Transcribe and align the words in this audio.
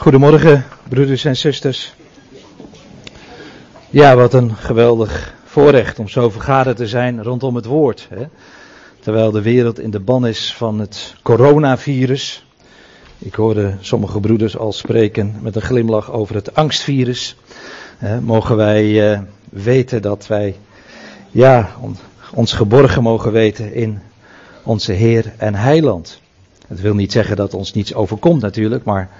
Goedemorgen, 0.00 0.64
broeders 0.88 1.24
en 1.24 1.36
zusters. 1.36 1.94
Ja, 3.90 4.16
wat 4.16 4.34
een 4.34 4.54
geweldig 4.56 5.34
voorrecht 5.44 5.98
om 5.98 6.08
zo 6.08 6.30
vergaderd 6.30 6.76
te 6.76 6.86
zijn 6.86 7.22
rondom 7.22 7.54
het 7.54 7.64
woord. 7.64 8.06
Hè? 8.10 8.24
Terwijl 9.00 9.30
de 9.30 9.42
wereld 9.42 9.78
in 9.80 9.90
de 9.90 10.00
ban 10.00 10.26
is 10.26 10.54
van 10.54 10.78
het 10.78 11.14
coronavirus. 11.22 12.46
Ik 13.18 13.34
hoorde 13.34 13.74
sommige 13.80 14.20
broeders 14.20 14.56
al 14.56 14.72
spreken 14.72 15.36
met 15.40 15.56
een 15.56 15.62
glimlach 15.62 16.12
over 16.12 16.34
het 16.34 16.54
angstvirus. 16.54 17.36
Hè? 17.98 18.20
Mogen 18.20 18.56
wij 18.56 19.12
uh, 19.12 19.20
weten 19.48 20.02
dat 20.02 20.26
wij, 20.26 20.56
ja, 21.30 21.70
on, 21.80 21.96
ons 22.34 22.52
geborgen 22.52 23.02
mogen 23.02 23.32
weten 23.32 23.74
in 23.74 24.00
onze 24.62 24.92
Heer 24.92 25.32
en 25.36 25.54
Heiland. 25.54 26.20
Het 26.66 26.80
wil 26.80 26.94
niet 26.94 27.12
zeggen 27.12 27.36
dat 27.36 27.54
ons 27.54 27.72
niets 27.72 27.94
overkomt 27.94 28.42
natuurlijk, 28.42 28.84
maar 28.84 29.10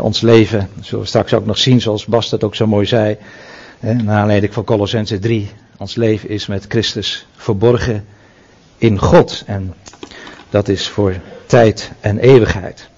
ons 0.00 0.20
leven, 0.20 0.68
zullen 0.80 1.00
we 1.04 1.08
straks 1.08 1.34
ook 1.34 1.46
nog 1.46 1.58
zien, 1.58 1.80
zoals 1.80 2.06
Bas 2.06 2.30
dat 2.30 2.44
ook 2.44 2.54
zo 2.54 2.66
mooi 2.66 2.86
zei, 2.86 3.16
hè, 3.80 3.94
naar 3.94 4.20
aanleiding 4.20 4.54
van 4.54 4.64
Colossense 4.64 5.18
3. 5.18 5.50
Ons 5.78 5.94
leven 5.94 6.28
is 6.28 6.46
met 6.46 6.64
Christus 6.68 7.26
verborgen 7.36 8.04
in 8.78 8.98
God. 8.98 9.42
En 9.46 9.74
dat 10.50 10.68
is 10.68 10.88
voor 10.88 11.14
tijd 11.46 11.92
en 12.00 12.18
eeuwigheid. 12.18 12.88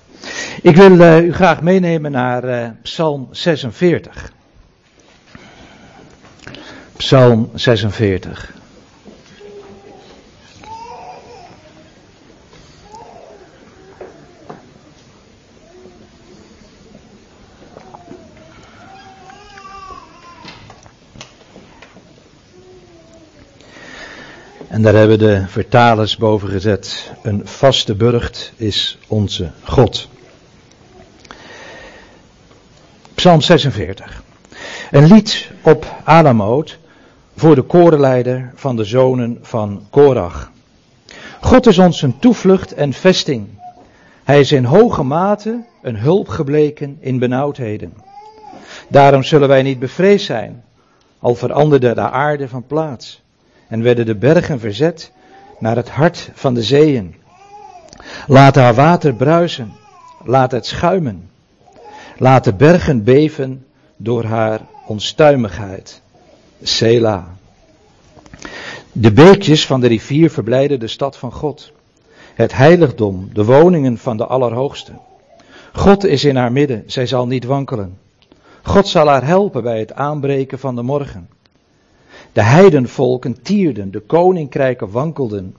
Ik 0.62 0.76
wil 0.76 0.90
uh, 0.90 1.20
u 1.24 1.32
graag 1.32 1.62
meenemen 1.62 2.10
naar 2.10 2.44
uh, 2.44 2.68
Psalm 2.82 3.28
46. 3.30 4.32
Psalm 6.96 7.50
46. 7.54 8.57
En 24.68 24.82
daar 24.82 24.94
hebben 24.94 25.18
de 25.18 25.44
vertalers 25.46 26.16
boven 26.16 26.48
gezet. 26.48 27.12
Een 27.22 27.46
vaste 27.46 27.94
burcht 27.94 28.52
is 28.56 28.98
onze 29.06 29.50
God. 29.62 30.08
Psalm 33.14 33.40
46. 33.40 34.22
Een 34.90 35.06
lied 35.06 35.50
op 35.62 35.94
Alamoot 36.04 36.78
voor 37.36 37.54
de 37.54 37.62
korenleider 37.62 38.52
van 38.54 38.76
de 38.76 38.84
zonen 38.84 39.38
van 39.42 39.86
Korach. 39.90 40.50
God 41.40 41.66
is 41.66 41.78
ons 41.78 42.02
een 42.02 42.18
toevlucht 42.18 42.74
en 42.74 42.92
vesting. 42.92 43.46
Hij 44.24 44.40
is 44.40 44.52
in 44.52 44.64
hoge 44.64 45.02
mate 45.02 45.64
een 45.82 45.96
hulp 45.96 46.28
gebleken 46.28 46.96
in 47.00 47.18
benauwdheden. 47.18 47.94
Daarom 48.88 49.22
zullen 49.22 49.48
wij 49.48 49.62
niet 49.62 49.78
bevreesd 49.78 50.26
zijn, 50.26 50.64
al 51.18 51.34
veranderde 51.34 51.94
de 51.94 52.10
aarde 52.10 52.48
van 52.48 52.66
plaats 52.66 53.22
en 53.68 53.82
werden 53.82 54.06
de 54.06 54.14
bergen 54.14 54.60
verzet 54.60 55.12
naar 55.58 55.76
het 55.76 55.88
hart 55.88 56.30
van 56.34 56.54
de 56.54 56.62
zeeën. 56.62 57.14
Laat 58.26 58.54
haar 58.54 58.74
water 58.74 59.14
bruisen, 59.14 59.72
laat 60.24 60.50
het 60.50 60.66
schuimen. 60.66 61.30
Laat 62.18 62.44
de 62.44 62.54
bergen 62.54 63.04
beven 63.04 63.66
door 63.96 64.24
haar 64.24 64.60
onstuimigheid. 64.86 66.02
Sela. 66.62 67.36
De 68.92 69.12
beekjes 69.12 69.66
van 69.66 69.80
de 69.80 69.86
rivier 69.86 70.30
verblijden 70.30 70.80
de 70.80 70.86
stad 70.86 71.16
van 71.16 71.32
God. 71.32 71.72
Het 72.34 72.52
heiligdom, 72.56 73.30
de 73.32 73.44
woningen 73.44 73.98
van 73.98 74.16
de 74.16 74.26
Allerhoogste. 74.26 74.92
God 75.72 76.04
is 76.04 76.24
in 76.24 76.36
haar 76.36 76.52
midden, 76.52 76.82
zij 76.86 77.06
zal 77.06 77.26
niet 77.26 77.44
wankelen. 77.44 77.98
God 78.62 78.88
zal 78.88 79.08
haar 79.08 79.24
helpen 79.24 79.62
bij 79.62 79.78
het 79.78 79.92
aanbreken 79.92 80.58
van 80.58 80.74
de 80.74 80.82
morgen. 80.82 81.28
De 82.38 82.44
heidenvolken 82.44 83.42
tierden, 83.42 83.90
de 83.90 84.00
koninkrijken 84.00 84.90
wankelden. 84.90 85.56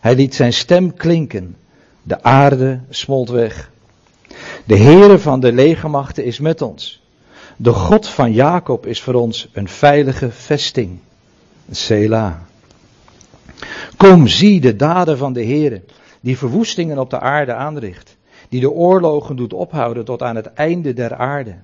Hij 0.00 0.14
liet 0.14 0.34
zijn 0.34 0.52
stem 0.52 0.94
klinken, 0.94 1.56
de 2.02 2.22
aarde 2.22 2.80
smolt 2.88 3.28
weg. 3.28 3.70
De 4.64 4.76
Heere 4.76 5.18
van 5.18 5.40
de 5.40 5.52
legermachten 5.52 6.24
is 6.24 6.38
met 6.38 6.62
ons. 6.62 7.02
De 7.56 7.72
God 7.72 8.08
van 8.08 8.32
Jacob 8.32 8.86
is 8.86 9.00
voor 9.02 9.14
ons 9.14 9.48
een 9.52 9.68
veilige 9.68 10.30
vesting. 10.30 10.98
Sela. 11.70 12.42
Kom, 13.96 14.26
zie 14.26 14.60
de 14.60 14.76
daden 14.76 15.18
van 15.18 15.32
de 15.32 15.44
Heere, 15.44 15.82
die 16.20 16.38
verwoestingen 16.38 16.98
op 16.98 17.10
de 17.10 17.20
aarde 17.20 17.54
aanricht, 17.54 18.16
die 18.48 18.60
de 18.60 18.70
oorlogen 18.70 19.36
doet 19.36 19.52
ophouden 19.52 20.04
tot 20.04 20.22
aan 20.22 20.36
het 20.36 20.52
einde 20.52 20.92
der 20.92 21.14
aarde. 21.14 21.54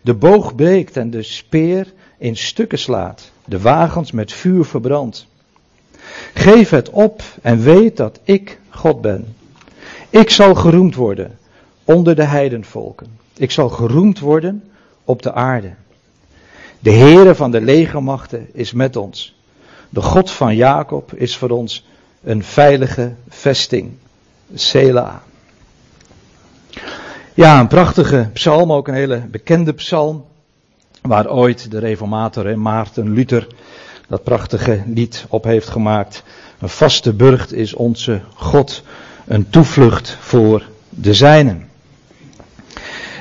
De 0.00 0.14
boog 0.14 0.54
breekt 0.54 0.96
en 0.96 1.10
de 1.10 1.22
speer 1.22 1.92
in 2.18 2.36
stukken 2.36 2.78
slaat, 2.78 3.32
de 3.44 3.60
wagens 3.60 4.12
met 4.12 4.32
vuur 4.32 4.64
verbrandt. 4.64 5.26
Geef 6.34 6.70
het 6.70 6.90
op 6.90 7.22
en 7.42 7.60
weet 7.60 7.96
dat 7.96 8.20
ik 8.22 8.58
God 8.68 9.00
ben. 9.00 9.36
Ik 10.10 10.30
zal 10.30 10.54
geroemd 10.54 10.94
worden 10.94 11.38
onder 11.84 12.16
de 12.16 12.24
heidenvolken. 12.24 13.18
Ik 13.36 13.50
zal 13.50 13.68
geroemd 13.68 14.18
worden 14.18 14.64
op 15.04 15.22
de 15.22 15.32
aarde. 15.32 15.72
De 16.78 16.92
Heere 16.92 17.34
van 17.34 17.50
de 17.50 17.60
legermachten 17.60 18.48
is 18.52 18.72
met 18.72 18.96
ons. 18.96 19.34
De 19.88 20.02
God 20.02 20.30
van 20.30 20.56
Jacob 20.56 21.14
is 21.14 21.36
voor 21.36 21.50
ons 21.50 21.86
een 22.22 22.44
veilige 22.44 23.14
vesting. 23.28 23.92
Sela. 24.54 25.22
Ja, 27.34 27.60
een 27.60 27.66
prachtige 27.66 28.30
psalm, 28.32 28.72
ook 28.72 28.88
een 28.88 28.94
hele 28.94 29.18
bekende 29.18 29.72
psalm. 29.72 30.24
Waar 31.08 31.30
ooit 31.30 31.70
de 31.70 31.78
reformator 31.78 32.58
Maarten 32.58 33.12
Luther 33.12 33.46
dat 34.08 34.22
prachtige 34.22 34.82
lied 34.86 35.26
op 35.28 35.44
heeft 35.44 35.68
gemaakt. 35.68 36.22
Een 36.58 36.68
vaste 36.68 37.12
burcht 37.12 37.52
is 37.52 37.74
onze 37.74 38.20
God, 38.34 38.82
een 39.26 39.50
toevlucht 39.50 40.16
voor 40.20 40.68
de 40.88 41.14
zijnen. 41.14 41.68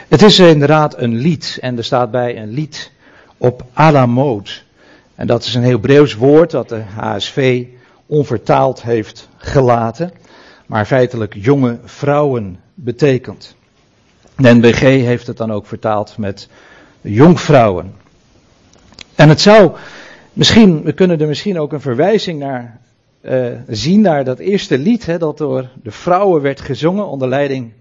Het 0.07 0.21
is 0.21 0.39
inderdaad 0.39 0.97
een 0.97 1.15
lied 1.15 1.57
en 1.61 1.77
er 1.77 1.83
staat 1.83 2.11
bij 2.11 2.37
een 2.37 2.49
lied 2.49 2.91
op 3.37 3.65
Alamoot. 3.73 4.63
En 5.15 5.27
dat 5.27 5.43
is 5.43 5.53
een 5.53 5.63
Hebreeuws 5.63 6.15
woord 6.15 6.51
dat 6.51 6.69
de 6.69 6.81
HSV 6.81 7.65
onvertaald 8.05 8.81
heeft 8.81 9.29
gelaten, 9.37 10.11
maar 10.65 10.85
feitelijk 10.85 11.33
jonge 11.37 11.79
vrouwen 11.83 12.59
betekent. 12.73 13.55
De 14.37 14.53
NBG 14.53 14.79
heeft 14.79 15.27
het 15.27 15.37
dan 15.37 15.51
ook 15.51 15.65
vertaald 15.65 16.17
met 16.17 16.49
jonkvrouwen. 17.03 17.93
En 19.15 19.29
het 19.29 19.41
zou 19.41 19.71
misschien, 20.33 20.83
we 20.83 20.93
kunnen 20.93 21.19
er 21.19 21.27
misschien 21.27 21.59
ook 21.59 21.73
een 21.73 21.81
verwijzing 21.81 22.39
naar 22.39 22.79
uh, 23.21 23.47
zien 23.67 24.01
naar 24.01 24.23
dat 24.23 24.39
eerste 24.39 24.77
lied 24.77 25.05
hè, 25.05 25.17
dat 25.17 25.37
door 25.37 25.69
de 25.83 25.91
vrouwen 25.91 26.41
werd 26.41 26.61
gezongen 26.61 27.07
onder 27.07 27.27
leiding 27.27 27.71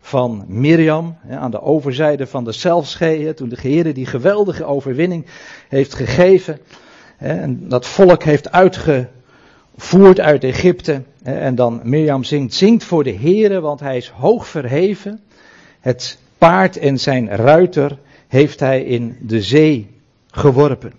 van 0.00 0.44
Mirjam 0.46 1.16
hè, 1.20 1.36
aan 1.36 1.50
de 1.50 1.62
overzijde 1.62 2.26
van 2.26 2.44
de 2.44 2.52
Zelfschee, 2.52 3.34
toen 3.34 3.48
de 3.48 3.56
Heer 3.60 3.94
die 3.94 4.06
geweldige 4.06 4.64
overwinning 4.64 5.26
heeft 5.68 5.94
gegeven 5.94 6.58
en 7.16 7.68
dat 7.68 7.86
volk 7.86 8.22
heeft 8.22 8.52
uitgevoerd 8.52 10.20
uit 10.20 10.44
Egypte 10.44 11.02
en 11.22 11.54
dan 11.54 11.80
Mirjam 11.84 12.24
zingt, 12.24 12.54
zingt 12.54 12.84
voor 12.84 13.04
de 13.04 13.14
Heere, 13.14 13.60
want 13.60 13.80
hij 13.80 13.96
is 13.96 14.08
hoog 14.08 14.46
verheven, 14.46 15.20
het 15.80 16.18
paard 16.38 16.76
en 16.76 16.98
zijn 16.98 17.28
ruiter 17.28 17.98
heeft 18.30 18.60
hij 18.60 18.84
in 18.84 19.16
de 19.20 19.42
zee 19.42 19.90
geworpen. 20.30 20.92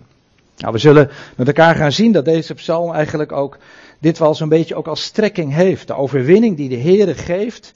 Nou, 0.56 0.72
we 0.72 0.78
zullen 0.78 1.10
met 1.36 1.46
elkaar 1.46 1.74
gaan 1.74 1.92
zien 1.92 2.12
dat 2.12 2.24
deze 2.24 2.54
psalm 2.54 2.92
eigenlijk 2.92 3.32
ook 3.32 3.58
dit 3.98 4.18
wel 4.18 4.34
zo'n 4.34 4.48
beetje 4.48 4.74
ook 4.74 4.86
als 4.86 5.02
strekking 5.02 5.52
heeft. 5.54 5.86
De 5.86 5.94
overwinning 5.94 6.56
die 6.56 6.68
de 6.68 6.78
Heere 6.78 7.14
geeft. 7.14 7.72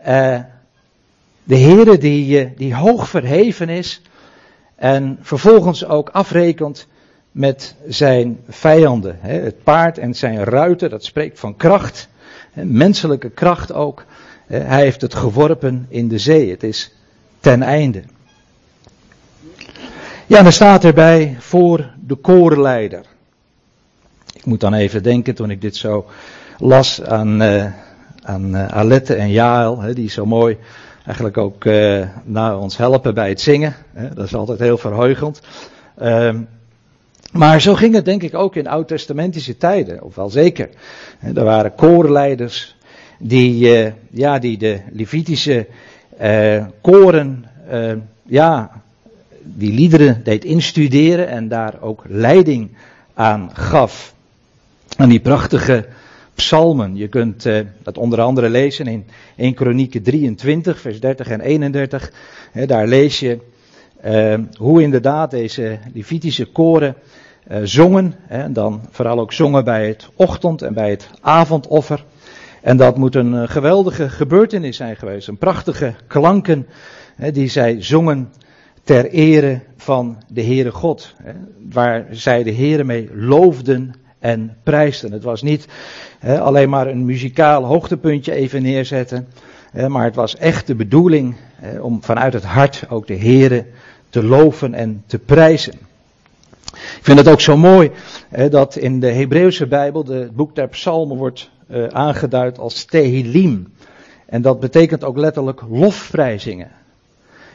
Uh, 0.00 0.40
de 1.44 1.58
Heere 1.58 1.98
die, 1.98 2.44
uh, 2.44 2.50
die 2.56 2.74
hoog 2.74 3.08
verheven 3.08 3.68
is. 3.68 4.02
En 4.74 5.18
vervolgens 5.20 5.84
ook 5.84 6.08
afrekent 6.08 6.86
met 7.30 7.74
zijn 7.88 8.40
vijanden. 8.48 9.18
Het 9.20 9.62
paard 9.62 9.98
en 9.98 10.14
zijn 10.14 10.44
ruiter, 10.44 10.88
dat 10.88 11.04
spreekt 11.04 11.40
van 11.40 11.56
kracht. 11.56 12.08
Menselijke 12.52 13.30
kracht 13.30 13.72
ook. 13.72 14.04
Hij 14.46 14.82
heeft 14.82 15.00
het 15.00 15.14
geworpen 15.14 15.86
in 15.88 16.08
de 16.08 16.18
zee. 16.18 16.50
Het 16.50 16.62
is 16.62 16.92
ten 17.40 17.62
einde. 17.62 18.02
Ja, 20.32 20.42
dan 20.42 20.52
staat 20.52 20.84
erbij 20.84 21.36
voor 21.38 21.90
de 22.06 22.14
korenleider. 22.14 23.04
Ik 24.32 24.44
moet 24.44 24.60
dan 24.60 24.74
even 24.74 25.02
denken 25.02 25.34
toen 25.34 25.50
ik 25.50 25.60
dit 25.60 25.76
zo 25.76 26.06
las 26.58 27.02
aan, 27.02 27.42
uh, 27.42 27.66
aan 28.22 28.54
uh, 28.54 28.68
Alette 28.68 29.14
en 29.14 29.30
Jael, 29.30 29.80
hè, 29.80 29.94
die 29.94 30.10
zo 30.10 30.26
mooi 30.26 30.58
eigenlijk 31.04 31.36
ook 31.38 31.64
uh, 31.64 32.06
naar 32.24 32.58
ons 32.58 32.76
helpen 32.76 33.14
bij 33.14 33.28
het 33.28 33.40
zingen. 33.40 33.74
Hè, 33.92 34.14
dat 34.14 34.24
is 34.24 34.34
altijd 34.34 34.58
heel 34.58 34.78
verheugend. 34.78 35.40
Um, 36.02 36.48
maar 37.32 37.60
zo 37.60 37.74
ging 37.74 37.94
het 37.94 38.04
denk 38.04 38.22
ik 38.22 38.34
ook 38.34 38.56
in 38.56 38.68
oud-testamentische 38.68 39.56
tijden, 39.56 40.02
of 40.02 40.14
wel 40.14 40.30
zeker. 40.30 40.68
Er 41.34 41.44
waren 41.44 41.74
korenleiders 41.74 42.76
die, 43.18 43.68
ja, 44.10 44.38
die 44.38 44.58
de 44.58 44.80
Levitische 44.92 45.66
koren 46.80 47.44
ja, 48.22 48.82
die 49.44 49.72
liederen 49.72 50.20
deed 50.24 50.44
instuderen 50.44 51.28
en 51.28 51.48
daar 51.48 51.80
ook 51.80 52.04
leiding 52.08 52.70
aan 53.14 53.50
gaf. 53.52 54.14
Aan 54.96 55.08
die 55.08 55.20
prachtige 55.20 55.86
psalmen. 56.34 56.96
Je 56.96 57.08
kunt 57.08 57.46
uh, 57.46 57.60
dat 57.82 57.98
onder 57.98 58.20
andere 58.20 58.48
lezen 58.48 58.86
in 58.86 59.06
1 59.36 59.54
Kronieken 59.54 60.02
23, 60.02 60.80
vers 60.80 61.00
30 61.00 61.28
en 61.28 61.40
31. 61.40 62.12
daar 62.66 62.86
lees 62.86 63.20
je 63.20 63.38
uh, 64.04 64.34
hoe 64.58 64.82
inderdaad 64.82 65.30
deze 65.30 65.78
Levitische 65.94 66.44
koren 66.44 66.94
uh, 67.50 67.58
zongen. 67.62 68.14
en 68.28 68.52
dan 68.52 68.80
vooral 68.90 69.20
ook 69.20 69.32
zongen 69.32 69.64
bij 69.64 69.88
het 69.88 70.08
ochtend- 70.14 70.62
en 70.62 70.74
bij 70.74 70.90
het 70.90 71.10
avondoffer. 71.20 72.04
En 72.60 72.76
dat 72.76 72.96
moet 72.96 73.14
een 73.14 73.48
geweldige 73.48 74.08
gebeurtenis 74.08 74.76
zijn 74.76 74.96
geweest. 74.96 75.28
Een 75.28 75.38
prachtige 75.38 75.94
klanken 76.06 76.66
die 77.32 77.48
zij 77.48 77.82
zongen 77.82 78.32
ter 78.82 79.10
ere 79.10 79.60
van 79.76 80.16
de 80.28 80.42
Heere 80.42 80.70
God. 80.70 81.14
Waar 81.70 82.06
zij 82.10 82.42
de 82.42 82.54
Heere 82.54 82.84
mee 82.84 83.10
loofden 83.14 83.94
en 84.18 84.56
prijsten. 84.62 85.12
Het 85.12 85.22
was 85.22 85.42
niet 85.42 85.66
alleen 86.20 86.68
maar 86.68 86.86
een 86.86 87.04
muzikaal 87.04 87.64
hoogtepuntje 87.64 88.32
even 88.32 88.62
neerzetten. 88.62 89.28
maar 89.88 90.04
het 90.04 90.14
was 90.14 90.36
echt 90.36 90.66
de 90.66 90.74
bedoeling 90.74 91.36
om 91.80 92.02
vanuit 92.02 92.32
het 92.32 92.44
hart 92.44 92.84
ook 92.88 93.06
de 93.06 93.16
Heere 93.16 93.66
te 94.08 94.24
loven 94.24 94.74
en 94.74 95.02
te 95.06 95.18
prijzen. 95.18 95.74
Ik 96.72 97.00
vind 97.02 97.18
het 97.18 97.28
ook 97.28 97.40
zo 97.40 97.56
mooi 97.56 97.90
dat 98.50 98.76
in 98.76 99.00
de 99.00 99.10
Hebreeuwse 99.10 99.66
Bijbel 99.66 100.04
de, 100.04 100.14
het 100.14 100.36
boek 100.36 100.54
der 100.54 100.68
psalmen 100.68 101.16
wordt 101.16 101.50
uh, 101.70 101.86
aangeduid 101.86 102.58
als 102.58 102.84
Tehillim. 102.84 103.72
En 104.26 104.42
dat 104.42 104.60
betekent 104.60 105.04
ook 105.04 105.16
letterlijk 105.16 105.62
lofprijzingen. 105.70 106.70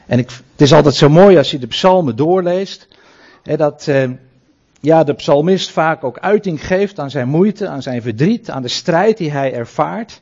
En 0.08 0.20
ik, 0.20 0.30
het 0.30 0.62
is 0.62 0.74
altijd 0.74 0.96
zo 0.96 1.10
mooi 1.10 1.38
als 1.38 1.52
je 1.52 1.60
de 1.60 1.68
psalmen 1.68 2.16
doorleest, 2.16 2.88
hè, 3.44 3.58
dat 3.58 3.86
uh, 3.90 4.10
ja, 4.80 5.04
de 5.04 5.14
psalmist 5.14 5.72
vaak 5.72 6.04
ook 6.04 6.20
uiting 6.20 6.66
geeft 6.66 7.00
aan 7.00 7.10
zijn 7.10 7.28
moeite, 7.28 7.68
aan 7.68 7.82
zijn 7.82 8.02
verdriet, 8.02 8.50
aan 8.50 8.62
de 8.62 8.68
strijd 8.68 9.18
die 9.18 9.32
hij 9.32 9.54
ervaart. 9.54 10.22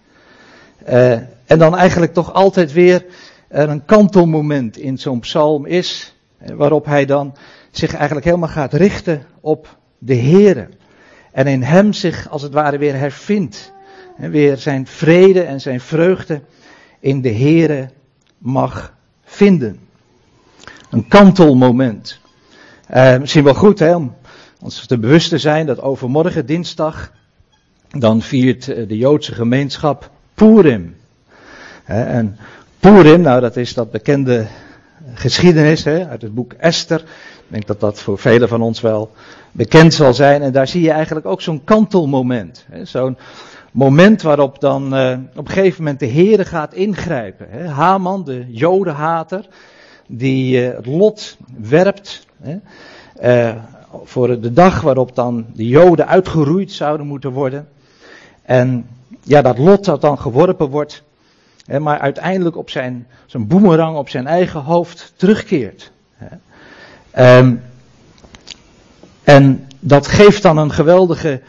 Uh, 0.90 1.12
en 1.46 1.58
dan 1.60 1.78
eigenlijk 1.78 2.14
toch 2.14 2.34
altijd 2.34 2.72
weer 2.74 3.06
er 3.48 3.70
een 3.70 3.86
kantelmoment 3.86 4.78
in 4.78 4.98
zo'n 4.98 5.20
psalm 5.20 5.66
is, 5.66 6.16
waarop 6.38 6.86
hij 6.86 7.06
dan 7.06 7.36
zich 7.72 7.94
eigenlijk 7.94 8.26
helemaal 8.26 8.50
gaat 8.50 8.74
richten 8.74 9.26
op 9.42 9.78
de 9.98 10.16
Here. 10.16 10.70
En 11.32 11.48
in 11.48 11.64
hem 11.64 11.94
zich 11.94 12.30
als 12.30 12.42
het 12.42 12.54
ware 12.54 12.78
weer 12.78 12.96
hervindt. 12.96 13.74
En 14.18 14.32
weer 14.32 14.58
zijn 14.58 14.88
vrede 14.88 15.42
en 15.42 15.62
zijn 15.62 15.80
vreugde 15.80 16.42
in 17.00 17.22
de 17.22 17.34
Here 17.34 17.90
mag 18.38 18.95
vinden. 19.36 19.80
Een 20.90 21.08
kantelmoment. 21.08 22.20
Uh, 22.94 23.18
misschien 23.18 23.44
wel 23.44 23.54
goed 23.54 23.80
hè, 23.80 23.96
om 23.96 24.16
ons 24.62 24.86
te 24.86 24.98
bewust 24.98 25.30
te 25.30 25.38
zijn 25.38 25.66
dat 25.66 25.82
overmorgen 25.82 26.46
dinsdag 26.46 27.12
dan 27.90 28.22
viert 28.22 28.68
eh, 28.68 28.88
de 28.88 28.98
Joodse 28.98 29.34
gemeenschap 29.34 30.10
Purim. 30.34 30.96
En 31.86 32.38
Purim, 32.80 33.22
nou 33.22 33.42
dat 33.42 33.58
is 33.58 33.74
dat 33.74 33.92
bekende 33.92 34.48
geschiedenis 35.14 35.84
hè, 35.84 36.08
uit 36.08 36.22
het 36.22 36.34
boek 36.34 36.54
Esther. 36.54 37.00
Ik 37.00 37.52
denk 37.52 37.68
dat 37.68 37.80
dat 37.80 38.02
voor 38.02 38.20
velen 38.20 38.48
van 38.48 38.62
ons 38.62 38.82
wel 38.82 39.12
bekend 39.52 39.94
zal 39.94 40.14
zijn. 40.14 40.42
En 40.42 40.52
daar 40.52 40.68
zie 40.68 40.82
je 40.82 40.92
eigenlijk 40.92 41.26
ook 41.26 41.42
zo'n 41.42 41.64
kantelmoment. 41.64 42.66
Zo'n 42.84 43.18
moment 43.76 44.22
waarop 44.22 44.60
dan 44.60 44.98
uh, 44.98 45.18
op 45.36 45.48
een 45.48 45.54
gegeven 45.54 45.84
moment 45.84 46.00
de 46.00 46.08
Heere 46.08 46.46
gaat 46.46 46.74
ingrijpen. 46.74 47.48
Hè. 47.50 47.68
Haman, 47.68 48.24
de 48.24 48.46
jodenhater, 48.48 49.48
die 50.08 50.68
uh, 50.68 50.76
het 50.76 50.86
lot 50.86 51.38
werpt. 51.58 52.26
Hè, 52.42 52.58
uh, 53.22 53.56
voor 54.04 54.42
de 54.42 54.54
dag 54.54 54.82
waarop 54.82 55.16
dan 55.16 55.46
de 55.54 55.68
joden 55.68 56.08
uitgeroeid 56.08 56.72
zouden 56.72 57.08
moeten 57.08 57.32
worden. 57.32 57.68
En 58.42 58.88
ja, 59.24 59.42
dat 59.42 59.58
lot 59.58 59.86
dat 59.86 60.02
dan 60.02 60.20
geworpen 60.20 60.70
wordt. 60.70 61.04
Hè, 61.66 61.80
maar 61.80 62.00
uiteindelijk 62.00 62.58
op 62.58 62.70
zijn, 62.70 63.08
zijn 63.26 63.48
boemerang 63.48 63.98
op 63.98 64.10
zijn 64.10 64.28
eigen 64.28 64.62
hoofd 64.62 65.14
terugkeert. 65.16 65.92
Hè. 66.16 67.38
Um, 67.38 67.62
en 69.24 69.68
dat 69.80 70.08
geeft 70.08 70.42
dan 70.42 70.58
een 70.58 70.72
geweldige 70.72 71.42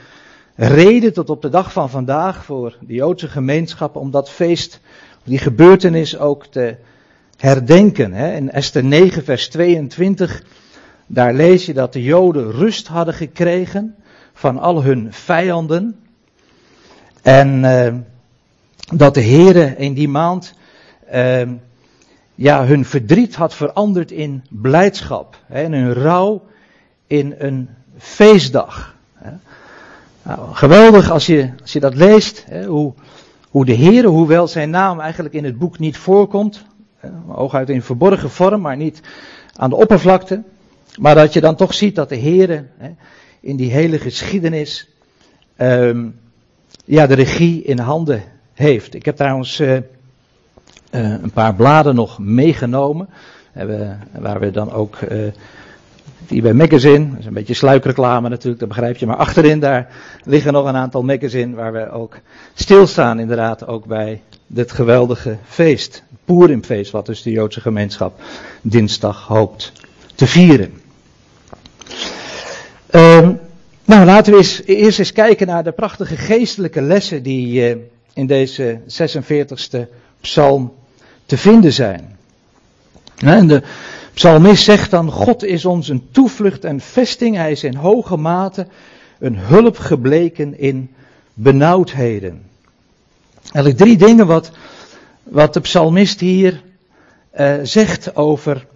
reden 0.57 1.13
tot 1.13 1.31
op 1.31 1.43
de 1.43 1.49
dag 1.49 1.73
van 1.73 1.91
vandaag 1.91 2.45
voor 2.45 2.77
de 2.81 2.95
Joodse 2.95 3.29
gemeenschap 3.29 3.97
om 3.97 4.11
dat 4.11 4.31
feest, 4.31 4.81
die 5.25 5.39
gebeurtenis 5.39 6.19
ook 6.19 6.47
te 6.47 6.77
herdenken. 7.37 8.13
In 8.13 8.51
Esther 8.51 8.85
9, 8.85 9.25
vers 9.25 9.49
22, 9.49 10.43
daar 11.07 11.35
lees 11.35 11.67
je 11.67 11.75
dat 11.75 11.93
de 11.93 12.03
Joden 12.03 12.51
rust 12.51 12.87
hadden 12.87 13.15
gekregen 13.15 13.95
van 14.33 14.59
al 14.59 14.83
hun 14.83 15.13
vijanden. 15.13 16.01
En 17.23 17.65
uh, 17.65 17.95
dat 18.95 19.15
de 19.15 19.23
Heere 19.23 19.75
in 19.77 19.95
die 19.95 20.09
maand 20.09 20.55
uh, 21.15 21.43
ja, 22.35 22.67
hun 22.67 22.85
verdriet 22.85 23.35
had 23.35 23.55
veranderd 23.55 24.11
in 24.11 24.45
blijdschap. 24.51 25.39
Hè, 25.47 25.63
en 25.63 25.73
hun 25.73 25.93
rouw 25.93 26.43
in 27.07 27.35
een 27.39 27.69
feestdag. 27.99 28.95
Nou, 30.27 30.55
geweldig 30.55 31.11
als 31.11 31.27
je, 31.27 31.51
als 31.63 31.73
je 31.73 31.81
dat 31.81 31.95
leest, 31.95 32.45
hè, 32.49 32.65
hoe, 32.65 32.93
hoe 33.51 33.65
de 33.65 33.73
Heer, 33.73 34.05
hoewel 34.05 34.49
zijn 34.49 34.71
naam 34.71 35.01
eigenlijk 35.01 35.35
in 35.35 35.45
het 35.45 35.59
boek 35.59 35.79
niet 35.79 35.97
voorkomt, 35.97 36.65
hooguit 37.27 37.71
in 37.71 37.83
verborgen 37.83 38.31
vorm, 38.31 38.61
maar 38.61 38.77
niet 38.77 39.01
aan 39.57 39.71
de 39.71 39.77
oppervlakte, 39.77 40.43
maar 40.99 41.15
dat 41.15 41.33
je 41.33 41.41
dan 41.41 41.57
toch 41.57 41.75
ziet 41.75 41.95
dat 41.95 42.09
de 42.09 42.17
Heer 42.17 42.67
in 43.41 43.57
die 43.57 43.71
hele 43.71 43.99
geschiedenis 43.99 44.89
um, 45.59 46.19
ja, 46.85 47.07
de 47.07 47.15
regie 47.15 47.63
in 47.63 47.79
handen 47.79 48.23
heeft. 48.55 48.95
Ik 48.95 49.05
heb 49.05 49.17
trouwens 49.17 49.61
uh, 49.61 49.79
een 50.91 51.33
paar 51.33 51.55
bladen 51.55 51.95
nog 51.95 52.19
meegenomen, 52.19 53.09
waar 54.13 54.41
we 54.41 54.51
dan 54.51 54.73
ook 54.73 55.01
uh, 55.01 55.33
bij 56.29 56.53
Magazine, 56.53 57.11
dat 57.11 57.19
is 57.19 57.27
een 57.27 57.33
beetje 57.33 57.55
sluikreclame 57.55 58.29
natuurlijk, 58.29 58.59
dat 58.59 58.69
begrijp 58.69 58.97
je. 58.97 59.07
Maar 59.07 59.17
achterin 59.17 59.61
daar 59.61 59.89
liggen 60.25 60.53
nog 60.53 60.67
een 60.67 60.77
aantal 60.77 61.03
magazine 61.03 61.55
waar 61.55 61.73
we 61.73 61.91
ook 61.91 62.19
stilstaan 62.55 63.21
inderdaad 63.21 63.67
ook 63.67 63.87
bij 63.87 64.23
dit 64.47 64.73
geweldige 64.73 65.37
feest. 65.49 66.03
Purimfeest, 66.25 66.91
wat 66.91 67.07
dus 67.07 67.23
de 67.23 67.31
Joodse 67.31 67.61
gemeenschap 67.61 68.21
dinsdag 68.63 69.27
hoopt 69.27 69.73
te 70.15 70.27
vieren. 70.27 70.73
Um, 72.91 73.39
nou, 73.85 74.05
laten 74.05 74.33
we 74.33 74.39
eens, 74.39 74.63
eerst 74.65 74.99
eens 74.99 75.13
kijken 75.13 75.47
naar 75.47 75.65
de 75.65 75.73
prachtige 75.73 76.17
geestelijke 76.17 76.81
lessen 76.81 77.23
die 77.23 77.71
uh, 77.71 77.77
in 78.13 78.27
deze 78.27 78.81
46e 78.81 79.81
psalm 80.21 80.73
te 81.27 81.37
vinden 81.37 81.73
zijn. 81.73 82.17
En 83.17 83.47
de 83.47 83.63
psalmist 84.17 84.65
zegt 84.65 84.91
dan, 84.91 85.11
God 85.11 85.45
is 85.45 85.65
ons 85.65 85.89
een 85.89 86.09
toevlucht 86.11 86.65
en 86.65 86.81
vesting, 86.81 87.37
hij 87.37 87.51
is 87.51 87.65
in 87.65 87.75
hoge 87.75 88.17
mate 88.17 88.67
een 89.19 89.39
hulp 89.39 89.79
gebleken 89.79 90.59
in 90.59 90.95
benauwdheden. 91.35 92.43
Eigenlijk 93.43 93.77
drie 93.77 93.97
dingen 93.97 94.27
wat, 94.27 94.51
wat 95.23 95.55
de 95.55 95.61
psalmist 95.61 96.21
hier 96.21 96.63
uh, 97.39 97.55
zegt 97.63 98.17
over 98.17 98.67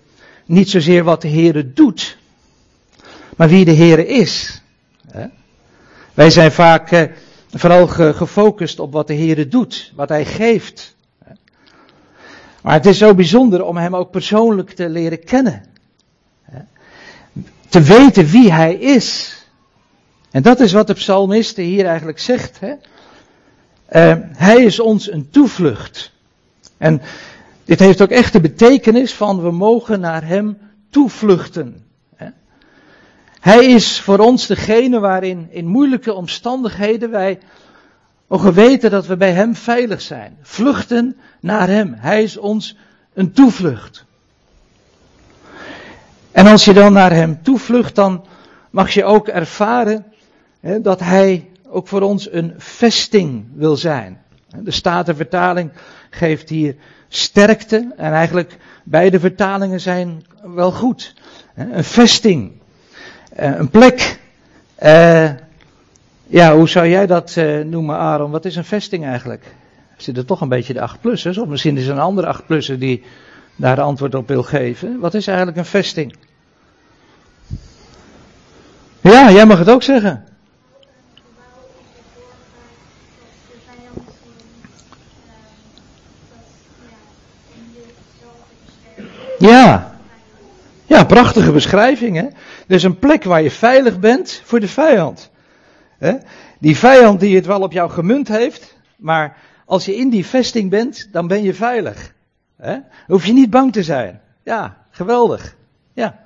niet 0.46 0.70
zozeer 0.70 1.04
wat 1.04 1.22
de 1.22 1.28
Heere 1.28 1.72
doet, 1.72 2.18
maar 3.36 3.48
wie 3.48 3.64
de 3.64 3.74
Heere 3.74 4.06
is. 4.06 4.62
Wij 6.14 6.30
zijn 6.30 6.52
vaak 6.52 6.92
uh, 6.92 7.02
vooral 7.50 7.86
ge, 7.86 8.14
gefocust 8.14 8.78
op 8.78 8.92
wat 8.92 9.06
de 9.06 9.14
Heere 9.14 9.48
doet, 9.48 9.92
wat 9.94 10.08
Hij 10.08 10.24
geeft. 10.24 10.94
Maar 12.62 12.72
het 12.72 12.86
is 12.86 12.98
zo 12.98 13.14
bijzonder 13.14 13.64
om 13.64 13.76
Hem 13.76 13.96
ook 13.96 14.10
persoonlijk 14.10 14.70
te 14.70 14.88
leren 14.88 15.24
kennen. 15.24 15.62
Te 17.68 17.80
weten 17.80 18.26
wie 18.26 18.52
Hij 18.52 18.74
is. 18.74 19.38
En 20.30 20.42
dat 20.42 20.60
is 20.60 20.72
wat 20.72 20.86
de 20.86 20.94
psalmiste 20.94 21.62
hier 21.62 21.86
eigenlijk 21.86 22.18
zegt. 22.18 22.60
Hè? 22.60 22.72
Uh, 23.92 24.22
hij 24.36 24.64
is 24.64 24.80
ons 24.80 25.10
een 25.10 25.30
toevlucht. 25.30 26.12
En 26.76 27.02
dit 27.64 27.78
heeft 27.78 28.02
ook 28.02 28.10
echt 28.10 28.32
de 28.32 28.40
betekenis 28.40 29.14
van 29.14 29.42
we 29.42 29.50
mogen 29.50 30.00
naar 30.00 30.26
Hem 30.26 30.58
toevluchten. 30.90 31.84
Hè? 32.16 32.26
Hij 33.40 33.66
is 33.66 34.00
voor 34.00 34.18
ons 34.18 34.46
degene 34.46 34.98
waarin 34.98 35.48
in 35.50 35.66
moeilijke 35.66 36.12
omstandigheden 36.12 37.10
wij 37.10 37.38
mogen 38.30 38.52
weten 38.52 38.90
dat 38.90 39.06
we 39.06 39.16
bij 39.16 39.32
Hem 39.32 39.54
veilig 39.54 40.00
zijn. 40.00 40.36
Vluchten 40.42 41.16
naar 41.40 41.68
Hem. 41.68 41.94
Hij 41.98 42.22
is 42.22 42.36
ons 42.36 42.76
een 43.14 43.32
toevlucht. 43.32 44.04
En 46.32 46.46
als 46.46 46.64
je 46.64 46.72
dan 46.72 46.92
naar 46.92 47.12
Hem 47.12 47.42
toevlucht, 47.42 47.94
dan 47.94 48.24
mag 48.70 48.90
je 48.90 49.04
ook 49.04 49.28
ervaren 49.28 50.04
hè, 50.60 50.80
dat 50.80 51.00
Hij 51.00 51.48
ook 51.68 51.88
voor 51.88 52.00
ons 52.00 52.32
een 52.32 52.54
vesting 52.56 53.46
wil 53.54 53.76
zijn. 53.76 54.20
De 54.56 54.70
Statenvertaling 54.70 55.70
geeft 56.10 56.48
hier 56.48 56.76
sterkte 57.08 57.92
en 57.96 58.12
eigenlijk 58.12 58.56
beide 58.84 59.20
vertalingen 59.20 59.80
zijn 59.80 60.26
wel 60.42 60.72
goed. 60.72 61.14
Een 61.54 61.84
vesting, 61.84 62.52
een 63.34 63.70
plek. 63.70 64.18
Ja, 66.30 66.56
hoe 66.56 66.68
zou 66.68 66.88
jij 66.88 67.06
dat 67.06 67.36
noemen, 67.64 67.96
Aaron? 67.96 68.30
Wat 68.30 68.44
is 68.44 68.56
een 68.56 68.64
vesting 68.64 69.04
eigenlijk? 69.04 69.44
Er 70.14 70.24
toch 70.24 70.40
een 70.40 70.48
beetje 70.48 70.72
de 70.72 70.88
8-plussers? 70.90 71.38
Of 71.38 71.46
misschien 71.46 71.76
is 71.76 71.86
er 71.86 71.92
een 71.92 72.00
andere 72.00 72.36
8-plusser 72.36 72.78
die 72.78 73.02
daar 73.56 73.80
antwoord 73.80 74.14
op 74.14 74.28
wil 74.28 74.42
geven. 74.42 74.98
Wat 74.98 75.14
is 75.14 75.26
eigenlijk 75.26 75.58
een 75.58 75.64
vesting? 75.64 76.14
Ja, 79.00 79.30
jij 79.30 79.46
mag 79.46 79.58
het 79.58 79.70
ook 79.70 79.82
zeggen. 79.82 80.24
Ja. 89.38 89.98
Ja, 90.86 91.04
prachtige 91.04 91.52
beschrijving. 91.52 92.16
Hè? 92.16 92.26
Dus 92.66 92.82
een 92.82 92.98
plek 92.98 93.24
waar 93.24 93.42
je 93.42 93.50
veilig 93.50 93.98
bent 93.98 94.42
voor 94.44 94.60
de 94.60 94.68
vijand. 94.68 95.30
Die 96.58 96.76
vijand 96.76 97.20
die 97.20 97.36
het 97.36 97.46
wel 97.46 97.60
op 97.60 97.72
jou 97.72 97.90
gemunt 97.90 98.28
heeft, 98.28 98.76
maar 98.96 99.36
als 99.64 99.84
je 99.84 99.96
in 99.96 100.10
die 100.10 100.26
vesting 100.26 100.70
bent, 100.70 101.08
dan 101.12 101.26
ben 101.26 101.42
je 101.42 101.54
veilig. 101.54 102.14
Hè? 102.56 102.78
Hoef 103.06 103.26
je 103.26 103.32
niet 103.32 103.50
bang 103.50 103.72
te 103.72 103.82
zijn. 103.82 104.20
Ja, 104.42 104.76
geweldig. 104.90 105.56
Ja. 105.92 106.18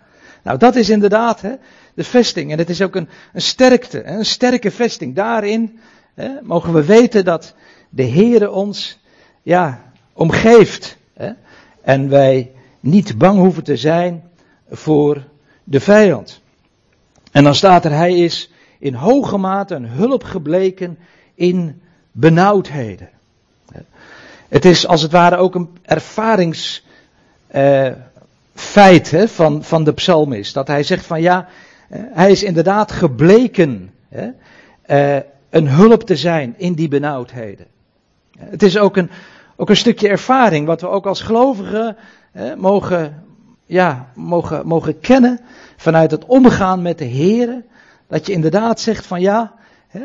Nou, 0.42 0.58
dat 0.58 0.76
is 0.76 0.90
inderdaad 0.90 1.40
hè, 1.40 1.54
de 1.94 2.04
vesting. 2.04 2.52
En 2.52 2.58
het 2.58 2.70
is 2.70 2.82
ook 2.82 2.94
een, 2.94 3.08
een 3.32 3.42
sterkte, 3.42 4.04
een 4.04 4.24
sterke 4.24 4.70
vesting. 4.70 5.14
Daarin 5.14 5.78
hè, 6.14 6.30
mogen 6.42 6.72
we 6.72 6.84
weten 6.84 7.24
dat 7.24 7.54
de 7.88 8.06
Heere 8.06 8.50
ons 8.50 9.00
ja, 9.42 9.92
omgeeft. 10.12 10.96
Hè, 11.14 11.32
en 11.82 12.08
wij 12.08 12.52
niet 12.80 13.18
bang 13.18 13.38
hoeven 13.38 13.64
te 13.64 13.76
zijn 13.76 14.30
voor 14.70 15.24
de 15.64 15.80
vijand. 15.80 16.42
En 17.32 17.44
dan 17.44 17.54
staat 17.54 17.84
er, 17.84 17.92
hij 17.92 18.14
is 18.14 18.50
in 18.84 18.94
hoge 18.94 19.36
mate 19.36 19.74
een 19.74 19.88
hulp 19.88 20.24
gebleken 20.24 20.98
in 21.34 21.82
benauwdheden. 22.12 23.08
Het 24.48 24.64
is 24.64 24.86
als 24.86 25.02
het 25.02 25.12
ware 25.12 25.36
ook 25.36 25.54
een 25.54 25.68
ervaringsfeit 25.82 26.82
uh, 29.12 29.26
van, 29.26 29.64
van 29.64 29.84
de 29.84 29.92
psalmist. 29.92 30.54
Dat 30.54 30.66
hij 30.66 30.82
zegt 30.82 31.06
van 31.06 31.20
ja, 31.20 31.48
uh, 31.88 31.98
hij 32.12 32.30
is 32.30 32.42
inderdaad 32.42 32.92
gebleken 32.92 33.90
hè, 34.08 34.28
uh, 35.16 35.22
een 35.50 35.68
hulp 35.68 36.02
te 36.02 36.16
zijn 36.16 36.54
in 36.56 36.74
die 36.74 36.88
benauwdheden. 36.88 37.66
Het 38.38 38.62
is 38.62 38.78
ook 38.78 38.96
een, 38.96 39.10
ook 39.56 39.70
een 39.70 39.76
stukje 39.76 40.08
ervaring 40.08 40.66
wat 40.66 40.80
we 40.80 40.88
ook 40.88 41.06
als 41.06 41.20
gelovigen 41.20 41.96
mogen, 42.56 43.24
ja, 43.66 44.08
mogen, 44.14 44.66
mogen 44.66 45.00
kennen 45.00 45.40
vanuit 45.76 46.10
het 46.10 46.24
omgaan 46.24 46.82
met 46.82 46.98
de 46.98 47.04
Heer. 47.04 47.62
Dat 48.06 48.26
je 48.26 48.32
inderdaad 48.32 48.80
zegt 48.80 49.06
van 49.06 49.20
ja, 49.20 49.54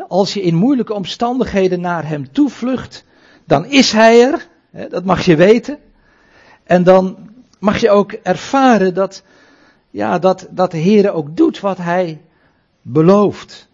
als 0.07 0.33
je 0.33 0.41
in 0.41 0.55
moeilijke 0.55 0.93
omstandigheden 0.93 1.81
naar 1.81 2.07
Hem 2.07 2.31
toevlucht, 2.31 3.05
dan 3.45 3.65
is 3.65 3.91
Hij 3.91 4.21
er, 4.21 4.47
dat 4.89 5.05
mag 5.05 5.25
je 5.25 5.35
weten. 5.35 5.77
En 6.63 6.83
dan 6.83 7.17
mag 7.59 7.77
je 7.77 7.89
ook 7.89 8.11
ervaren 8.11 8.93
dat, 8.93 9.23
ja, 9.89 10.19
dat, 10.19 10.47
dat 10.49 10.71
de 10.71 10.77
Heer 10.77 11.11
ook 11.11 11.37
doet 11.37 11.59
wat 11.59 11.77
Hij 11.77 12.21
belooft. 12.81 13.67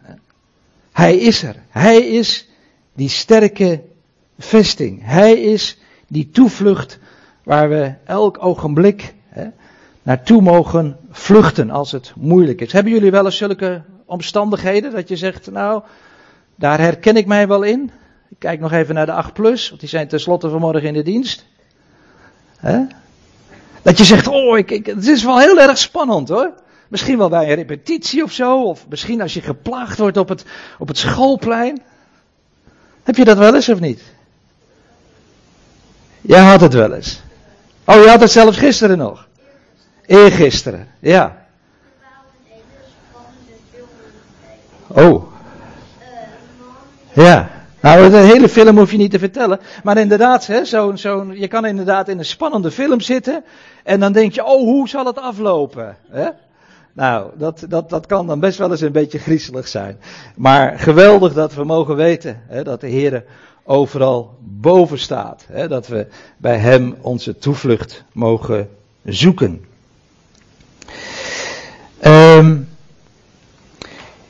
Hij 0.92 1.18
is 1.18 1.44
er. 1.44 1.56
Hij 1.70 1.98
is 1.98 2.50
die 2.94 3.10
sterke 3.10 3.84
vesting. 4.38 5.00
Hij 5.04 5.34
is 5.42 5.78
die 6.08 6.30
toevlucht 6.30 7.00
waar 7.44 7.70
we 7.70 7.94
elk 8.04 8.44
ogenblik 8.44 9.14
hè, 9.28 9.48
naartoe 10.04 10.42
mogen 10.42 10.98
vluchten 11.10 11.70
als 11.70 11.92
het 11.92 12.14
moeilijk 12.16 12.62
is. 12.62 12.72
Hebben 12.72 12.92
jullie 12.92 13.12
wel 13.12 13.26
eens 13.26 13.38
zulke 13.38 13.84
omstandigheden 14.06 14.92
dat 14.92 15.10
je 15.10 15.16
zegt, 15.16 15.52
nou, 15.52 15.84
daar 16.56 16.80
herken 16.80 17.16
ik 17.16 17.26
mij 17.26 17.48
wel 17.48 17.64
in? 17.64 17.92
Ik 18.30 18.40
kijk 18.40 18.60
nog 18.60 18.72
even 18.72 18.96
naar 18.96 19.06
de 19.06 19.12
8 19.12 19.34
plus, 19.34 19.68
want 19.70 19.80
die 19.80 19.90
zijn 19.90 20.08
tenslotte 20.08 20.50
vanmorgen 20.50 20.84
in 20.84 20.94
de 20.94 21.04
dienst. 21.04 21.46
Dat 23.82 23.98
je 23.98 24.04
zegt, 24.04 24.28
oh, 24.28 24.58
ik, 24.58 24.72
ik, 24.72 24.86
het 24.86 25.08
is 25.08 25.24
wel 25.24 25.40
heel 25.40 25.60
erg 25.60 25.78
spannend 25.78 26.30
hoor. 26.30 26.54
Misschien 26.88 27.18
wel 27.18 27.30
bij 27.30 27.50
een 27.50 27.56
repetitie 27.56 28.24
of 28.24 28.32
zo, 28.32 28.64
of 28.64 28.86
misschien 28.90 29.22
als 29.22 29.34
je 29.34 29.42
geplaagd 29.42 29.98
wordt 29.98 30.18
op 30.18 30.30
het, 30.30 30.46
op 30.80 30.88
het 30.88 30.98
schoolplein. 30.98 31.82
Heb 33.04 33.16
je 33.16 33.26
dat 33.26 33.38
wel 33.38 33.56
eens 33.56 33.70
of 33.70 33.80
niet? 33.80 34.02
Jij 36.22 36.42
had 36.42 36.62
het 36.62 36.74
wel 36.74 36.94
eens. 36.94 37.22
Oh, 37.86 37.96
je 37.96 38.10
had 38.10 38.22
het 38.22 38.32
zelfs 38.32 38.58
gisteren 38.58 38.98
nog. 38.98 39.28
Eergisteren, 40.06 40.88
ja. 41.00 41.45
Oh. 44.96 45.24
Ja. 47.14 47.50
Nou, 47.82 48.10
de 48.10 48.18
hele 48.18 48.50
film 48.50 48.78
hoef 48.78 48.92
je 48.92 48.98
niet 48.98 49.12
te 49.12 49.20
vertellen. 49.20 49.60
Maar 49.84 49.98
inderdaad, 49.98 50.48
hè, 50.48 50.66
zo, 50.66 50.96
zo, 50.96 51.34
je 51.34 51.48
kan 51.48 51.66
inderdaad 51.66 52.10
in 52.10 52.18
een 52.18 52.26
spannende 52.26 52.72
film 52.72 53.02
zitten. 53.02 53.44
En 53.84 54.00
dan 54.00 54.12
denk 54.12 54.34
je, 54.34 54.46
oh, 54.46 54.62
hoe 54.62 54.90
zal 54.90 55.06
het 55.06 55.20
aflopen? 55.20 55.98
Hè? 56.10 56.30
Nou, 56.94 57.30
dat, 57.38 57.66
dat, 57.70 57.90
dat 57.90 58.06
kan 58.06 58.28
dan 58.28 58.40
best 58.40 58.58
wel 58.58 58.72
eens 58.72 58.82
een 58.82 58.92
beetje 58.92 59.20
griezelig 59.20 59.68
zijn. 59.68 59.98
Maar 60.36 60.80
geweldig 60.80 61.34
dat 61.34 61.54
we 61.54 61.64
mogen 61.64 61.96
weten 61.96 62.42
hè, 62.48 62.64
dat 62.64 62.82
de 62.82 62.88
Heer 62.88 63.24
overal 63.64 64.38
boven 64.40 65.00
staat. 65.00 65.46
Hè, 65.52 65.68
dat 65.68 65.88
we 65.88 66.08
bij 66.38 66.58
Hem 66.58 66.96
onze 67.02 67.38
toevlucht 67.38 68.04
mogen 68.12 68.70
zoeken. 69.04 69.66
Um, 72.06 72.65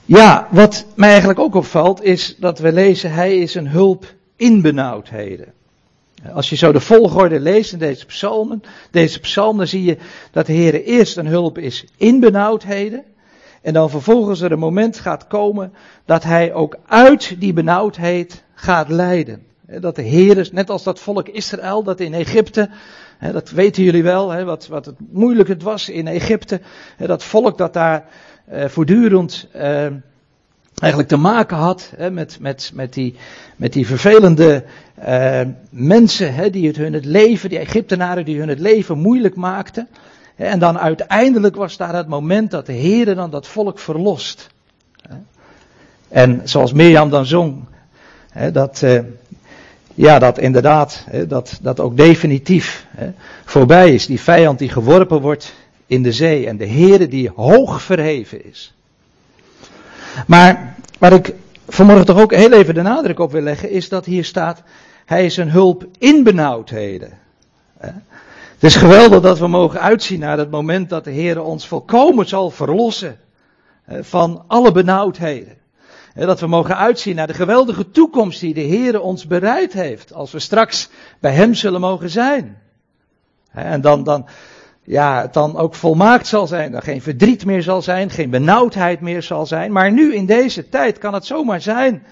ja, 0.06 0.48
wat 0.52 0.86
mij 0.96 1.10
eigenlijk 1.10 1.40
ook 1.40 1.56
opvalt 1.56 2.04
is 2.04 2.36
dat 2.40 2.60
we 2.60 2.72
lezen, 2.72 3.12
hij 3.12 3.38
is 3.38 3.56
een 3.56 3.68
hulp 3.68 4.06
in 4.36 4.62
benauwdheden. 4.62 5.54
Als 6.34 6.50
je 6.50 6.56
zo 6.56 6.72
de 6.72 6.80
volgorde 6.80 7.40
leest 7.40 7.74
in 7.74 7.80
deze 7.80 8.06
psalmen, 8.06 8.64
deze 8.92 9.20
psalm, 9.20 9.58
dan 9.58 9.68
zie 9.68 9.84
je 9.84 9.98
dat 10.32 10.46
de 10.46 10.54
Heer 10.54 10.84
eerst 10.84 11.18
een 11.18 11.28
hulp 11.28 11.58
is 11.58 11.86
in 11.98 12.20
benauwdheden. 12.20 13.04
En 13.62 13.74
dan 13.74 13.90
vervolgens 13.90 14.42
er 14.42 14.52
een 14.52 14.60
moment 14.60 15.00
gaat 15.00 15.28
komen 15.28 15.74
dat 16.06 16.24
hij 16.24 16.54
ook 16.54 16.78
uit 16.88 17.36
die 17.40 17.54
benauwdheid 17.54 18.44
gaat 18.54 18.90
leiden. 18.90 19.44
Dat 19.62 19.96
de 19.96 20.02
Heer, 20.02 20.50
net 20.52 20.70
als 20.70 20.84
dat 20.84 21.00
volk 21.00 21.28
Israël 21.28 21.84
dat 21.84 22.00
in 22.00 22.14
Egypte, 22.14 22.70
dat 23.32 23.50
weten 23.50 23.84
jullie 23.84 24.04
wel, 24.04 24.44
wat, 24.44 24.68
wat 24.68 24.86
het 24.86 24.96
moeilijk 25.12 25.50
het 25.50 25.64
was 25.64 25.90
in 25.90 26.08
Egypte. 26.08 26.62
Dat 26.98 27.24
volk 27.24 27.58
dat 27.58 27.74
daar 27.74 28.06
uh, 28.54 28.66
voortdurend 28.66 29.48
uh, 29.56 29.88
eigenlijk 30.76 31.08
te 31.08 31.18
maken 31.18 31.58
had 31.58 31.92
hè, 31.96 32.12
met, 32.12 32.38
met, 32.40 32.72
met, 32.74 32.94
die, 32.94 33.16
met 33.56 33.74
die 33.74 33.88
vervelende 33.88 34.64
uh, 35.08 35.42
mensen 35.70 36.34
hè, 36.34 36.50
die 36.50 36.68
het 36.68 36.76
hun 36.76 36.94
het 36.94 37.06
leven, 37.06 37.50
die 37.50 37.60
Egyptenaren 37.60 38.26
die 38.26 38.40
hun 38.40 38.50
het 38.50 38.60
leven 38.60 38.98
moeilijk 38.98 39.36
maakten. 39.36 39.88
En 40.36 40.60
dan 40.60 40.80
uiteindelijk 40.80 41.56
was 41.56 41.78
daar 41.78 41.96
het 41.96 42.08
moment 42.08 42.52
dat 42.52 42.66
de 42.66 42.74
Heer 42.74 43.16
dan 43.16 43.30
dat 43.30 43.48
volk 43.48 43.80
verlost. 43.80 44.50
En 46.08 46.42
zoals 46.44 46.74
Mirjam 46.74 47.10
dan 47.10 47.26
zong, 47.26 47.64
dat, 48.52 48.84
ja, 49.94 50.20
dat 50.20 50.38
inderdaad, 50.38 51.06
dat, 51.28 51.60
dat 51.62 51.80
ook 51.80 51.98
definitief 51.98 52.88
voorbij 53.46 53.94
is. 53.94 54.06
Die 54.06 54.20
vijand 54.22 54.60
die 54.60 54.70
geworpen 54.70 55.22
wordt 55.22 55.54
in 55.88 56.04
de 56.04 56.12
zee 56.12 56.48
en 56.48 56.58
de 56.58 56.68
Heere 56.68 57.08
die 57.08 57.32
hoog 57.36 57.82
verheven 57.82 58.46
is. 58.46 58.74
Maar 60.28 60.76
waar 61.00 61.14
ik 61.14 61.34
vanmorgen 61.68 62.06
toch 62.06 62.22
ook 62.22 62.34
heel 62.34 62.52
even 62.52 62.74
de 62.74 62.82
nadruk 62.82 63.20
op 63.20 63.32
wil 63.32 63.42
leggen, 63.42 63.70
is 63.70 63.90
dat 63.90 64.06
hier 64.06 64.26
staat, 64.26 64.64
hij 65.06 65.26
is 65.26 65.38
een 65.38 65.50
hulp 65.50 65.86
in 65.98 66.24
benauwdheden. 66.24 67.18
Het 67.78 68.64
is 68.64 68.76
geweldig 68.76 69.22
dat 69.22 69.40
we 69.40 69.48
mogen 69.48 69.82
uitzien 69.82 70.20
naar 70.20 70.38
het 70.38 70.52
moment 70.52 70.90
dat 70.90 71.04
de 71.04 71.12
Heer 71.12 71.42
ons 71.42 71.68
volkomen 71.68 72.28
zal 72.28 72.50
verlossen 72.50 73.20
van 73.88 74.44
alle 74.48 74.72
benauwdheden. 74.72 75.58
Dat 76.14 76.40
we 76.40 76.48
mogen 76.48 76.78
uitzien 76.78 77.16
naar 77.16 77.28
de 77.28 77.34
geweldige 77.34 77.92
toekomst 77.92 78.40
die 78.40 78.54
de 78.54 78.62
Heer 78.62 79.02
ons 79.02 79.28
bereid 79.28 79.74
heeft 79.74 80.14
als 80.14 80.32
we 80.32 80.40
straks 80.40 80.90
bij 81.20 81.32
Hem 81.32 81.54
zullen 81.54 81.82
mogen 81.82 82.10
zijn. 82.10 82.58
En 83.52 83.82
dan, 83.82 84.04
dan, 84.04 84.26
ja, 84.86 85.22
het 85.22 85.34
dan 85.34 85.58
ook 85.58 85.76
volmaakt 85.76 86.28
zal 86.28 86.48
zijn. 86.48 86.72
Dat 86.72 86.84
geen 86.84 87.02
verdriet 87.02 87.46
meer 87.46 87.64
zal 87.64 87.82
zijn, 87.82 88.10
geen 88.10 88.30
benauwdheid 88.30 89.02
meer 89.02 89.24
zal 89.24 89.46
zijn. 89.46 89.72
Maar 89.72 89.92
nu 89.92 90.14
in 90.14 90.26
deze 90.26 90.70
tijd 90.70 90.98
kan 90.98 91.14
het 91.14 91.26
zomaar 91.26 91.62
zijn 91.62 92.04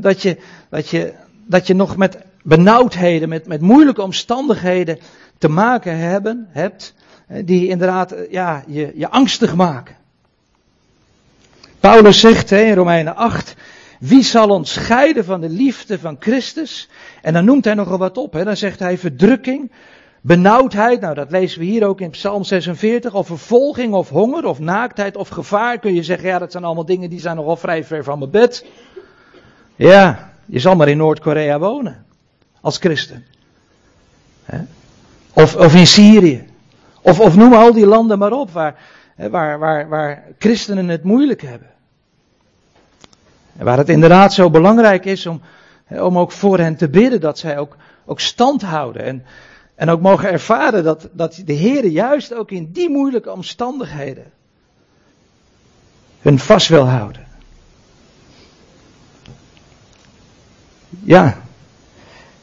dat 0.00 0.22
je, 0.22 0.36
dat 0.68 0.88
je, 0.88 1.12
dat 1.46 1.66
je 1.66 1.74
nog 1.74 1.96
met 1.96 2.18
benauwdheden, 2.42 3.28
met, 3.28 3.46
met 3.46 3.60
moeilijke 3.60 4.02
omstandigheden 4.02 4.98
te 5.38 5.48
maken 5.48 5.98
hebben, 5.98 6.48
hebt. 6.50 6.94
Die 7.26 7.68
inderdaad 7.68 8.14
ja, 8.30 8.64
je, 8.66 8.92
je 8.94 9.10
angstig 9.10 9.54
maken. 9.54 9.96
Paulus 11.80 12.20
zegt 12.20 12.50
hè, 12.50 12.62
in 12.62 12.74
Romeinen 12.74 13.16
8, 13.16 13.54
Wie 13.98 14.22
zal 14.22 14.48
ons 14.48 14.72
scheiden 14.72 15.24
van 15.24 15.40
de 15.40 15.48
liefde 15.48 15.98
van 15.98 16.16
Christus? 16.18 16.88
En 17.22 17.32
dan 17.32 17.44
noemt 17.44 17.64
hij 17.64 17.74
nogal 17.74 17.98
wat 17.98 18.18
op. 18.18 18.32
Hè? 18.32 18.44
Dan 18.44 18.56
zegt 18.56 18.78
hij 18.78 18.98
verdrukking, 18.98 19.70
benauwdheid. 20.26 21.00
Nou, 21.00 21.14
dat 21.14 21.30
lezen 21.30 21.58
we 21.58 21.64
hier 21.64 21.86
ook 21.86 22.00
in 22.00 22.10
Psalm 22.10 22.44
46. 22.44 23.14
Of 23.14 23.26
vervolging, 23.26 23.94
of 23.94 24.08
honger, 24.08 24.44
of 24.46 24.58
naaktheid, 24.58 25.16
of 25.16 25.28
gevaar. 25.28 25.78
Kun 25.78 25.94
je 25.94 26.02
zeggen, 26.02 26.28
ja, 26.28 26.38
dat 26.38 26.52
zijn 26.52 26.64
allemaal 26.64 26.84
dingen 26.84 27.10
die 27.10 27.20
zijn 27.20 27.36
nogal 27.36 27.56
vrij 27.56 27.84
ver 27.84 28.04
van 28.04 28.18
mijn 28.18 28.30
bed. 28.30 28.66
Ja, 29.76 30.32
je 30.46 30.58
zal 30.58 30.76
maar 30.76 30.88
in 30.88 30.96
Noord-Korea 30.96 31.58
wonen. 31.58 32.04
Als 32.60 32.78
christen. 32.78 33.24
Of, 35.32 35.56
of 35.56 35.74
in 35.74 35.86
Syrië. 35.86 36.46
Of, 37.00 37.20
of 37.20 37.36
noem 37.36 37.52
al 37.52 37.72
die 37.72 37.86
landen 37.86 38.18
maar 38.18 38.32
op 38.32 38.50
waar, 38.50 38.76
waar, 39.16 39.58
waar, 39.58 39.88
waar 39.88 40.24
christenen 40.38 40.88
het 40.88 41.02
moeilijk 41.02 41.42
hebben. 41.42 41.68
En 43.56 43.64
waar 43.64 43.78
het 43.78 43.88
inderdaad 43.88 44.32
zo 44.32 44.50
belangrijk 44.50 45.04
is 45.04 45.26
om, 45.26 45.40
om 45.88 46.18
ook 46.18 46.32
voor 46.32 46.58
hen 46.58 46.76
te 46.76 46.88
bidden 46.88 47.20
dat 47.20 47.38
zij 47.38 47.58
ook, 47.58 47.76
ook 48.04 48.20
stand 48.20 48.62
houden. 48.62 49.02
En, 49.02 49.24
en 49.74 49.88
ook 49.88 50.00
mogen 50.00 50.30
ervaren 50.30 50.84
dat, 50.84 51.08
dat 51.12 51.42
de 51.44 51.52
Heer 51.52 51.86
juist 51.86 52.34
ook 52.34 52.50
in 52.50 52.72
die 52.72 52.90
moeilijke 52.90 53.32
omstandigheden 53.32 54.32
hun 56.20 56.38
vast 56.38 56.68
wil 56.68 56.88
houden. 56.88 57.26
Ja, 61.02 61.42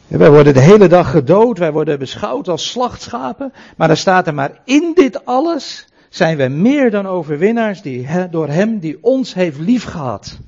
wij 0.08 0.30
worden 0.30 0.54
de 0.54 0.60
hele 0.60 0.88
dag 0.88 1.12
gedood, 1.12 1.58
wij 1.58 1.72
worden 1.72 2.00
beschouwd 2.00 2.48
als 2.48 2.70
slachtschapen, 2.70 3.54
maar 3.78 3.88
dan 3.88 3.98
staat 3.98 4.28
er 4.28 4.34
maar 4.34 4.62
in 4.66 4.92
dit 4.94 5.26
alles 5.26 5.88
zijn 6.10 6.38
wij 6.38 6.50
meer 6.50 6.92
dan 6.92 7.08
overwinnaars 7.08 7.82
die, 7.82 8.08
door 8.30 8.48
Hem 8.48 8.80
die 8.80 8.98
ons 9.02 9.34
heeft 9.34 9.60
liefgehad. 9.60 10.40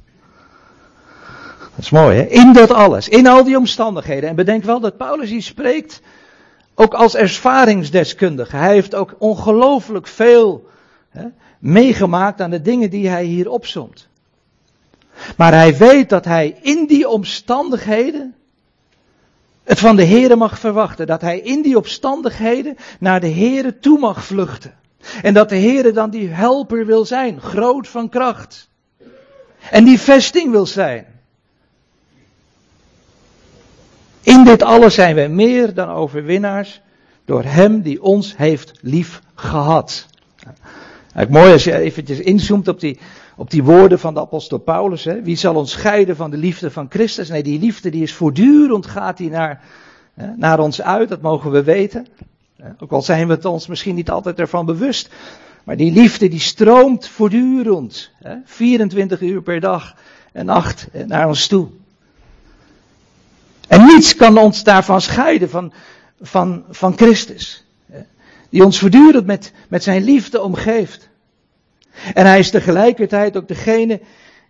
Dat 1.60 1.86
is 1.86 1.90
mooi, 1.90 2.18
hè? 2.18 2.24
In 2.24 2.54
dat 2.54 2.72
alles, 2.72 3.10
in 3.10 3.28
al 3.28 3.44
die 3.44 3.58
omstandigheden. 3.58 4.30
En 4.30 4.36
bedenk 4.36 4.64
wel 4.64 4.80
dat 4.80 4.98
Paulus 4.98 5.30
hier 5.30 5.42
spreekt, 5.42 6.02
ook 6.76 6.94
als 6.94 7.16
ervaringsdeskundige. 7.16 8.56
Hij 8.56 8.74
heeft 8.74 8.96
ook 8.96 9.16
ongelooflijk 9.18 10.08
veel 10.08 10.70
hè, 11.10 11.26
meegemaakt 11.60 12.42
aan 12.42 12.50
de 12.50 12.62
dingen 12.62 12.90
die 12.90 13.10
hij 13.10 13.24
hier 13.24 13.50
opzomt. 13.50 14.08
Maar 15.38 15.54
hij 15.54 15.78
weet 15.78 16.10
dat 16.10 16.26
hij 16.26 16.58
in 16.62 16.86
die 16.86 17.10
omstandigheden 17.10 18.36
het 19.64 19.80
van 19.80 19.96
de 19.96 20.06
Here 20.06 20.36
mag 20.36 20.60
verwachten. 20.60 21.08
Dat 21.08 21.22
hij 21.22 21.40
in 21.40 21.62
die 21.62 21.78
omstandigheden 21.78 22.78
naar 23.00 23.20
de 23.20 23.32
Here 23.32 23.80
toe 23.80 24.00
mag 24.00 24.26
vluchten. 24.26 24.74
En 25.22 25.34
dat 25.34 25.50
de 25.50 25.58
Here 25.58 25.92
dan 25.92 26.10
die 26.10 26.30
helper 26.30 26.86
wil 26.86 27.06
zijn, 27.06 27.42
groot 27.42 27.88
van 27.88 28.10
kracht. 28.10 28.70
En 29.70 29.84
die 29.84 30.00
vesting 30.00 30.52
wil 30.52 30.66
zijn. 30.66 31.13
In 34.24 34.44
dit 34.44 34.64
alles 34.64 34.94
zijn 34.94 35.16
wij 35.16 35.30
meer 35.30 35.74
dan 35.74 35.90
overwinnaars 35.90 36.82
door 37.26 37.44
Hem 37.44 37.82
die 37.82 38.04
ons 38.04 38.38
heeft 38.38 38.72
lief 38.82 39.22
gehad. 39.36 40.08
Nou, 41.14 41.30
mooi 41.30 41.52
als 41.52 41.64
je 41.64 41.78
eventjes 41.78 42.20
inzoomt 42.20 42.68
op 42.68 42.80
die, 42.80 43.00
op 43.36 43.52
die 43.52 43.64
woorden 43.64 44.00
van 44.00 44.14
de 44.14 44.20
apostel 44.20 44.58
Paulus. 44.58 45.04
Hè? 45.04 45.22
Wie 45.22 45.36
zal 45.36 45.56
ons 45.56 45.72
scheiden 45.72 46.16
van 46.16 46.32
de 46.32 46.38
liefde 46.38 46.72
van 46.72 46.86
Christus? 46.90 47.30
Nee, 47.30 47.44
die 47.44 47.60
liefde 47.60 47.90
die 47.90 48.04
is 48.04 48.14
voortdurend, 48.14 48.86
gaat 48.86 49.18
die 49.18 49.30
naar, 49.30 49.62
naar 50.36 50.60
ons 50.60 50.82
uit, 50.82 51.10
dat 51.10 51.22
mogen 51.22 51.52
we 51.52 51.64
weten. 51.64 52.08
Ook 52.80 52.92
al 52.92 53.02
zijn 53.02 53.28
we 53.28 53.34
het 53.34 53.46
ons 53.46 53.68
misschien 53.68 53.96
niet 53.96 54.10
altijd 54.10 54.40
ervan 54.40 54.66
bewust. 54.66 55.10
Maar 55.64 55.78
die 55.78 55.92
liefde 55.92 56.28
die 56.28 56.40
stroomt 56.40 57.08
voortdurend, 57.08 58.12
hè? 58.20 58.36
24 58.46 59.22
uur 59.22 59.42
per 59.42 59.60
dag 59.60 59.96
en 60.32 60.46
nacht 60.46 60.88
naar 61.08 61.28
ons 61.28 61.48
toe. 61.48 61.68
En 63.68 63.86
niets 63.86 64.16
kan 64.16 64.38
ons 64.38 64.64
daarvan 64.64 65.02
scheiden, 65.02 65.50
van, 65.50 65.74
van, 66.22 66.64
van 66.70 66.98
Christus. 66.98 67.66
Die 68.50 68.64
ons 68.64 68.80
voortdurend 68.80 69.26
met, 69.26 69.52
met 69.68 69.84
zijn 69.84 70.04
liefde 70.04 70.42
omgeeft. 70.42 71.10
En 72.14 72.26
hij 72.26 72.40
is 72.40 72.50
tegelijkertijd 72.50 73.38
ook 73.38 73.48
degene, 73.48 74.02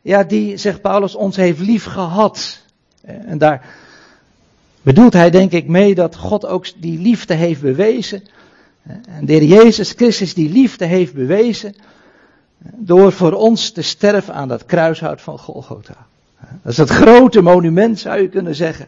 ja, 0.02 0.24
die, 0.24 0.58
zegt 0.58 0.82
Paulus, 0.82 1.16
ons 1.16 1.36
heeft 1.36 1.60
lief 1.60 1.84
gehad. 1.84 2.62
En 3.02 3.38
daar 3.38 3.66
bedoelt 4.82 5.14
hij 5.14 5.30
denk 5.30 5.52
ik 5.52 5.68
mee 5.68 5.96
dat 5.96 6.16
God 6.16 6.46
ook 6.46 6.66
die 6.78 7.00
liefde 7.00 7.34
heeft 7.34 7.62
bewezen. 7.62 8.24
En 8.84 9.26
de 9.26 9.34
Heer 9.34 9.44
Jezus 9.44 9.92
Christus 9.92 10.34
die 10.34 10.50
liefde 10.50 10.86
heeft 10.86 11.14
bewezen. 11.14 11.76
Door 12.76 13.12
voor 13.12 13.34
ons 13.34 13.72
te 13.72 13.82
sterven 13.82 14.34
aan 14.34 14.48
dat 14.48 14.66
kruishout 14.66 15.22
van 15.22 15.40
Golgotha. 15.40 16.06
Dat 16.62 16.72
is 16.72 16.78
het 16.78 16.90
grote 16.90 17.42
monument 17.42 18.00
zou 18.00 18.22
je 18.22 18.30
kunnen 18.30 18.56
zeggen. 18.56 18.88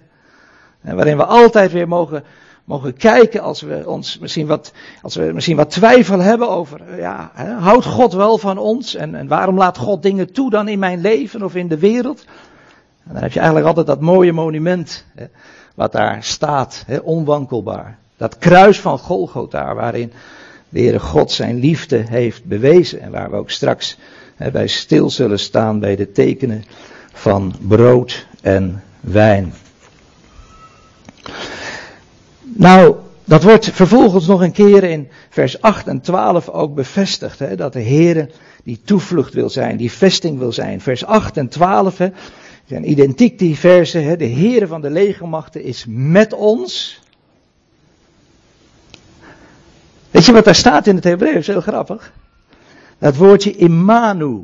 Waarin 0.93 1.17
we 1.17 1.25
altijd 1.25 1.71
weer 1.71 1.87
mogen, 1.87 2.23
mogen 2.63 2.93
kijken 2.93 3.41
als 3.41 3.61
we 3.61 3.83
ons 3.85 4.17
misschien 4.17 4.47
wat, 4.47 4.71
als 5.01 5.15
we 5.15 5.31
misschien 5.33 5.55
wat 5.55 5.69
twijfel 5.69 6.19
hebben 6.19 6.49
over, 6.49 6.97
ja, 6.97 7.31
houdt 7.59 7.85
God 7.85 8.13
wel 8.13 8.37
van 8.37 8.57
ons? 8.57 8.95
En, 8.95 9.15
en 9.15 9.27
waarom 9.27 9.57
laat 9.57 9.77
God 9.77 10.03
dingen 10.03 10.31
toe 10.31 10.49
dan 10.49 10.67
in 10.67 10.79
mijn 10.79 11.01
leven 11.01 11.43
of 11.43 11.55
in 11.55 11.67
de 11.67 11.79
wereld? 11.79 12.25
En 13.07 13.13
dan 13.13 13.21
heb 13.21 13.31
je 13.31 13.39
eigenlijk 13.39 13.67
altijd 13.67 13.87
dat 13.87 14.01
mooie 14.01 14.33
monument, 14.33 15.05
hè, 15.15 15.25
wat 15.75 15.91
daar 15.91 16.23
staat, 16.23 16.83
hè, 16.87 16.97
onwankelbaar. 16.97 17.97
Dat 18.17 18.37
kruis 18.37 18.79
van 18.79 18.99
Golgotha, 18.99 19.75
waarin 19.75 20.11
de 20.69 20.79
Heere 20.79 20.99
God 20.99 21.31
zijn 21.31 21.59
liefde 21.59 21.97
heeft 21.97 22.45
bewezen. 22.45 23.01
En 23.01 23.11
waar 23.11 23.29
we 23.29 23.35
ook 23.35 23.49
straks 23.49 23.97
hè, 24.35 24.51
bij 24.51 24.67
stil 24.67 25.09
zullen 25.09 25.39
staan 25.39 25.79
bij 25.79 25.95
de 25.95 26.11
tekenen 26.11 26.63
van 27.13 27.53
brood 27.67 28.25
en 28.41 28.83
wijn. 28.99 29.53
Nou, 32.41 32.95
dat 33.25 33.43
wordt 33.43 33.69
vervolgens 33.71 34.27
nog 34.27 34.41
een 34.41 34.51
keer 34.51 34.83
in 34.83 35.07
vers 35.29 35.61
8 35.61 35.87
en 35.87 36.01
12 36.01 36.49
ook 36.49 36.75
bevestigd. 36.75 37.39
Hè, 37.39 37.55
dat 37.55 37.73
de 37.73 37.79
Heer 37.79 38.29
die 38.63 38.81
toevlucht 38.85 39.33
wil 39.33 39.49
zijn, 39.49 39.77
die 39.77 39.91
vesting 39.91 40.39
wil 40.39 40.51
zijn. 40.51 40.81
Vers 40.81 41.05
8 41.05 41.37
en 41.37 41.47
12 41.47 41.97
hè, 41.97 42.09
zijn 42.65 42.89
identiek 42.89 43.39
die 43.39 43.57
versen. 43.57 44.03
Hè, 44.03 44.17
de 44.17 44.25
Heer 44.25 44.67
van 44.67 44.81
de 44.81 44.89
legermachten 44.89 45.63
is 45.63 45.85
met 45.87 46.33
ons. 46.33 46.99
Weet 50.11 50.25
je 50.25 50.31
wat 50.31 50.45
daar 50.45 50.55
staat 50.55 50.87
in 50.87 50.95
het 50.95 51.03
Hebreeuws? 51.03 51.47
Heel 51.47 51.61
grappig. 51.61 52.13
Dat 52.97 53.15
woordje 53.15 53.55
Imanu. 53.55 54.41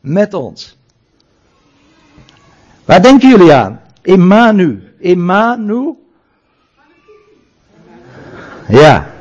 Met 0.00 0.34
ons. 0.34 0.76
Waar 2.84 3.02
denken 3.02 3.28
jullie 3.28 3.52
aan? 3.52 3.80
Imanu. 4.02 4.83
Imanu. 5.04 5.96
Ja. 8.68 9.12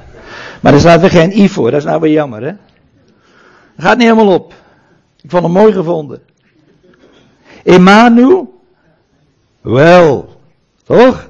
Maar 0.61 0.71
daar 0.71 0.81
staat 0.81 1.01
weer 1.01 1.09
geen 1.09 1.31
i 1.31 1.49
voor. 1.49 1.71
Dat 1.71 1.79
is 1.79 1.85
nou 1.85 1.99
weer 1.99 2.11
jammer, 2.11 2.43
hè? 2.43 2.53
Gaat 3.77 3.97
niet 3.97 4.07
helemaal 4.07 4.33
op. 4.33 4.53
Ik 5.21 5.29
vond 5.29 5.43
hem 5.43 5.51
mooi 5.51 5.73
gevonden. 5.73 6.21
Emmanuel. 7.63 8.61
Wel. 9.61 10.41
Toch? 10.83 11.29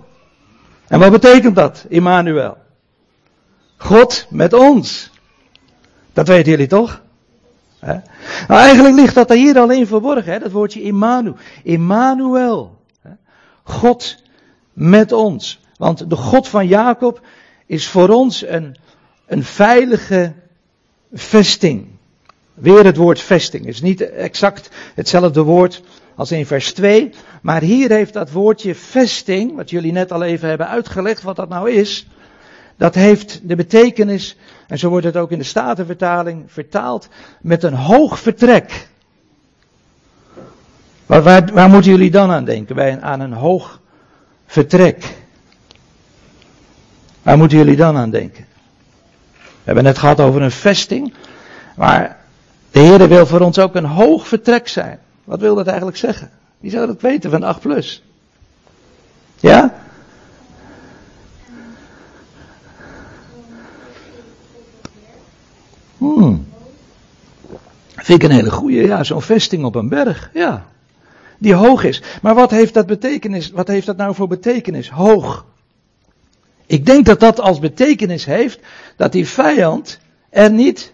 En 0.87 0.99
wat 0.99 1.11
betekent 1.11 1.55
dat, 1.55 1.85
Emmanuel? 1.89 2.57
God 3.77 4.25
met 4.29 4.53
ons. 4.53 5.11
Dat 6.13 6.27
weten 6.27 6.51
jullie 6.51 6.67
toch? 6.67 7.01
Nou, 7.81 8.01
eigenlijk 8.47 8.95
ligt 8.95 9.15
dat 9.15 9.29
hier 9.29 9.59
alleen 9.59 9.87
verborgen, 9.87 10.33
hè? 10.33 10.39
dat 10.39 10.51
woordje 10.51 10.83
Emmanuel. 10.83 11.35
Emmanuel. 11.63 12.81
God 13.63 14.23
met 14.73 15.11
ons. 15.11 15.59
Want 15.77 16.09
de 16.09 16.15
God 16.15 16.47
van 16.47 16.67
Jacob 16.67 17.21
is 17.65 17.87
voor 17.87 18.09
ons 18.09 18.45
een, 18.45 18.75
een 19.25 19.43
veilige 19.43 20.33
vesting. 21.13 21.87
Weer 22.53 22.85
het 22.85 22.97
woord 22.97 23.21
vesting. 23.21 23.65
Het 23.65 23.73
is 23.73 23.81
niet 23.81 24.01
exact 24.01 24.69
hetzelfde 24.95 25.41
woord 25.41 25.83
als 26.15 26.31
in 26.31 26.45
vers 26.45 26.73
2. 26.73 27.09
Maar 27.41 27.61
hier 27.61 27.89
heeft 27.89 28.13
dat 28.13 28.31
woordje 28.31 28.75
vesting, 28.75 29.55
wat 29.55 29.69
jullie 29.69 29.91
net 29.91 30.11
al 30.11 30.23
even 30.23 30.49
hebben 30.49 30.67
uitgelegd 30.67 31.23
wat 31.23 31.35
dat 31.35 31.49
nou 31.49 31.71
is. 31.71 32.07
Dat 32.77 32.95
heeft 32.95 33.39
de 33.43 33.55
betekenis, 33.55 34.37
en 34.67 34.79
zo 34.79 34.89
wordt 34.89 35.05
het 35.05 35.17
ook 35.17 35.31
in 35.31 35.37
de 35.37 35.43
Statenvertaling 35.43 36.43
vertaald, 36.47 37.07
met 37.41 37.63
een 37.63 37.73
hoog 37.73 38.19
vertrek. 38.19 38.87
Waar, 41.05 41.51
waar, 41.53 41.69
moeten 41.69 41.91
jullie 41.91 42.11
dan 42.11 42.31
aan 42.31 42.45
denken? 42.45 42.75
Bij 42.75 42.91
een, 42.91 43.01
aan 43.01 43.19
een 43.19 43.33
hoog 43.33 43.81
vertrek. 44.45 45.15
Waar 47.21 47.37
moeten 47.37 47.57
jullie 47.57 47.75
dan 47.75 47.97
aan 47.97 48.09
denken? 48.09 48.45
We 49.33 49.69
hebben 49.69 49.83
net 49.83 49.97
gehad 49.97 50.19
over 50.19 50.41
een 50.41 50.51
vesting. 50.51 51.13
Maar 51.75 52.17
de 52.71 52.79
Heer 52.79 53.07
wil 53.07 53.25
voor 53.25 53.39
ons 53.39 53.59
ook 53.59 53.75
een 53.75 53.85
hoog 53.85 54.27
vertrek 54.27 54.67
zijn. 54.67 54.99
Wat 55.23 55.39
wil 55.39 55.55
dat 55.55 55.67
eigenlijk 55.67 55.97
zeggen? 55.97 56.29
Wie 56.59 56.71
zou 56.71 56.87
dat 56.87 57.01
weten 57.01 57.31
van 57.31 57.43
8 57.43 57.59
plus? 57.59 58.03
Ja? 59.39 59.73
Hmm. 65.97 66.47
Vind 67.95 68.23
ik 68.23 68.29
een 68.29 68.35
hele 68.35 68.51
goede, 68.51 68.81
ja, 68.81 69.03
zo'n 69.03 69.21
vesting 69.21 69.63
op 69.63 69.75
een 69.75 69.89
berg, 69.89 70.29
ja. 70.33 70.65
Die 71.43 71.53
hoog 71.53 71.83
is. 71.83 72.01
Maar 72.21 72.35
wat 72.35 72.51
heeft 72.51 72.73
dat 72.73 72.85
betekenis? 72.85 73.51
Wat 73.51 73.67
heeft 73.67 73.85
dat 73.85 73.97
nou 73.97 74.15
voor 74.15 74.27
betekenis? 74.27 74.89
Hoog. 74.89 75.45
Ik 76.65 76.85
denk 76.85 77.05
dat 77.05 77.19
dat 77.19 77.39
als 77.39 77.59
betekenis 77.59 78.25
heeft 78.25 78.59
dat 78.95 79.11
die 79.11 79.27
vijand 79.27 79.99
er 80.29 80.51
niet 80.51 80.93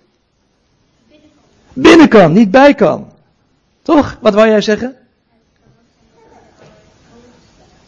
binnen 1.74 2.08
kan, 2.08 2.34
niet 2.34 2.52
bij 2.52 2.74
kan. 2.74 3.12
Toch? 3.82 4.18
Wat 4.22 4.34
wou 4.34 4.48
jij 4.48 4.62
zeggen? 4.62 4.96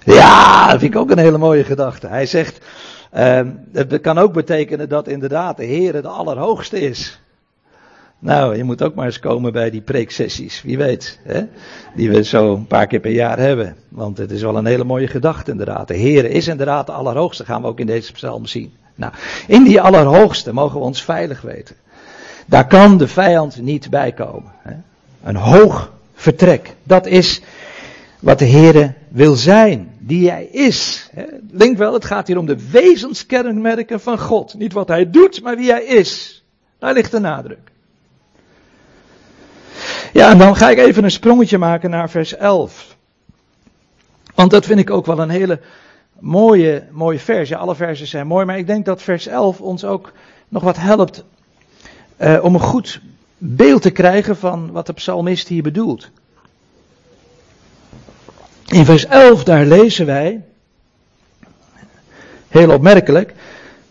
Ja, 0.03 0.67
dat 0.71 0.79
vind 0.79 0.93
ik 0.93 0.99
ook 0.99 1.11
een 1.11 1.17
hele 1.17 1.37
mooie 1.37 1.63
gedachte. 1.63 2.07
Hij 2.07 2.25
zegt, 2.25 2.65
uh, 3.13 3.41
het 3.73 4.01
kan 4.01 4.17
ook 4.17 4.33
betekenen 4.33 4.89
dat 4.89 5.07
inderdaad 5.07 5.57
de 5.57 5.65
Heer 5.65 6.01
de 6.01 6.07
Allerhoogste 6.07 6.79
is. 6.79 7.19
Nou, 8.21 8.57
je 8.57 8.63
moet 8.63 8.83
ook 8.83 8.95
maar 8.95 9.05
eens 9.05 9.19
komen 9.19 9.51
bij 9.51 9.69
die 9.69 9.81
preeksessies, 9.81 10.61
wie 10.61 10.77
weet. 10.77 11.19
Hè? 11.23 11.45
Die 11.95 12.09
we 12.09 12.23
zo 12.23 12.53
een 12.53 12.67
paar 12.67 12.87
keer 12.87 12.99
per 12.99 13.11
jaar 13.11 13.39
hebben. 13.39 13.75
Want 13.89 14.17
het 14.17 14.31
is 14.31 14.41
wel 14.41 14.57
een 14.57 14.65
hele 14.65 14.83
mooie 14.83 15.07
gedachte 15.07 15.51
inderdaad. 15.51 15.87
De 15.87 15.95
Heer 15.95 16.25
is 16.25 16.47
inderdaad 16.47 16.85
de 16.85 16.91
Allerhoogste, 16.91 17.45
gaan 17.45 17.61
we 17.61 17.67
ook 17.67 17.79
in 17.79 17.85
deze 17.85 18.11
psalm 18.11 18.45
zien. 18.45 18.73
Nou, 18.95 19.13
in 19.47 19.63
die 19.63 19.81
Allerhoogste 19.81 20.53
mogen 20.53 20.79
we 20.79 20.85
ons 20.85 21.03
veilig 21.03 21.41
weten. 21.41 21.75
Daar 22.45 22.67
kan 22.67 22.97
de 22.97 23.07
vijand 23.07 23.61
niet 23.61 23.89
bij 23.89 24.11
komen. 24.11 24.51
Hè? 24.57 24.73
Een 25.23 25.35
hoog 25.35 25.91
vertrek. 26.13 26.73
Dat 26.83 27.05
is 27.05 27.41
wat 28.19 28.39
de 28.39 28.45
Heer 28.45 28.93
wil 29.07 29.35
zijn, 29.35 29.95
die 29.99 30.29
Hij 30.29 30.45
is. 30.45 31.09
Denk 31.41 31.77
wel, 31.77 31.93
het 31.93 32.05
gaat 32.05 32.27
hier 32.27 32.37
om 32.37 32.45
de 32.45 32.69
wezenskenmerken 32.71 33.99
van 33.99 34.19
God. 34.19 34.53
Niet 34.53 34.73
wat 34.73 34.87
Hij 34.87 35.09
doet, 35.09 35.41
maar 35.41 35.57
wie 35.57 35.71
Hij 35.71 35.83
is. 35.83 36.43
Daar 36.79 36.93
ligt 36.93 37.11
de 37.11 37.19
nadruk. 37.19 37.71
Ja, 40.13 40.31
en 40.31 40.37
dan 40.37 40.55
ga 40.55 40.69
ik 40.69 40.77
even 40.77 41.03
een 41.03 41.11
sprongetje 41.11 41.57
maken 41.57 41.89
naar 41.89 42.09
vers 42.09 42.35
11. 42.35 42.95
Want 44.35 44.51
dat 44.51 44.65
vind 44.65 44.79
ik 44.79 44.89
ook 44.89 45.05
wel 45.05 45.19
een 45.19 45.29
hele 45.29 45.59
mooie, 46.19 46.83
mooie 46.91 47.19
vers. 47.19 47.53
Alle 47.53 47.75
versen 47.75 48.07
zijn 48.07 48.27
mooi, 48.27 48.45
maar 48.45 48.57
ik 48.57 48.67
denk 48.67 48.85
dat 48.85 49.01
vers 49.01 49.27
11 49.27 49.61
ons 49.61 49.85
ook 49.85 50.11
nog 50.47 50.63
wat 50.63 50.77
helpt 50.77 51.23
uh, 52.21 52.43
om 52.43 52.53
een 52.53 52.61
goed 52.61 53.01
beeld 53.37 53.81
te 53.81 53.91
krijgen 53.91 54.37
van 54.37 54.71
wat 54.71 54.85
de 54.85 54.93
psalmist 54.93 55.47
hier 55.47 55.63
bedoelt. 55.63 56.09
In 58.67 58.85
vers 58.85 59.05
11 59.05 59.43
daar 59.43 59.65
lezen 59.65 60.05
wij, 60.05 60.41
heel 62.47 62.73
opmerkelijk, 62.73 63.33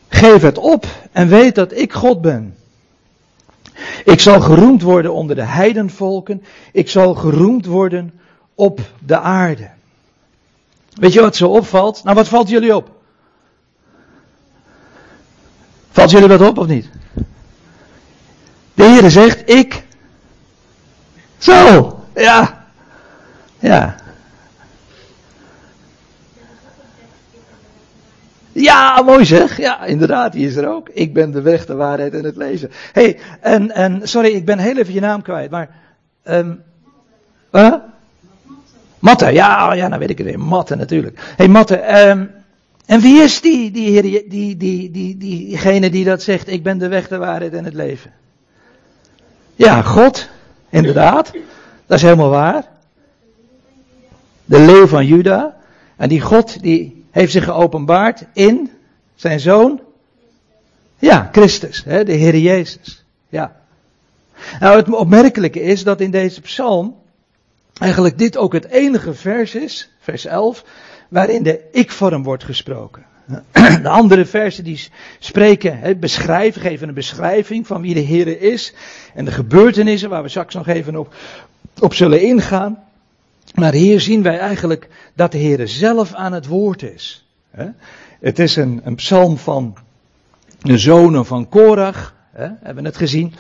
geef 0.09 0.43
het 0.43 0.59
op 0.59 0.87
en 1.13 1.29
weet 1.29 1.55
dat 1.55 1.73
ik 1.73 1.93
God 1.93 2.21
ben. 2.21 2.55
Ik 4.05 4.21
zal 4.21 4.41
geroemd 4.41 4.83
worden 4.83 5.13
onder 5.13 5.37
de 5.37 5.45
heidenvolken. 5.45 6.43
Ik 6.73 6.91
zal 6.91 7.15
geroemd 7.15 7.67
worden 7.67 8.21
op 8.55 8.81
de 8.99 9.19
aarde. 9.19 9.71
Weet 10.95 11.13
je 11.13 11.21
wat 11.21 11.37
zo 11.37 11.49
opvalt? 11.49 12.05
Nou, 12.05 12.17
wat 12.17 12.29
valt 12.29 12.49
jullie 12.49 12.77
op? 12.77 12.91
Valt 15.91 16.11
jullie 16.11 16.29
wat 16.29 16.41
op 16.41 16.59
of 16.59 16.67
niet? 16.67 16.89
De 18.75 18.85
Heer 18.85 19.11
zegt, 19.11 19.51
ik. 19.51 19.85
Zo, 21.39 22.05
ja. 22.15 22.67
Ja. 23.59 23.95
Ja, 28.53 29.00
mooi 29.11 29.25
zeg. 29.25 29.57
Ja, 29.57 29.85
inderdaad, 29.85 30.33
die 30.33 30.47
is 30.47 30.57
er 30.57 30.69
ook. 30.69 30.89
Ik 30.89 31.13
ben 31.13 31.31
de 31.31 31.41
weg, 31.41 31.67
de 31.67 31.75
waarheid 31.75 32.15
en 32.15 32.25
het 32.25 32.37
lezen. 32.37 32.71
hey, 32.93 33.19
en, 33.41 33.71
en 33.71 34.01
sorry, 34.09 34.29
ik 34.29 34.45
ben 34.45 34.59
heel 34.59 34.77
even 34.77 34.95
je 34.95 35.01
naam 35.01 35.23
kwijt, 35.23 35.51
maar. 35.51 35.69
Um, 36.25 36.63
uh? 37.53 37.75
Matte, 38.99 39.33
ja, 39.33 39.73
ja, 39.73 39.89
nou 39.89 40.01
weet 40.01 40.11
ik 40.11 40.19
het 40.19 40.27
weer. 40.27 40.41
Matte 40.41 40.75
natuurlijk. 40.75 41.35
hey, 41.37 41.49
Matte, 41.49 42.09
um, 42.09 42.31
en 42.87 43.01
wie 43.01 43.23
is 43.23 43.41
die, 43.41 43.71
die, 43.71 43.91
heer, 43.91 44.03
die, 44.03 44.27
die, 44.29 44.57
die, 44.57 44.91
die, 44.91 45.17
diegene 45.17 45.91
die 45.91 46.05
dat 46.05 46.23
zegt, 46.23 46.49
ik 46.49 46.63
ben 46.63 46.79
de 46.79 46.89
weg, 46.89 47.09
de 47.09 47.19
waarheid 47.19 47.53
en 47.53 47.65
het 47.65 47.75
leven? 47.75 48.11
Ja, 49.55 49.83
God, 49.83 50.29
inderdaad. 50.69 51.33
Dat 51.87 51.97
is 51.97 52.03
helemaal 52.03 52.31
waar. 52.31 52.65
De 54.45 54.59
leeuw 54.59 54.87
van 54.87 55.07
Juda. 55.07 55.57
En 55.97 56.09
die 56.09 56.21
God, 56.21 56.63
die 56.63 57.05
heeft 57.11 57.33
zich 57.33 57.45
geopenbaard 57.45 58.25
in 58.33 58.71
zijn 59.21 59.41
zoon. 59.41 59.81
Ja, 60.99 61.29
Christus, 61.33 61.85
hè, 61.85 62.05
de 62.05 62.13
Heer 62.13 62.37
Jezus. 62.37 63.05
Ja. 63.29 63.57
Nou, 64.61 64.77
het 64.77 64.91
opmerkelijke 64.91 65.61
is 65.61 65.85
dat 65.85 66.01
in 66.01 66.11
deze 66.11 66.41
psalm 66.41 66.97
eigenlijk 67.81 68.19
dit 68.19 68.37
ook 68.37 68.53
het 68.53 68.65
enige 68.65 69.15
vers 69.15 69.55
is, 69.55 69.91
vers 70.01 70.25
11, 70.25 70.65
waarin 71.09 71.43
de 71.43 71.61
ik-vorm 71.73 72.23
wordt 72.23 72.45
gesproken. 72.45 73.05
De 73.83 73.89
andere 73.89 74.27
versen 74.27 74.65
die 74.65 74.89
spreken, 75.19 76.01
beschrijven, 76.01 76.61
geven 76.61 76.89
een 76.89 76.95
beschrijving 76.95 77.67
van 77.67 77.83
wie 77.83 77.95
de 77.95 78.01
Heer 78.01 78.41
is 78.41 78.75
en 79.15 79.25
de 79.25 79.31
gebeurtenissen 79.31 80.09
waar 80.09 80.23
we 80.23 80.29
straks 80.29 80.55
nog 80.55 80.69
even 80.69 80.97
op, 80.97 81.15
op 81.81 81.95
zullen 81.95 82.23
ingaan. 82.23 82.83
Maar 83.55 83.73
hier 83.73 84.01
zien 84.01 84.23
wij 84.23 84.39
eigenlijk 84.39 84.89
dat 85.15 85.33
de 85.33 85.39
Heer 85.39 85.69
zelf 85.69 86.15
aan 86.15 86.33
het 86.33 86.47
woord 86.47 86.83
is. 86.83 87.25
Het 88.21 88.39
is 88.39 88.57
een, 88.57 88.81
een 88.85 88.95
psalm 88.95 89.39
van 89.39 89.77
de 90.61 90.79
zonen 90.79 91.27
van 91.27 91.49
Korach, 91.49 92.15
hebben 92.33 92.83
we 92.83 92.89
het 92.89 92.97
gezien. 92.97 93.35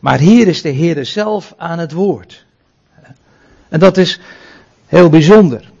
Maar 0.00 0.18
hier 0.18 0.48
is 0.48 0.62
de 0.62 0.68
Heer 0.68 1.06
zelf 1.06 1.54
aan 1.56 1.78
het 1.78 1.92
woord. 1.92 2.44
En 3.68 3.80
dat 3.80 3.96
is 3.96 4.20
heel 4.86 5.08
bijzonder. 5.08 5.72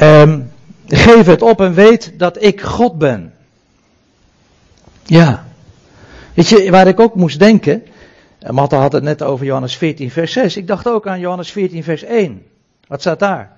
Um, 0.00 0.50
geef 0.86 1.26
het 1.26 1.42
op 1.42 1.60
en 1.60 1.74
weet 1.74 2.12
dat 2.18 2.42
ik 2.42 2.60
God 2.60 2.98
ben. 2.98 3.34
Ja. 5.02 5.46
Weet 6.34 6.48
je, 6.48 6.70
waar 6.70 6.86
ik 6.86 7.00
ook 7.00 7.14
moest 7.14 7.38
denken. 7.38 7.82
Matta 8.50 8.78
had 8.78 8.92
het 8.92 9.02
net 9.02 9.22
over 9.22 9.46
Johannes 9.46 9.76
14, 9.76 10.10
vers 10.10 10.32
6. 10.32 10.56
Ik 10.56 10.66
dacht 10.66 10.88
ook 10.88 11.06
aan 11.06 11.20
Johannes 11.20 11.52
14, 11.52 11.84
vers 11.84 12.02
1. 12.02 12.42
Wat 12.86 13.00
staat 13.00 13.18
daar? 13.18 13.56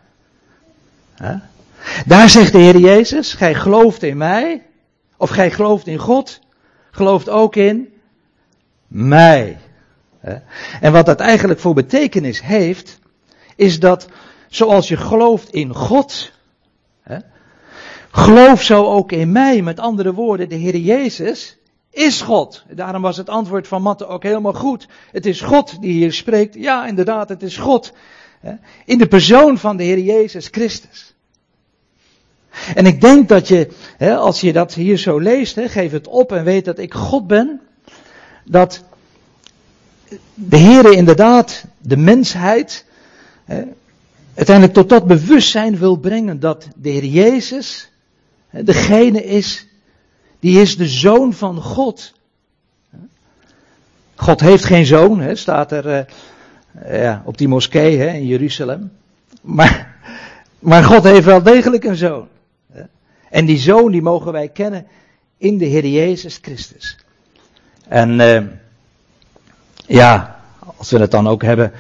Daar 2.07 2.29
zegt 2.29 2.53
de 2.53 2.59
Heer 2.59 2.79
Jezus, 2.79 3.33
gij 3.33 3.55
gelooft 3.55 4.03
in 4.03 4.17
mij, 4.17 4.63
of 5.17 5.31
gij 5.31 5.51
gelooft 5.51 5.87
in 5.87 5.99
God, 5.99 6.41
gelooft 6.91 7.29
ook 7.29 7.57
in 7.57 7.93
mij. 8.87 9.59
En 10.81 10.93
wat 10.93 11.07
dat 11.07 11.21
eigenlijk 11.21 11.61
voor 11.61 11.75
betekenis 11.75 12.43
heeft, 12.43 12.99
is 13.57 13.81
dat 13.81 14.09
zoals 14.49 14.89
je 14.89 14.97
gelooft 14.97 15.51
in 15.51 15.75
God, 15.75 16.33
geloof 18.11 18.63
zo 18.63 18.85
ook 18.85 19.13
in 19.13 19.33
mij. 19.33 19.63
Met 19.63 19.81
andere 19.81 20.15
woorden, 20.15 20.49
de 20.49 20.55
Heer 20.55 20.77
Jezus 20.77 21.59
is 21.91 22.21
God. 22.21 22.65
Daarom 22.71 23.03
was 23.03 23.17
het 23.17 23.29
antwoord 23.29 23.69
van 23.69 23.83
Matte 23.83 24.07
ook 24.07 24.23
helemaal 24.23 24.55
goed. 24.55 24.89
Het 25.13 25.27
is 25.27 25.41
God 25.41 25.81
die 25.81 25.93
hier 25.93 26.13
spreekt. 26.13 26.55
Ja, 26.55 26.87
inderdaad, 26.87 27.29
het 27.29 27.43
is 27.43 27.57
God. 27.57 27.93
In 28.85 28.99
de 28.99 29.07
persoon 29.07 29.59
van 29.59 29.77
de 29.77 29.83
Heer 29.83 29.99
Jezus 29.99 30.49
Christus. 30.51 31.16
En 32.75 32.87
ik 32.87 33.01
denk 33.01 33.29
dat 33.29 33.49
je, 33.49 33.69
als 34.19 34.41
je 34.41 34.53
dat 34.53 34.75
hier 34.75 34.99
zo 34.99 35.19
leest, 35.19 35.59
geef 35.61 35.93
het 35.93 36.09
op 36.09 36.33
en 36.33 36.45
weet 36.45 36.65
dat 36.65 36.79
ik 36.79 36.95
God 36.95 37.27
ben, 37.27 37.61
dat 38.45 38.85
de 40.35 40.57
Heer 40.57 40.93
inderdaad 40.93 41.65
de 41.79 41.97
mensheid 41.97 42.85
uiteindelijk 44.35 44.77
tot 44.77 44.89
dat 44.89 45.07
bewustzijn 45.07 45.79
wil 45.79 45.97
brengen 45.97 46.41
dat 46.41 46.69
de 46.77 46.89
Heer 46.89 47.05
Jezus 47.05 47.91
degene 48.51 49.25
is, 49.25 49.67
die 50.41 50.61
is 50.61 50.77
de 50.77 50.89
zoon 50.89 51.33
van 51.33 51.63
God. 51.63 52.15
God 54.15 54.41
heeft 54.41 54.65
geen 54.65 54.87
zoon, 54.87 55.37
staat 55.37 55.73
er 55.73 55.89
eh, 55.89 57.03
ja, 57.03 57.23
op 57.25 57.39
die 57.39 57.49
moskee 57.49 57.99
hè, 57.99 58.13
in 58.13 58.27
Jeruzalem. 58.27 58.93
Maar, 59.41 59.97
maar 60.59 60.85
God 60.85 61.05
heeft 61.05 61.25
wel 61.25 61.43
degelijk 61.43 61.85
een 61.85 61.97
zoon. 61.97 62.29
En 63.37 63.45
die 63.47 63.59
zoon 63.59 63.93
die 63.93 64.03
mogen 64.03 64.33
wij 64.33 64.49
kennen 64.49 64.87
in 65.39 65.59
de 65.59 65.65
Heer 65.65 65.87
Jezus 65.87 66.39
Christus. 66.43 66.97
En 67.89 68.21
uh, 68.21 68.43
ja, 69.87 70.41
als 70.77 70.91
we 70.91 70.99
het 70.99 71.11
dan 71.11 71.29
ook 71.29 71.43
hebben 71.43 71.73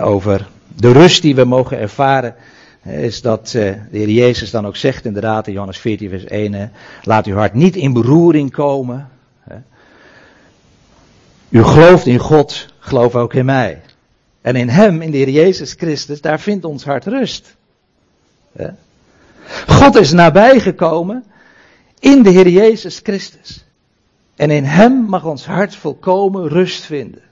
over 0.00 0.48
de 0.76 0.92
rust 0.92 1.22
die 1.22 1.34
we 1.34 1.44
mogen 1.44 1.78
ervaren, 1.78 2.34
is 2.82 3.22
dat 3.22 3.52
uh, 3.56 3.72
de 3.90 3.98
Heer 3.98 4.08
Jezus 4.08 4.50
dan 4.50 4.66
ook 4.66 4.76
zegt 4.76 5.04
inderdaad 5.04 5.46
in 5.46 5.52
Johannes 5.52 5.78
14 5.78 6.08
vers 6.08 6.24
1, 6.24 6.72
laat 7.02 7.26
uw 7.26 7.36
hart 7.36 7.54
niet 7.54 7.76
in 7.76 7.92
beroering 7.92 8.50
komen. 8.50 9.08
U 11.48 11.62
gelooft 11.62 12.06
in 12.06 12.18
God, 12.18 12.66
geloof 12.78 13.14
ook 13.14 13.34
in 13.34 13.44
mij. 13.44 13.82
En 14.40 14.56
in 14.56 14.68
Hem, 14.68 15.02
in 15.02 15.10
de 15.10 15.16
Heer 15.16 15.30
Jezus 15.30 15.72
Christus, 15.72 16.20
daar 16.20 16.40
vindt 16.40 16.64
ons 16.64 16.84
hart 16.84 17.04
rust. 17.04 17.56
God 19.66 19.96
is 19.96 20.12
nabijgekomen 20.12 21.24
in 21.98 22.22
de 22.22 22.30
Heer 22.30 22.48
Jezus 22.48 23.00
Christus. 23.02 23.64
En 24.36 24.50
in 24.50 24.64
Hem 24.64 24.92
mag 24.92 25.24
ons 25.24 25.46
hart 25.46 25.76
volkomen 25.76 26.48
rust 26.48 26.84
vinden. 26.84 27.22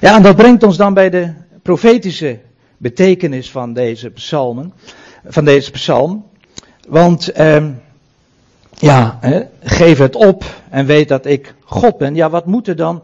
Ja, 0.00 0.16
en 0.16 0.22
dat 0.22 0.36
brengt 0.36 0.62
ons 0.62 0.76
dan 0.76 0.94
bij 0.94 1.10
de 1.10 1.32
profetische 1.62 2.40
betekenis 2.76 3.50
van 3.50 3.72
deze 3.72 4.10
psalmen, 4.10 4.72
van 5.24 5.44
deze 5.44 5.70
psalm. 5.70 6.26
Want 6.88 7.28
ehm, 7.28 7.72
ja, 8.70 9.18
geef 9.62 9.98
het 9.98 10.16
op 10.16 10.44
en 10.70 10.86
weet 10.86 11.08
dat 11.08 11.26
ik 11.26 11.54
God 11.64 11.98
ben. 11.98 12.14
Ja, 12.14 12.30
wat 12.30 12.46
moeten 12.46 12.76
dan 12.76 13.02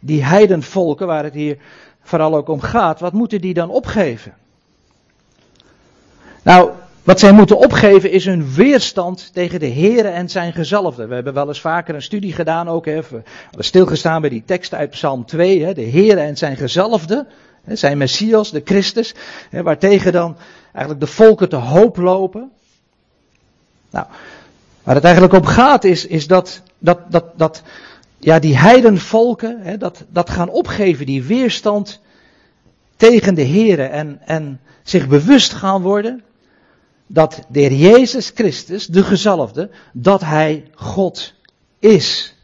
die 0.00 0.24
heidenvolken, 0.24 1.06
waar 1.06 1.24
het 1.24 1.34
hier 1.34 1.58
vooral 2.02 2.36
ook 2.36 2.48
om 2.48 2.60
gaat, 2.60 3.00
wat 3.00 3.12
moeten 3.12 3.40
die 3.40 3.54
dan 3.54 3.70
opgeven? 3.70 4.34
Nou, 6.48 6.70
wat 7.02 7.20
zij 7.20 7.32
moeten 7.32 7.58
opgeven 7.58 8.10
is 8.10 8.24
hun 8.24 8.54
weerstand 8.54 9.30
tegen 9.32 9.60
de 9.60 9.70
Here 9.70 10.08
en 10.08 10.28
zijn 10.28 10.52
gezalfde. 10.52 11.06
We 11.06 11.14
hebben 11.14 11.34
wel 11.34 11.48
eens 11.48 11.60
vaker 11.60 11.94
een 11.94 12.02
studie 12.02 12.32
gedaan 12.32 12.68
ook. 12.68 12.86
Hè, 12.86 13.00
stilgestaan 13.58 14.20
bij 14.20 14.30
die 14.30 14.42
tekst 14.46 14.74
uit 14.74 14.90
Psalm 14.90 15.24
2. 15.24 15.64
Hè, 15.64 15.74
de 15.74 15.90
Here 15.90 16.20
en 16.20 16.36
zijn 16.36 16.56
gezalfde. 16.56 17.26
Hè, 17.64 17.76
zijn 17.76 17.98
Messias, 17.98 18.50
de 18.50 18.62
Christus. 18.64 19.14
Hè, 19.50 19.62
waartegen 19.62 20.12
dan 20.12 20.36
eigenlijk 20.72 21.00
de 21.00 21.12
volken 21.12 21.48
te 21.48 21.56
hoop 21.56 21.96
lopen. 21.96 22.50
Nou, 23.90 24.06
waar 24.82 24.94
het 24.94 25.04
eigenlijk 25.04 25.34
om 25.34 25.44
gaat 25.44 25.84
is, 25.84 26.06
is 26.06 26.26
dat, 26.26 26.62
dat, 26.78 26.98
dat, 27.08 27.24
dat 27.36 27.62
ja, 28.18 28.38
die 28.38 28.56
heidenvolken 28.56 29.60
hè, 29.60 29.76
dat, 29.76 30.04
dat 30.10 30.30
gaan 30.30 30.48
opgeven, 30.48 31.06
die 31.06 31.22
weerstand 31.22 32.00
tegen 32.96 33.34
de 33.34 33.46
Here 33.46 33.84
en, 33.84 34.20
en 34.24 34.60
zich 34.82 35.08
bewust 35.08 35.52
gaan 35.52 35.82
worden 35.82 36.22
dat 37.08 37.42
de 37.48 37.78
Jezus 37.78 38.30
Christus, 38.34 38.86
de 38.86 39.02
gezalfde, 39.02 39.70
dat 39.92 40.20
Hij 40.20 40.64
God 40.74 41.34
is. 41.78 42.34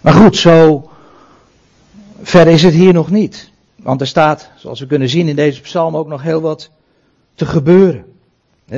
Maar 0.00 0.12
goed, 0.12 0.36
zo 0.36 0.90
ver 2.22 2.46
is 2.46 2.62
het 2.62 2.74
hier 2.74 2.92
nog 2.92 3.10
niet. 3.10 3.50
Want 3.76 4.00
er 4.00 4.06
staat, 4.06 4.50
zoals 4.56 4.80
we 4.80 4.86
kunnen 4.86 5.08
zien 5.08 5.28
in 5.28 5.36
deze 5.36 5.60
psalm, 5.60 5.96
ook 5.96 6.08
nog 6.08 6.22
heel 6.22 6.40
wat 6.40 6.70
te 7.34 7.46
gebeuren. 7.46 8.04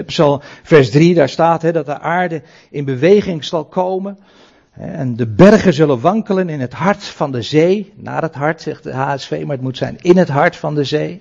Psalm 0.07 0.41
vers 0.63 0.91
3, 0.91 1.15
daar 1.15 1.29
staat 1.29 1.73
dat 1.73 1.87
de 1.87 1.99
aarde 1.99 2.43
in 2.71 2.85
beweging 2.85 3.45
zal 3.45 3.65
komen. 3.65 4.19
En 4.73 5.17
de 5.17 5.27
bergen 5.27 5.73
zullen 5.73 6.01
wankelen 6.01 6.49
in 6.49 6.61
het 6.61 6.73
hart 6.73 7.05
van 7.05 7.33
de 7.33 7.43
zee. 7.43 7.93
Naar 7.97 8.23
het 8.23 8.35
hart, 8.35 8.63
zegt 8.63 8.83
de 8.83 8.93
HSV, 8.93 9.43
maar 9.43 9.57
het 9.57 9.65
moet 9.65 9.77
zijn 9.77 9.97
in 10.01 10.17
het 10.17 10.29
hart 10.29 10.57
van 10.57 10.75
de 10.75 10.85
zee. 10.85 11.21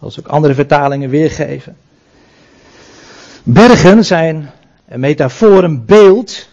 Zoals 0.00 0.18
ook 0.18 0.26
andere 0.26 0.54
vertalingen 0.54 1.10
weergeven. 1.10 1.76
Bergen 3.42 4.04
zijn 4.04 4.50
een 4.88 5.00
metafoor, 5.00 5.64
een 5.64 5.84
beeld, 5.84 6.48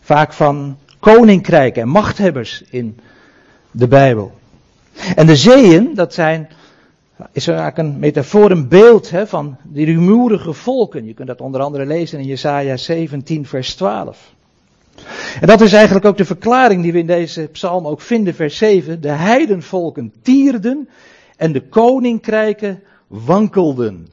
vaak 0.00 0.32
van 0.32 0.78
koninkrijken 1.00 1.82
en 1.82 1.88
machthebbers 1.88 2.62
in 2.70 2.98
de 3.70 3.88
Bijbel. 3.88 4.32
En 5.16 5.26
de 5.26 5.36
zeeën, 5.36 5.94
dat 5.94 6.14
zijn, 6.14 6.48
is 7.32 7.46
eigenlijk 7.46 7.78
een 7.78 7.98
metafoor, 7.98 8.50
een 8.50 8.68
beeld 8.68 9.10
hè, 9.10 9.26
van 9.26 9.56
die 9.62 9.86
rumoerige 9.86 10.52
volken. 10.52 11.06
Je 11.06 11.14
kunt 11.14 11.28
dat 11.28 11.40
onder 11.40 11.60
andere 11.60 11.86
lezen 11.86 12.18
in 12.18 12.26
Jesaja 12.26 12.76
17, 12.76 13.46
vers 13.46 13.74
12. 13.74 14.32
En 15.40 15.46
dat 15.46 15.60
is 15.60 15.72
eigenlijk 15.72 16.04
ook 16.04 16.16
de 16.16 16.24
verklaring 16.24 16.82
die 16.82 16.92
we 16.92 16.98
in 16.98 17.06
deze 17.06 17.42
psalm 17.52 17.86
ook 17.86 18.00
vinden, 18.00 18.34
vers 18.34 18.56
7. 18.56 19.00
De 19.00 19.08
heidenvolken 19.08 20.12
tierden 20.22 20.88
en 21.36 21.52
de 21.52 21.68
koninkrijken 21.68 22.82
wankelden. 23.06 24.08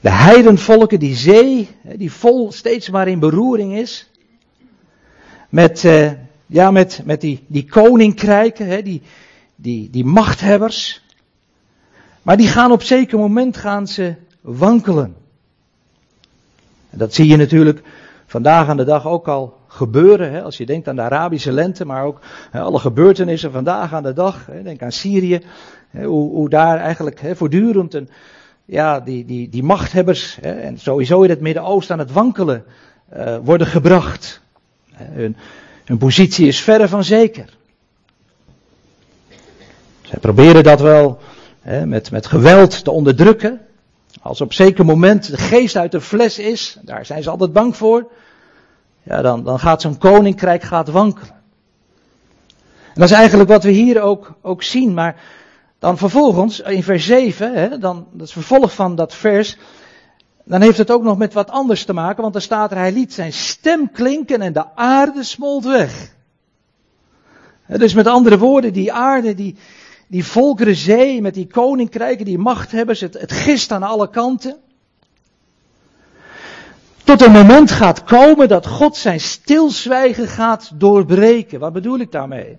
De 0.00 0.10
heidenvolken, 0.10 0.98
die 0.98 1.16
zee, 1.16 1.68
die 1.82 2.12
vol 2.12 2.52
steeds 2.52 2.90
maar 2.90 3.08
in 3.08 3.18
beroering 3.18 3.76
is. 3.76 4.10
Met, 5.48 5.84
eh, 5.84 6.12
ja, 6.46 6.70
met, 6.70 7.02
met 7.04 7.20
die, 7.20 7.44
die 7.46 7.68
koninkrijken, 7.68 8.84
die, 8.84 9.02
die, 9.54 9.90
die 9.90 10.04
machthebbers. 10.04 11.02
Maar 12.22 12.36
die 12.36 12.48
gaan 12.48 12.72
op 12.72 12.82
zeker 12.82 13.18
moment 13.18 13.56
gaan 13.56 13.86
ze 13.86 14.14
wankelen. 14.40 15.16
En 16.90 16.98
dat 16.98 17.14
zie 17.14 17.26
je 17.26 17.36
natuurlijk 17.36 17.82
vandaag 18.26 18.68
aan 18.68 18.76
de 18.76 18.84
dag 18.84 19.06
ook 19.06 19.28
al 19.28 19.57
gebeuren. 19.68 20.32
Hè, 20.32 20.42
als 20.42 20.56
je 20.56 20.66
denkt 20.66 20.88
aan 20.88 20.96
de 20.96 21.02
Arabische 21.02 21.52
lente, 21.52 21.84
maar 21.84 22.04
ook 22.04 22.20
hè, 22.50 22.60
alle 22.60 22.78
gebeurtenissen 22.78 23.52
vandaag 23.52 23.92
aan 23.92 24.02
de 24.02 24.12
dag. 24.12 24.46
Hè, 24.46 24.62
denk 24.62 24.82
aan 24.82 24.92
Syrië. 24.92 25.40
Hoe, 25.90 26.30
hoe, 26.30 26.48
daar 26.48 26.78
eigenlijk 26.78 27.20
voortdurend 27.34 27.94
een, 27.94 28.08
ja, 28.64 29.00
die, 29.00 29.24
die, 29.24 29.48
die 29.48 29.62
machthebbers 29.62 30.40
en 30.40 30.78
sowieso 30.78 31.22
in 31.22 31.30
het 31.30 31.40
Midden-Oosten 31.40 31.94
aan 31.94 32.00
het 32.00 32.12
wankelen 32.12 32.64
uh, 33.16 33.36
worden 33.42 33.66
gebracht. 33.66 34.40
Hun, 34.94 35.36
hun 35.84 35.98
positie 35.98 36.46
is 36.46 36.60
verre 36.60 36.88
van 36.88 37.04
zeker. 37.04 37.56
Zij 40.02 40.18
proberen 40.18 40.62
dat 40.62 40.80
wel 40.80 41.18
met, 41.84 42.10
met 42.10 42.26
geweld 42.26 42.84
te 42.84 42.90
onderdrukken. 42.90 43.60
Als 44.22 44.40
op 44.40 44.52
zeker 44.52 44.84
moment 44.84 45.30
de 45.30 45.36
geest 45.36 45.76
uit 45.76 45.92
de 45.92 46.00
fles 46.00 46.38
is, 46.38 46.78
daar 46.82 47.06
zijn 47.06 47.22
ze 47.22 47.30
altijd 47.30 47.52
bang 47.52 47.76
voor 47.76 48.10
ja, 49.08 49.22
dan, 49.22 49.44
dan 49.44 49.58
gaat 49.58 49.80
zo'n 49.80 49.98
koninkrijk 49.98 50.62
gaat 50.62 50.88
wankelen. 50.88 51.34
En 52.86 53.04
dat 53.04 53.10
is 53.10 53.16
eigenlijk 53.16 53.48
wat 53.48 53.64
we 53.64 53.70
hier 53.70 54.00
ook, 54.00 54.34
ook 54.42 54.62
zien. 54.62 54.94
Maar 54.94 55.16
dan 55.78 55.98
vervolgens, 55.98 56.60
in 56.60 56.82
vers 56.82 57.06
7, 57.06 57.54
hè, 57.54 57.78
dan, 57.78 58.06
dat 58.12 58.26
is 58.26 58.32
vervolg 58.32 58.74
van 58.74 58.94
dat 58.94 59.14
vers, 59.14 59.56
dan 60.44 60.60
heeft 60.60 60.78
het 60.78 60.90
ook 60.90 61.02
nog 61.02 61.18
met 61.18 61.32
wat 61.32 61.50
anders 61.50 61.84
te 61.84 61.92
maken, 61.92 62.22
want 62.22 62.34
er 62.34 62.42
staat 62.42 62.70
er, 62.70 62.76
hij 62.76 62.92
liet 62.92 63.12
zijn 63.12 63.32
stem 63.32 63.90
klinken 63.92 64.40
en 64.40 64.52
de 64.52 64.74
aarde 64.74 65.22
smolt 65.22 65.64
weg. 65.64 66.14
Dus 67.66 67.94
met 67.94 68.06
andere 68.06 68.38
woorden, 68.38 68.72
die 68.72 68.92
aarde, 68.92 69.34
die, 69.34 69.56
die 70.06 70.24
volkeren 70.24 70.76
zee, 70.76 71.20
met 71.20 71.34
die 71.34 71.46
koninkrijken, 71.46 72.24
die 72.24 72.38
machthebbers, 72.38 73.00
het, 73.00 73.20
het 73.20 73.32
gist 73.32 73.72
aan 73.72 73.82
alle 73.82 74.10
kanten. 74.10 74.56
Tot 77.08 77.22
een 77.22 77.32
moment 77.32 77.70
gaat 77.70 78.04
komen 78.04 78.48
dat 78.48 78.66
God 78.66 78.96
zijn 78.96 79.20
stilzwijgen 79.20 80.28
gaat 80.28 80.70
doorbreken. 80.74 81.60
Wat 81.60 81.72
bedoel 81.72 81.98
ik 81.98 82.12
daarmee? 82.12 82.58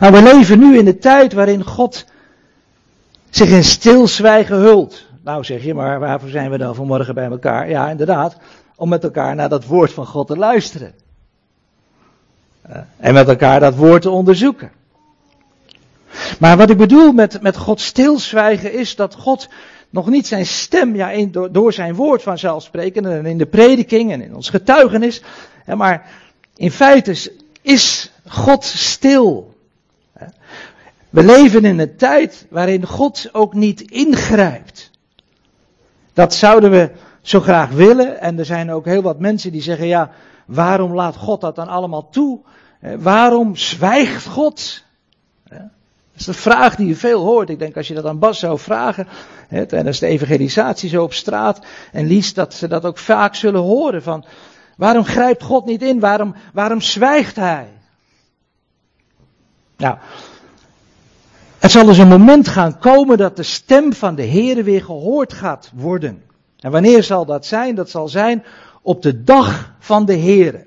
Nou, 0.00 0.12
we 0.12 0.22
leven 0.22 0.58
nu 0.58 0.78
in 0.78 0.84
de 0.84 0.98
tijd 0.98 1.32
waarin 1.32 1.64
God 1.64 2.04
zich 3.30 3.48
in 3.48 3.64
stilzwijgen 3.64 4.56
hult. 4.56 5.06
Nou 5.22 5.44
zeg 5.44 5.62
je, 5.62 5.74
maar 5.74 6.00
waarvoor 6.00 6.28
zijn 6.28 6.50
we 6.50 6.58
dan 6.58 6.74
vanmorgen 6.74 7.14
bij 7.14 7.26
elkaar? 7.26 7.68
Ja, 7.68 7.88
inderdaad, 7.90 8.36
om 8.74 8.88
met 8.88 9.04
elkaar 9.04 9.34
naar 9.34 9.48
dat 9.48 9.64
woord 9.64 9.92
van 9.92 10.06
God 10.06 10.26
te 10.26 10.36
luisteren. 10.36 10.94
Eh, 12.62 12.76
en 12.96 13.14
met 13.14 13.28
elkaar 13.28 13.60
dat 13.60 13.74
woord 13.74 14.02
te 14.02 14.10
onderzoeken. 14.10 14.70
Maar 16.38 16.56
wat 16.56 16.70
ik 16.70 16.76
bedoel 16.76 17.12
met, 17.12 17.42
met 17.42 17.56
God 17.56 17.80
stilzwijgen 17.80 18.72
is 18.72 18.96
dat 18.96 19.14
God 19.14 19.48
nog 19.96 20.08
niet 20.08 20.26
zijn 20.26 20.46
stem 20.46 20.94
ja, 20.94 21.10
in, 21.10 21.32
door, 21.50 21.72
zijn 21.72 21.94
woord 21.94 22.22
vanzelfsprekend 22.22 23.06
en 23.06 23.26
in 23.26 23.38
de 23.38 23.46
prediking 23.46 24.12
en 24.12 24.22
in 24.22 24.34
ons 24.34 24.50
getuigenis. 24.50 25.22
maar 25.76 26.06
in 26.56 26.70
feite 26.70 27.32
is 27.62 28.12
God 28.26 28.64
stil. 28.64 29.54
We 31.10 31.24
leven 31.24 31.64
in 31.64 31.78
een 31.78 31.96
tijd 31.96 32.46
waarin 32.50 32.86
God 32.86 33.28
ook 33.32 33.54
niet 33.54 33.80
ingrijpt. 33.80 34.90
Dat 36.12 36.34
zouden 36.34 36.70
we 36.70 36.90
zo 37.22 37.40
graag 37.40 37.70
willen. 37.70 38.20
En 38.20 38.38
er 38.38 38.44
zijn 38.44 38.72
ook 38.72 38.84
heel 38.84 39.02
wat 39.02 39.18
mensen 39.18 39.52
die 39.52 39.62
zeggen, 39.62 39.86
ja, 39.86 40.10
waarom 40.46 40.94
laat 40.94 41.16
God 41.16 41.40
dat 41.40 41.56
dan 41.56 41.68
allemaal 41.68 42.08
toe? 42.08 42.40
Waarom 42.98 43.56
zwijgt 43.56 44.26
God? 44.26 44.84
Dat 45.48 45.60
is 46.16 46.34
de 46.34 46.40
vraag 46.40 46.76
die 46.76 46.86
je 46.86 46.96
veel 46.96 47.24
hoort. 47.24 47.50
Ik 47.50 47.58
denk 47.58 47.76
als 47.76 47.88
je 47.88 47.94
dat 47.94 48.04
aan 48.04 48.18
Bas 48.18 48.38
zou 48.38 48.58
vragen, 48.58 49.06
hè, 49.48 49.66
tijdens 49.66 49.98
de 49.98 50.06
evangelisatie 50.06 50.88
zo 50.88 51.02
op 51.02 51.12
straat 51.12 51.60
en 51.92 52.06
liest, 52.06 52.34
dat 52.34 52.54
ze 52.54 52.68
dat 52.68 52.84
ook 52.84 52.98
vaak 52.98 53.34
zullen 53.34 53.60
horen 53.60 54.02
van, 54.02 54.24
waarom 54.76 55.04
grijpt 55.04 55.42
God 55.42 55.64
niet 55.64 55.82
in? 55.82 56.00
Waarom, 56.00 56.34
waarom 56.52 56.80
zwijgt 56.80 57.36
Hij? 57.36 57.68
Nou, 59.76 59.96
het 61.58 61.70
zal 61.70 61.84
dus 61.84 61.98
een 61.98 62.08
moment 62.08 62.48
gaan 62.48 62.78
komen 62.78 63.18
dat 63.18 63.36
de 63.36 63.42
stem 63.42 63.92
van 63.92 64.14
de 64.14 64.22
Heer 64.22 64.64
weer 64.64 64.84
gehoord 64.84 65.32
gaat 65.32 65.70
worden. 65.74 66.22
En 66.60 66.70
wanneer 66.70 67.02
zal 67.02 67.24
dat 67.24 67.46
zijn? 67.46 67.74
Dat 67.74 67.90
zal 67.90 68.08
zijn 68.08 68.44
op 68.82 69.02
de 69.02 69.22
dag 69.22 69.74
van 69.78 70.04
de 70.04 70.12
Heer. 70.12 70.65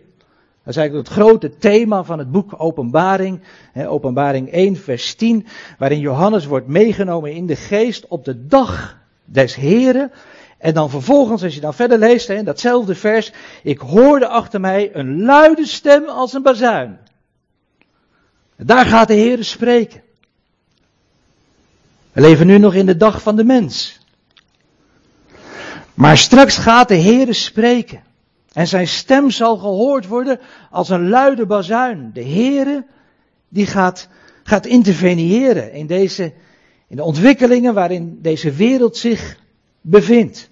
Dat 0.70 0.78
is 0.78 0.84
eigenlijk 0.84 1.10
het 1.10 1.20
grote 1.20 1.58
thema 1.58 2.04
van 2.04 2.20
het 2.20 2.32
boek 2.32 2.54
Openbaring. 2.58 3.42
openbaring 3.76 4.52
1, 4.52 4.76
vers 4.76 5.16
10. 5.16 5.48
Waarin 5.78 6.00
Johannes 6.00 6.46
wordt 6.46 6.68
meegenomen 6.68 7.34
in 7.34 7.46
de 7.46 7.56
geest 7.56 8.08
op 8.08 8.26
de 8.26 8.46
dag 8.46 8.98
des 9.26 9.56
Heren. 9.56 10.12
En 10.58 10.74
dan 10.74 10.90
vervolgens, 10.90 11.44
als 11.44 11.56
je 11.56 11.62
dan 11.62 11.74
verder 11.74 11.98
leest, 11.98 12.46
datzelfde 12.46 12.96
vers. 12.96 13.32
Ik 13.64 13.80
hoorde 13.80 14.28
achter 14.28 14.60
mij 14.60 14.96
een 14.96 15.22
luide 15.22 15.66
stem 15.66 16.06
als 16.06 16.34
een 16.34 16.44
bazuin. 16.44 17.00
Daar 18.56 18.86
gaat 18.86 19.08
de 19.08 19.14
Heer 19.14 19.44
spreken. 19.44 20.02
We 22.12 22.22
leven 22.22 22.48
nu 22.48 22.58
nog 22.58 22.74
in 22.74 22.86
de 22.86 22.98
dag 22.98 23.22
van 23.22 23.36
de 23.36 23.44
mens. 23.44 24.00
Maar 25.94 26.18
straks 26.18 26.58
gaat 26.58 26.88
de 26.88 26.96
Heer 26.96 27.34
spreken. 27.34 28.08
En 28.60 28.68
zijn 28.68 28.88
stem 28.88 29.30
zal 29.30 29.58
gehoord 29.58 30.08
worden 30.08 30.40
als 30.72 30.90
een 30.90 31.10
luide 31.10 31.46
bazuin. 31.46 32.12
De 32.14 32.24
Heere 32.24 32.86
die 33.50 33.66
gaat, 33.66 34.08
gaat 34.44 34.66
interveneren 34.66 35.74
in, 35.74 35.88
deze, 35.88 36.34
in 36.88 36.96
de 36.96 37.04
ontwikkelingen 37.04 37.74
waarin 37.74 38.20
deze 38.22 38.52
wereld 38.52 38.98
zich 38.98 39.38
bevindt. 39.82 40.50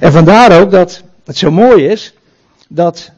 En 0.00 0.12
vandaar 0.12 0.60
ook 0.60 0.70
dat 0.70 1.02
het 1.24 1.36
zo 1.36 1.50
mooi 1.50 1.86
is 1.86 2.14
dat, 2.68 3.12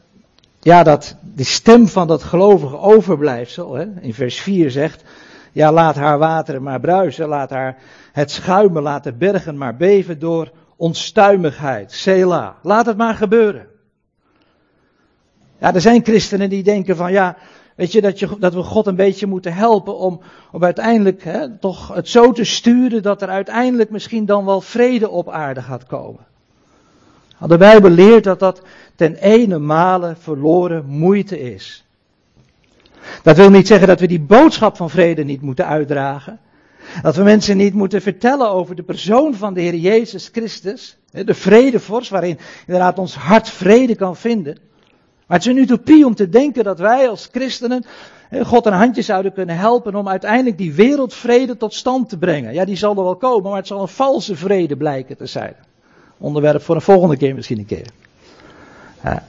ja, 0.59 0.83
dat 0.83 1.15
de 1.35 1.43
stem 1.43 1.87
van 1.87 2.07
dat 2.07 2.23
gelovige 2.23 2.77
overblijfsel, 2.77 3.73
hè, 3.73 3.85
in 4.01 4.13
vers 4.13 4.39
4 4.39 4.71
zegt, 4.71 5.03
ja, 5.51 5.71
laat 5.71 5.95
haar 5.95 6.17
wateren 6.17 6.63
maar 6.63 6.79
bruisen, 6.79 7.27
laat 7.27 7.49
haar 7.49 7.77
het 8.11 8.31
schuimen, 8.31 8.81
laat 8.81 9.03
de 9.03 9.13
bergen 9.13 9.57
maar 9.57 9.75
beven 9.75 10.19
door 10.19 10.51
onstuimigheid, 10.75 11.91
Sela. 11.91 12.55
Laat 12.61 12.85
het 12.85 12.97
maar 12.97 13.15
gebeuren. 13.15 13.67
Ja, 15.59 15.73
er 15.73 15.81
zijn 15.81 16.03
christenen 16.03 16.49
die 16.49 16.63
denken 16.63 16.95
van 16.95 17.11
ja, 17.11 17.37
weet 17.75 17.91
je, 17.91 18.01
dat, 18.01 18.19
je, 18.19 18.29
dat 18.39 18.53
we 18.53 18.63
God 18.63 18.87
een 18.87 18.95
beetje 18.95 19.27
moeten 19.27 19.53
helpen 19.53 19.97
om, 19.97 20.21
om 20.51 20.63
uiteindelijk 20.63 21.23
hè, 21.23 21.57
toch 21.57 21.93
het 21.93 22.09
zo 22.09 22.31
te 22.31 22.43
sturen 22.43 23.03
dat 23.03 23.21
er 23.21 23.27
uiteindelijk 23.27 23.89
misschien 23.89 24.25
dan 24.25 24.45
wel 24.45 24.61
vrede 24.61 25.09
op 25.09 25.29
aarde 25.29 25.61
gaat 25.61 25.85
komen. 25.85 26.25
De 27.39 27.57
Bijbel 27.57 27.89
leert 27.89 28.23
dat 28.23 28.39
dat 28.39 28.61
ten 28.95 29.15
ene 29.15 29.59
male 29.59 30.15
verloren 30.19 30.85
moeite 30.85 31.39
is. 31.53 31.85
Dat 33.23 33.35
wil 33.35 33.49
niet 33.49 33.67
zeggen 33.67 33.87
dat 33.87 33.99
we 33.99 34.07
die 34.07 34.19
boodschap 34.19 34.75
van 34.75 34.89
vrede 34.89 35.23
niet 35.23 35.41
moeten 35.41 35.65
uitdragen. 35.65 36.39
Dat 37.01 37.15
we 37.15 37.23
mensen 37.23 37.57
niet 37.57 37.73
moeten 37.73 38.01
vertellen 38.01 38.49
over 38.49 38.75
de 38.75 38.83
persoon 38.83 39.35
van 39.35 39.53
de 39.53 39.61
Heer 39.61 39.75
Jezus 39.75 40.29
Christus. 40.31 40.97
De 41.11 41.33
vredevorst 41.33 42.09
waarin 42.09 42.39
inderdaad 42.65 42.99
ons 42.99 43.15
hart 43.15 43.49
vrede 43.49 43.95
kan 43.95 44.15
vinden. 44.15 44.57
Maar 45.27 45.37
het 45.37 45.47
is 45.47 45.53
een 45.53 45.61
utopie 45.61 46.05
om 46.05 46.15
te 46.15 46.29
denken 46.29 46.63
dat 46.63 46.79
wij 46.79 47.09
als 47.09 47.29
christenen 47.31 47.85
God 48.43 48.65
een 48.65 48.73
handje 48.73 49.01
zouden 49.01 49.33
kunnen 49.33 49.57
helpen 49.57 49.95
om 49.95 50.09
uiteindelijk 50.09 50.57
die 50.57 50.73
wereldvrede 50.73 51.57
tot 51.57 51.73
stand 51.73 52.09
te 52.09 52.17
brengen. 52.17 52.53
Ja, 52.53 52.65
die 52.65 52.75
zal 52.75 52.97
er 52.97 53.03
wel 53.03 53.15
komen, 53.15 53.49
maar 53.49 53.59
het 53.59 53.67
zal 53.67 53.81
een 53.81 53.87
valse 53.87 54.35
vrede 54.35 54.77
blijken 54.77 55.17
te 55.17 55.25
zijn. 55.25 55.55
Onderwerp 56.17 56.61
voor 56.61 56.75
een 56.75 56.81
volgende 56.81 57.17
keer 57.17 57.35
misschien 57.35 57.59
een 57.59 57.65
keer. 57.65 57.87
Ja. 59.03 59.23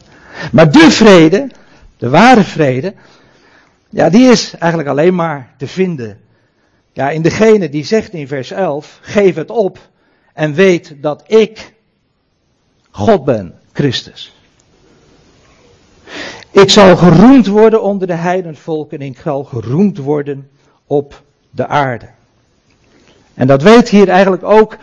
Maar 0.53 0.73
de 0.73 0.91
vrede, 0.91 1.51
de 1.97 2.09
ware 2.09 2.43
vrede, 2.43 2.95
ja, 3.89 4.11
die 4.11 4.31
is 4.31 4.55
eigenlijk 4.59 4.91
alleen 4.91 5.15
maar 5.15 5.55
te 5.59 5.67
vinden. 5.67 6.19
Ja, 6.97 7.11
in 7.11 7.23
degene 7.23 7.69
die 7.69 7.85
zegt 7.85 8.13
in 8.13 8.29
vers 8.29 8.51
11, 8.51 8.99
geef 9.03 9.35
het 9.35 9.51
op 9.51 9.79
en 10.33 10.55
weet 10.55 10.95
dat 11.01 11.23
ik 11.27 11.73
God 12.91 13.25
ben, 13.25 13.55
Christus. 13.73 14.35
Ik 16.51 16.71
zal 16.71 16.97
geroemd 16.97 17.47
worden 17.47 17.83
onder 17.83 18.07
de 18.07 18.15
heidenvolken 18.15 18.99
en 18.99 19.07
ik 19.07 19.19
zal 19.19 19.45
geroemd 19.45 19.99
worden 19.99 20.49
op 20.87 21.23
de 21.51 21.67
aarde. 21.67 22.09
En 23.35 23.47
dat 23.47 23.63
weet 23.63 23.89
hier 23.89 24.09
eigenlijk 24.09 24.45
ook 24.45 24.77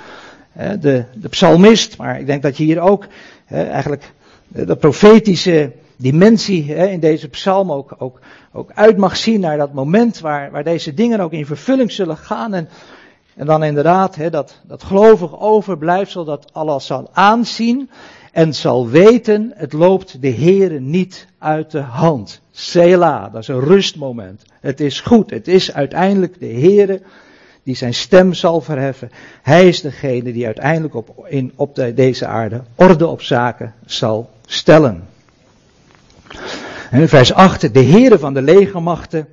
de, 0.53 1.05
de 1.13 1.29
psalmist, 1.29 1.97
maar 1.97 2.19
ik 2.19 2.25
denk 2.25 2.41
dat 2.41 2.57
je 2.57 2.63
hier 2.63 2.79
ook 2.79 3.07
eigenlijk 3.47 4.11
de 4.47 4.75
profetische 4.75 5.71
dimensie 6.03 6.75
in 6.75 6.99
deze 6.99 7.29
psalm 7.29 7.71
ook, 7.71 7.95
ook, 7.97 8.19
ook 8.53 8.71
uit 8.73 8.97
mag 8.97 9.17
zien 9.17 9.39
naar 9.39 9.57
dat 9.57 9.73
moment 9.73 10.19
waar, 10.19 10.51
waar 10.51 10.63
deze 10.63 10.93
dingen 10.93 11.19
ook 11.19 11.31
in 11.31 11.45
vervulling 11.45 11.91
zullen 11.91 12.17
gaan. 12.17 12.53
En, 12.53 12.69
en 13.35 13.45
dan 13.45 13.63
inderdaad 13.63 14.31
dat, 14.31 14.61
dat 14.63 14.83
gelovig 14.83 15.39
overblijfsel 15.39 16.25
dat 16.25 16.53
alles 16.53 16.85
zal 16.85 17.09
aanzien 17.13 17.89
en 18.31 18.53
zal 18.53 18.87
weten, 18.89 19.51
het 19.55 19.73
loopt 19.73 20.21
de 20.21 20.31
Heere 20.31 20.79
niet 20.79 21.27
uit 21.37 21.71
de 21.71 21.81
hand. 21.81 22.41
Sela, 22.51 23.29
dat 23.29 23.41
is 23.41 23.47
een 23.47 23.59
rustmoment. 23.59 24.41
Het 24.59 24.79
is 24.79 25.01
goed, 25.01 25.29
het 25.29 25.47
is 25.47 25.73
uiteindelijk 25.73 26.39
de 26.39 26.53
Heere 26.53 27.01
die 27.63 27.75
zijn 27.75 27.93
stem 27.93 28.33
zal 28.33 28.61
verheffen. 28.61 29.11
Hij 29.41 29.67
is 29.67 29.81
degene 29.81 30.33
die 30.33 30.45
uiteindelijk 30.45 30.95
op, 30.95 31.27
in, 31.29 31.51
op 31.55 31.75
de, 31.75 31.93
deze 31.93 32.25
aarde 32.25 32.61
orde 32.75 33.07
op 33.07 33.21
zaken 33.21 33.73
zal 33.85 34.29
stellen. 34.45 35.12
Vers 36.93 37.33
8, 37.33 37.73
de 37.73 37.83
Heere 37.83 38.19
van 38.19 38.33
de 38.33 38.41
legermachten 38.41 39.27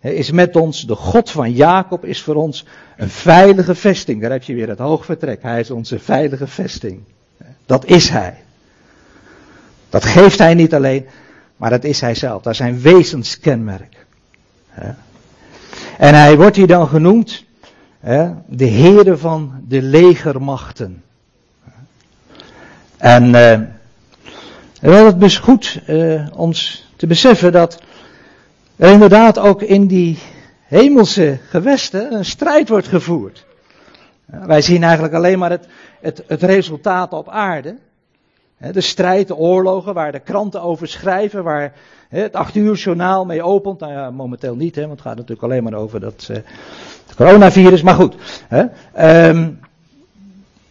is 0.00 0.30
met 0.30 0.56
ons, 0.56 0.86
de 0.86 0.94
God 0.94 1.30
van 1.30 1.52
Jacob 1.52 2.04
is 2.04 2.22
voor 2.22 2.34
ons 2.34 2.66
een 2.96 3.08
veilige 3.08 3.74
vesting. 3.74 4.20
Daar 4.20 4.30
heb 4.30 4.42
je 4.42 4.54
weer 4.54 4.68
het 4.68 4.78
hoogvertrek. 4.78 5.42
Hij 5.42 5.60
is 5.60 5.70
onze 5.70 5.98
veilige 5.98 6.46
vesting. 6.46 7.00
Dat 7.66 7.84
is 7.84 8.08
Hij. 8.08 8.36
Dat 9.88 10.04
geeft 10.04 10.38
Hij 10.38 10.54
niet 10.54 10.74
alleen, 10.74 11.06
maar 11.56 11.70
dat 11.70 11.84
is 11.84 12.00
Hij 12.00 12.14
zelf. 12.14 12.42
Dat 12.42 12.52
is 12.52 12.58
zijn 12.58 12.80
wezenskenmerk. 12.80 14.06
En 15.98 16.14
Hij 16.14 16.36
wordt 16.36 16.56
hier 16.56 16.66
dan 16.66 16.88
genoemd 16.88 17.44
de 18.46 18.68
Heere 18.68 19.16
van 19.16 19.64
de 19.68 19.82
legermachten. 19.82 21.02
En 22.96 23.30
uh, 24.82 25.04
het 25.04 25.22
is 25.22 25.38
goed 25.38 25.80
uh, 25.86 26.26
ons 26.36 26.88
te 26.96 27.06
beseffen 27.06 27.52
dat 27.52 27.82
er 28.76 28.90
inderdaad 28.90 29.38
ook 29.38 29.62
in 29.62 29.86
die 29.86 30.18
hemelse 30.64 31.38
gewesten 31.48 32.12
een 32.12 32.24
strijd 32.24 32.68
wordt 32.68 32.88
gevoerd. 32.88 33.46
Wij 34.24 34.60
zien 34.60 34.82
eigenlijk 34.82 35.14
alleen 35.14 35.38
maar 35.38 35.50
het, 35.50 35.66
het, 36.00 36.22
het 36.26 36.42
resultaat 36.42 37.12
op 37.12 37.28
aarde. 37.28 37.76
De 38.72 38.80
strijd, 38.80 39.28
de 39.28 39.36
oorlogen 39.36 39.94
waar 39.94 40.12
de 40.12 40.18
kranten 40.18 40.62
over 40.62 40.88
schrijven, 40.88 41.44
waar 41.44 41.72
het 42.08 42.34
acht 42.34 42.54
uur 42.54 42.74
journaal 42.74 43.24
mee 43.24 43.42
opent. 43.42 43.80
Nou 43.80 43.92
ja, 43.92 44.10
momenteel 44.10 44.54
niet, 44.54 44.74
hè, 44.74 44.80
want 44.80 44.92
het 44.92 45.00
gaat 45.00 45.16
natuurlijk 45.16 45.42
alleen 45.42 45.62
maar 45.62 45.74
over 45.74 46.00
dat 46.00 46.28
uh, 46.30 46.36
coronavirus. 47.16 47.82
Maar 47.82 47.94
goed, 47.94 48.14
hè, 48.48 48.64
um, 49.28 49.60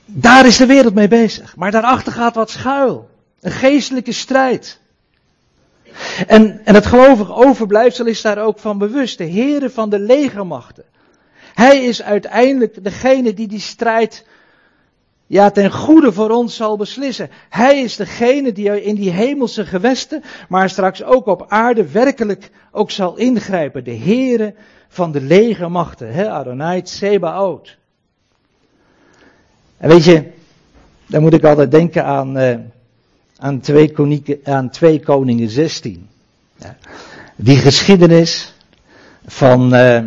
daar 0.06 0.46
is 0.46 0.58
de 0.58 0.66
wereld 0.66 0.94
mee 0.94 1.08
bezig. 1.08 1.56
Maar 1.56 1.72
daarachter 1.72 2.14
gaat 2.14 2.36
wat 2.36 2.50
schuil. 2.50 3.10
Een 3.42 3.52
geestelijke 3.52 4.12
strijd. 4.12 4.80
En, 6.28 6.66
en 6.66 6.76
het 6.76 6.86
gelovige 6.86 7.34
overblijfsel 7.34 8.06
is 8.06 8.22
daar 8.22 8.38
ook 8.38 8.60
van 8.60 8.78
bewust. 8.78 9.18
De 9.18 9.24
heren 9.24 9.72
van 9.72 9.90
de 9.90 10.00
legermachten. 10.00 10.84
Hij 11.54 11.84
is 11.84 12.04
uiteindelijk 12.04 12.84
degene 12.84 13.34
die 13.34 13.48
die 13.48 13.60
strijd 13.60 14.26
ja, 15.28 15.50
ten 15.50 15.72
goede 15.72 16.14
voor 16.14 16.30
ons 16.30 16.56
zal 16.56 16.78
beslissen. 16.78 17.30
Hij 17.50 17.82
is 17.82 17.96
degene 17.96 18.52
die 18.52 18.84
in 18.84 18.96
die 18.96 19.10
hemelse 19.10 19.66
gewesten, 19.66 20.24
maar 20.50 20.70
straks 20.70 21.04
ook 21.04 21.26
op 21.26 21.46
aarde 21.48 21.92
werkelijk 21.92 22.52
ook 22.72 22.92
zal 22.92 23.18
ingrijpen. 23.18 23.84
De 23.84 23.96
Heere 23.96 24.54
van 24.88 25.12
de 25.12 25.22
legermachten, 25.22 26.14
hè, 26.14 26.30
Adonai 26.30 26.82
Sebaot. 26.84 27.78
En 29.78 29.90
weet 29.90 30.04
je, 30.04 30.24
dan 31.06 31.22
moet 31.22 31.34
ik 31.34 31.44
altijd 31.44 31.72
denken 31.72 32.06
aan, 32.06 32.38
uh, 32.38 32.56
aan, 33.38 33.60
twee 33.60 33.92
koningen, 33.92 34.40
aan 34.44 34.70
2 34.70 35.00
Koningen 35.00 35.50
16. 35.50 36.08
Ja. 36.56 36.78
Die 37.36 37.58
geschiedenis 37.58 38.54
van, 39.26 39.74
uh, 39.74 40.04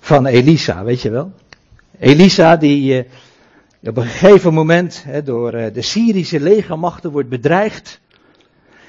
van 0.00 0.26
Elisa, 0.26 0.84
weet 0.84 1.02
je 1.02 1.10
wel. 1.10 1.32
Elisa 1.98 2.56
die... 2.56 2.96
Uh, 2.96 3.04
op 3.88 3.96
een 3.96 4.06
gegeven 4.06 4.54
moment 4.54 5.04
door 5.24 5.52
eh, 5.52 5.74
de 5.74 5.82
Syrische 5.82 6.40
legermachten 6.40 7.10
wordt 7.10 7.28
bedreigd. 7.28 8.00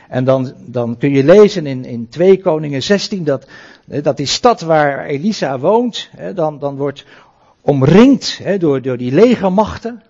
En 0.09 0.23
dan, 0.23 0.53
dan 0.65 0.97
kun 0.97 1.11
je 1.11 1.23
lezen 1.23 1.65
in, 1.65 1.85
in 1.85 2.07
2 2.09 2.41
Koningen 2.41 2.83
16 2.83 3.23
dat, 3.23 3.47
dat 3.85 4.17
die 4.17 4.25
stad 4.25 4.61
waar 4.61 5.05
Elisa 5.05 5.59
woont, 5.59 6.09
dan, 6.35 6.59
dan 6.59 6.75
wordt 6.75 7.05
omringd 7.61 8.41
door, 8.59 8.81
door 8.81 8.97
die 8.97 9.11
legermachten. 9.11 10.01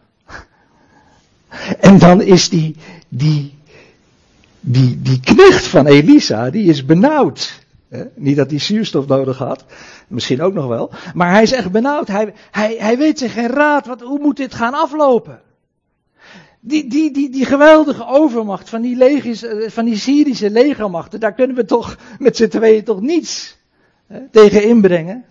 En 1.80 1.98
dan 1.98 2.22
is 2.22 2.50
die, 2.50 2.76
die, 3.18 3.54
die, 4.60 5.02
die 5.02 5.20
knecht 5.20 5.66
van 5.66 5.86
Elisa, 5.86 6.50
die 6.50 6.70
is 6.70 6.86
benauwd. 6.86 7.64
Niet 8.14 8.36
dat 8.36 8.50
hij 8.50 8.60
zuurstof 8.60 9.08
nodig 9.08 9.38
had, 9.38 9.66
misschien 10.08 10.42
ook 10.42 10.54
nog 10.54 10.68
wel. 10.68 10.92
Maar 11.14 11.32
hij 11.32 11.44
is 11.44 11.52
echt 11.52 11.72
benauwd. 11.72 12.08
Hij, 12.08 12.34
hij, 12.52 12.76
hij 12.80 12.98
weet 12.98 13.20
zich 13.20 13.34
geen 13.34 13.48
raad. 13.48 13.86
Wat, 13.86 14.02
hoe 14.02 14.20
moet 14.20 14.38
dit 14.38 14.54
gaan 14.54 14.74
aflopen? 14.74 15.42
Die, 16.60 16.88
die, 16.88 17.14
die, 17.14 17.30
die 17.30 17.46
geweldige 17.46 18.08
overmacht 18.08 18.70
van 18.70 18.82
die, 18.82 18.96
legis, 18.96 19.44
eh, 19.44 19.70
van 19.70 19.86
die 19.86 19.96
Syrische 19.96 20.50
legermachten, 20.50 21.20
daar 21.20 21.34
kunnen 21.34 21.56
we 21.56 21.66
toch 21.66 21.98
met 22.20 22.36
z'n 22.36 22.48
tweeën 22.48 22.84
toch 22.84 23.02
niets 23.02 23.58
tegen 24.32 24.64
inbrengen. 24.64 25.26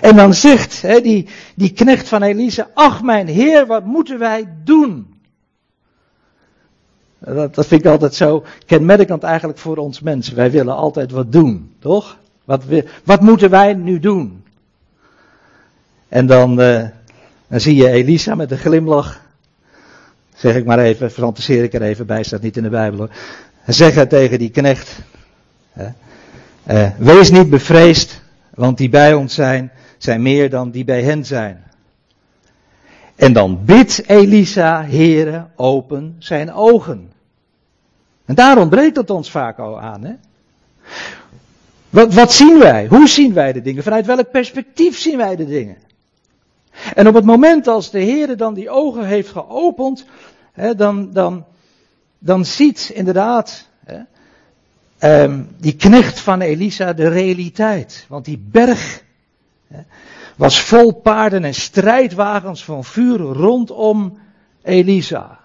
En 0.00 0.16
dan 0.16 0.34
zegt 0.34 1.02
die, 1.02 1.28
die 1.54 1.72
knecht 1.72 2.08
van 2.08 2.22
Elisa, 2.22 2.70
ach 2.74 3.02
mijn 3.02 3.26
heer, 3.26 3.66
wat 3.66 3.84
moeten 3.84 4.18
wij 4.18 4.48
doen? 4.64 5.17
Dat, 7.18 7.66
vind 7.66 7.84
ik 7.84 7.90
altijd 7.90 8.14
zo 8.14 8.44
kenmerkend 8.66 9.22
eigenlijk 9.22 9.58
voor 9.58 9.76
ons 9.76 10.00
mensen. 10.00 10.36
Wij 10.36 10.50
willen 10.50 10.74
altijd 10.74 11.10
wat 11.10 11.32
doen, 11.32 11.74
toch? 11.78 12.18
Wat, 12.44 12.62
wat 13.04 13.20
moeten 13.20 13.50
wij 13.50 13.74
nu 13.74 13.98
doen? 13.98 14.44
En 16.08 16.26
dan, 16.26 16.60
uh, 16.60 16.84
dan 17.48 17.60
zie 17.60 17.74
je 17.74 17.90
Elisa 17.90 18.34
met 18.34 18.50
een 18.50 18.58
glimlach. 18.58 19.20
Zeg 20.34 20.56
ik 20.56 20.64
maar 20.64 20.78
even, 20.78 21.10
fantaseer 21.10 21.62
ik 21.62 21.74
er 21.74 21.82
even 21.82 22.06
bij, 22.06 22.22
staat 22.22 22.42
niet 22.42 22.56
in 22.56 22.62
de 22.62 22.68
Bijbel 22.68 22.98
hoor. 22.98 23.10
En 23.64 23.74
zeggen 23.74 24.08
tegen 24.08 24.38
die 24.38 24.50
knecht, 24.50 24.98
uh, 26.70 26.90
wees 26.98 27.30
niet 27.30 27.50
bevreesd, 27.50 28.22
want 28.54 28.78
die 28.78 28.88
bij 28.88 29.14
ons 29.14 29.34
zijn, 29.34 29.70
zijn 29.98 30.22
meer 30.22 30.50
dan 30.50 30.70
die 30.70 30.84
bij 30.84 31.02
hen 31.02 31.24
zijn. 31.24 31.64
En 33.18 33.32
dan 33.32 33.64
bidt 33.64 34.08
Elisa, 34.08 34.84
Heere, 34.84 35.46
open 35.56 36.16
zijn 36.18 36.52
ogen. 36.52 37.12
En 38.24 38.34
daar 38.34 38.58
ontbreekt 38.58 38.96
het 38.96 39.10
ons 39.10 39.30
vaak 39.30 39.58
al 39.58 39.80
aan. 39.80 40.04
Hè? 40.04 40.14
Wat, 41.90 42.14
wat 42.14 42.32
zien 42.32 42.58
wij? 42.58 42.86
Hoe 42.86 43.08
zien 43.08 43.32
wij 43.32 43.52
de 43.52 43.60
dingen? 43.60 43.82
Vanuit 43.82 44.06
welk 44.06 44.30
perspectief 44.30 44.98
zien 44.98 45.16
wij 45.16 45.36
de 45.36 45.46
dingen? 45.46 45.76
En 46.94 47.08
op 47.08 47.14
het 47.14 47.24
moment 47.24 47.66
als 47.66 47.90
de 47.90 48.00
Heer 48.00 48.36
dan 48.36 48.54
die 48.54 48.70
ogen 48.70 49.06
heeft 49.06 49.28
geopend, 49.28 50.04
hè, 50.52 50.74
dan, 50.74 51.12
dan, 51.12 51.44
dan 52.18 52.44
ziet 52.44 52.90
inderdaad 52.94 53.68
hè, 53.84 55.22
um, 55.22 55.48
die 55.56 55.76
knecht 55.76 56.20
van 56.20 56.40
Elisa 56.40 56.92
de 56.92 57.08
realiteit. 57.08 58.06
Want 58.08 58.24
die 58.24 58.38
berg 58.50 59.02
hè, 59.66 59.80
was 60.38 60.60
vol 60.60 60.92
paarden 60.92 61.44
en 61.44 61.54
strijdwagens 61.54 62.64
van 62.64 62.84
vuur 62.84 63.18
rondom 63.18 64.18
Elisa. 64.62 65.38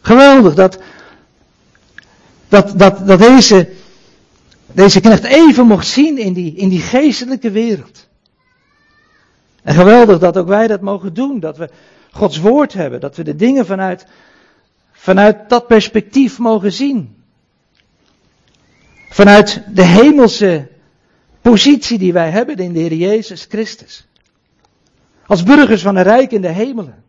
Geweldig 0.00 0.54
dat, 0.54 0.78
dat, 2.48 2.78
dat, 2.78 3.06
dat 3.06 3.18
deze, 3.18 3.68
deze 4.66 5.00
knecht 5.00 5.24
even 5.24 5.66
mocht 5.66 5.86
zien 5.86 6.18
in 6.18 6.32
die, 6.32 6.54
in 6.54 6.68
die 6.68 6.80
geestelijke 6.80 7.50
wereld. 7.50 8.08
En 9.62 9.74
geweldig 9.74 10.18
dat 10.18 10.36
ook 10.36 10.48
wij 10.48 10.66
dat 10.66 10.80
mogen 10.80 11.14
doen. 11.14 11.40
Dat 11.40 11.56
we 11.56 11.70
Gods 12.10 12.38
woord 12.38 12.72
hebben. 12.72 13.00
Dat 13.00 13.16
we 13.16 13.22
de 13.22 13.36
dingen 13.36 13.66
vanuit, 13.66 14.06
vanuit 14.92 15.48
dat 15.48 15.66
perspectief 15.66 16.38
mogen 16.38 16.72
zien. 16.72 17.22
Vanuit 19.08 19.62
de 19.74 19.84
hemelse 19.84 20.68
positie 21.50 21.98
die 21.98 22.12
wij 22.12 22.30
hebben 22.30 22.56
in 22.56 22.72
de 22.72 22.78
Heer 22.78 22.94
Jezus 22.94 23.46
Christus. 23.48 24.06
Als 25.26 25.42
burgers 25.42 25.82
van 25.82 25.96
een 25.96 26.02
rijk 26.02 26.32
in 26.32 26.40
de 26.40 26.48
hemelen. 26.48 27.04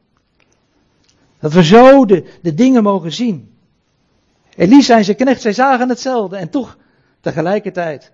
Dat 1.40 1.54
we 1.54 1.64
zo 1.64 2.06
de, 2.06 2.24
de 2.42 2.54
dingen 2.54 2.84
mogen 2.84 3.12
zien. 3.12 3.52
Elisa 4.56 4.98
en 4.98 5.04
zijn 5.04 5.18
knecht, 5.18 5.42
zij 5.42 5.54
zagen 5.54 5.90
hetzelfde. 5.90 6.38
En 6.38 6.50
toch 6.50 6.78
tegelijkertijd 7.22 8.12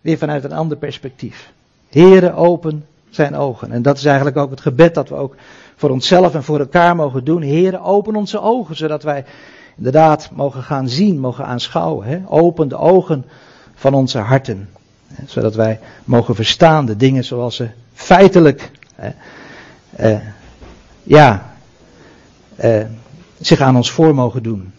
weer 0.00 0.18
vanuit 0.18 0.44
een 0.44 0.52
ander 0.52 0.76
perspectief. 0.76 1.52
Heren, 1.88 2.34
open 2.34 2.86
zijn 3.08 3.36
ogen. 3.36 3.72
En 3.72 3.82
dat 3.82 3.96
is 3.96 4.04
eigenlijk 4.04 4.36
ook 4.36 4.50
het 4.50 4.60
gebed 4.60 4.94
dat 4.94 5.08
we 5.08 5.14
ook 5.14 5.34
voor 5.76 5.90
onszelf 5.90 6.34
en 6.34 6.44
voor 6.44 6.58
elkaar 6.58 6.96
mogen 6.96 7.24
doen. 7.24 7.42
Heren, 7.42 7.82
open 7.82 8.16
onze 8.16 8.40
ogen, 8.40 8.76
zodat 8.76 9.02
wij 9.02 9.24
inderdaad 9.76 10.30
mogen 10.32 10.62
gaan 10.62 10.88
zien, 10.88 11.18
mogen 11.18 11.44
aanschouwen. 11.44 12.06
Hè? 12.06 12.20
Open 12.26 12.68
de 12.68 12.76
ogen 12.76 13.24
van 13.74 13.94
onze 13.94 14.18
harten. 14.18 14.68
Hè? 15.20 15.26
Zodat 15.26 15.54
wij 15.54 15.78
mogen 16.04 16.34
verstaan 16.34 16.86
de 16.86 16.96
dingen 16.96 17.24
zoals 17.24 17.56
ze 17.56 17.68
feitelijk 17.94 18.70
hè, 18.94 19.10
eh, 19.96 20.18
ja, 21.02 21.54
eh, 22.56 22.84
zich 23.40 23.60
aan 23.60 23.76
ons 23.76 23.90
voor 23.90 24.14
mogen 24.14 24.42
doen. 24.42 24.72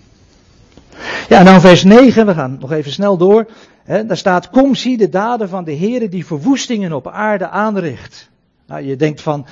Ja, 1.29 1.43
nou 1.43 1.59
vers 1.59 1.83
9, 1.83 2.25
we 2.25 2.33
gaan 2.33 2.57
nog 2.59 2.71
even 2.71 2.91
snel 2.91 3.17
door. 3.17 3.45
He, 3.83 4.05
daar 4.05 4.17
staat, 4.17 4.49
kom 4.49 4.75
zie 4.75 4.97
de 4.97 5.09
daden 5.09 5.49
van 5.49 5.63
de 5.63 5.75
Heere 5.75 6.09
die 6.09 6.25
verwoestingen 6.25 6.93
op 6.93 7.07
aarde 7.07 7.49
aanricht. 7.49 8.29
Nou, 8.67 8.83
je 8.83 8.95
denkt 8.95 9.21
van, 9.21 9.45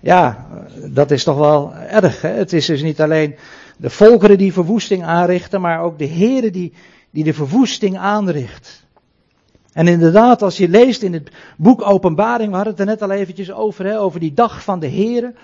ja, 0.00 0.46
dat 0.84 1.10
is 1.10 1.24
toch 1.24 1.36
wel 1.36 1.74
erg. 1.74 2.22
Hè? 2.22 2.28
Het 2.28 2.52
is 2.52 2.66
dus 2.66 2.82
niet 2.82 3.00
alleen 3.00 3.34
de 3.76 3.90
volkeren 3.90 4.38
die 4.38 4.52
verwoesting 4.52 5.04
aanrichten, 5.04 5.60
maar 5.60 5.80
ook 5.80 5.98
de 5.98 6.08
Heere 6.08 6.50
die, 6.50 6.72
die 7.10 7.24
de 7.24 7.34
verwoesting 7.34 7.98
aanricht. 7.98 8.81
En 9.72 9.88
inderdaad, 9.88 10.42
als 10.42 10.56
je 10.56 10.68
leest 10.68 11.02
in 11.02 11.12
het 11.12 11.30
boek 11.56 11.82
Openbaring, 11.82 12.50
we 12.50 12.54
hadden 12.54 12.72
het 12.72 12.82
er 12.82 12.88
net 12.88 13.02
al 13.02 13.10
eventjes 13.10 13.52
over, 13.52 13.84
hè, 13.84 14.00
over 14.00 14.20
die 14.20 14.34
dag 14.34 14.62
van 14.62 14.80
de 14.80 14.88
Heere. 14.88 15.34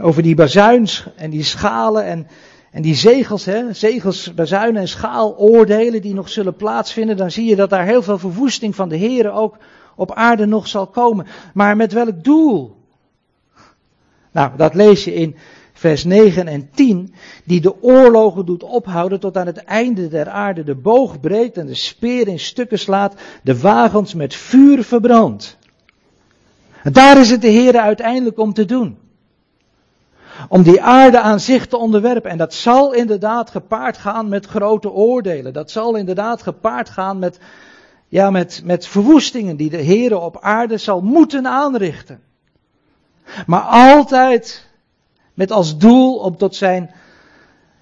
Over 0.00 0.22
die 0.22 0.34
bazuins 0.34 1.06
en 1.16 1.30
die 1.30 1.42
schalen 1.42 2.04
en, 2.04 2.26
en 2.70 2.82
die 2.82 2.94
zegels, 2.94 3.44
hè, 3.44 3.72
zegels, 3.72 4.34
bazuinen 4.34 4.80
en 4.80 4.88
schaaloordelen 4.88 6.02
die 6.02 6.14
nog 6.14 6.28
zullen 6.28 6.56
plaatsvinden, 6.56 7.16
dan 7.16 7.30
zie 7.30 7.44
je 7.44 7.56
dat 7.56 7.70
daar 7.70 7.84
heel 7.84 8.02
veel 8.02 8.18
verwoesting 8.18 8.74
van 8.74 8.88
de 8.88 8.96
Heer 8.96 9.32
ook 9.32 9.56
op 9.96 10.12
aarde 10.12 10.46
nog 10.46 10.68
zal 10.68 10.86
komen. 10.86 11.26
Maar 11.54 11.76
met 11.76 11.92
welk 11.92 12.24
doel? 12.24 12.76
Nou, 14.32 14.50
dat 14.56 14.74
lees 14.74 15.04
je 15.04 15.14
in 15.14 15.36
vers 15.78 16.04
9 16.04 16.46
en 16.46 16.70
10, 16.74 17.14
die 17.44 17.60
de 17.60 17.82
oorlogen 17.82 18.46
doet 18.46 18.62
ophouden 18.62 19.20
tot 19.20 19.36
aan 19.36 19.46
het 19.46 19.64
einde 19.64 20.08
der 20.08 20.28
aarde, 20.28 20.64
de 20.64 20.74
boog 20.74 21.20
breekt 21.20 21.56
en 21.56 21.66
de 21.66 21.74
speer 21.74 22.28
in 22.28 22.38
stukken 22.38 22.78
slaat, 22.78 23.14
de 23.42 23.60
wagens 23.60 24.14
met 24.14 24.34
vuur 24.34 24.84
verbrandt. 24.84 25.56
Daar 26.82 27.18
is 27.18 27.30
het 27.30 27.40
de 27.40 27.48
Heer 27.48 27.78
uiteindelijk 27.78 28.38
om 28.38 28.52
te 28.52 28.64
doen. 28.64 28.98
Om 30.48 30.62
die 30.62 30.82
aarde 30.82 31.20
aan 31.20 31.40
zich 31.40 31.66
te 31.66 31.76
onderwerpen. 31.76 32.30
En 32.30 32.38
dat 32.38 32.54
zal 32.54 32.92
inderdaad 32.92 33.50
gepaard 33.50 33.98
gaan 33.98 34.28
met 34.28 34.46
grote 34.46 34.90
oordelen. 34.90 35.52
Dat 35.52 35.70
zal 35.70 35.94
inderdaad 35.94 36.42
gepaard 36.42 36.88
gaan 36.90 37.18
met, 37.18 37.38
ja, 38.08 38.30
met, 38.30 38.62
met 38.64 38.86
verwoestingen 38.86 39.56
die 39.56 39.70
de 39.70 39.76
Heer 39.76 40.20
op 40.20 40.40
aarde 40.40 40.76
zal 40.76 41.00
moeten 41.00 41.46
aanrichten. 41.46 42.20
Maar 43.46 43.60
altijd 43.60 44.65
met 45.36 45.52
als 45.52 45.78
doel 45.78 46.16
om 46.16 46.36
tot 46.36 46.56
zijn, 46.56 46.90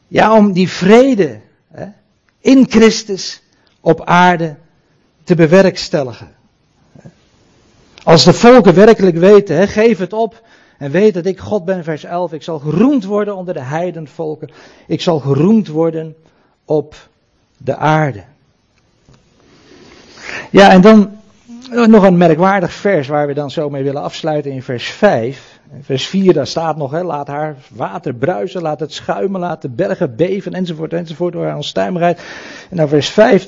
ja, 0.09 0.37
om 0.37 0.53
die 0.53 0.69
vrede 0.69 1.41
hè, 1.71 1.87
in 2.41 2.67
Christus 2.69 3.43
op 3.81 4.05
aarde 4.05 4.57
te 5.25 5.35
bewerkstelligen. 5.35 6.35
Als 8.05 8.25
de 8.25 8.33
volken 8.33 8.75
werkelijk 8.75 9.17
weten, 9.17 9.57
hè, 9.57 9.67
geef 9.67 9.99
het 9.99 10.13
op 10.13 10.43
en 10.79 10.91
weet 10.91 11.15
dat 11.15 11.27
ik 11.27 11.39
God 11.39 11.65
ben, 11.65 11.85
vers 11.85 12.05
11. 12.05 12.33
Ik 12.33 12.43
zal 12.43 12.59
geroemd 12.59 13.05
worden 13.05 13.37
onder 13.37 13.55
de 13.55 13.63
heidenvolken. 13.63 14.51
Ik 14.87 15.01
zal 15.01 15.19
geroemd 15.21 15.69
worden 15.69 16.15
op 16.65 17.09
de 17.57 17.77
aarde. 17.77 18.25
Ja, 20.51 20.71
en 20.71 20.81
dan 20.81 21.19
nog 21.71 22.03
een 22.03 22.17
merkwaardig 22.17 22.73
vers 22.73 23.09
waar 23.09 23.27
we 23.27 23.35
dan 23.35 23.51
zo 23.51 23.71
mee 23.71 23.83
willen 23.83 24.03
afsluiten 24.03 24.51
in 24.51 24.63
vers 24.63 24.91
5. 24.91 25.54
Vers 25.81 26.07
4, 26.07 26.33
daar 26.33 26.47
staat 26.47 26.77
nog, 26.77 26.91
hè, 26.91 27.03
laat 27.03 27.27
haar 27.27 27.57
water 27.69 28.15
bruisen, 28.15 28.63
laat 28.63 28.81
het 28.81 28.93
schuimen, 28.93 29.41
laat 29.41 29.63
de 29.63 29.69
bergen 29.69 30.17
beven, 30.17 30.53
enzovoort, 30.53 30.93
enzovoort, 30.93 31.33
door 31.33 31.45
haar 31.45 31.57
onstuimigheid. 31.57 32.21
En 32.71 32.77
dan 32.77 32.89
vers 32.89 33.09
5, 33.09 33.47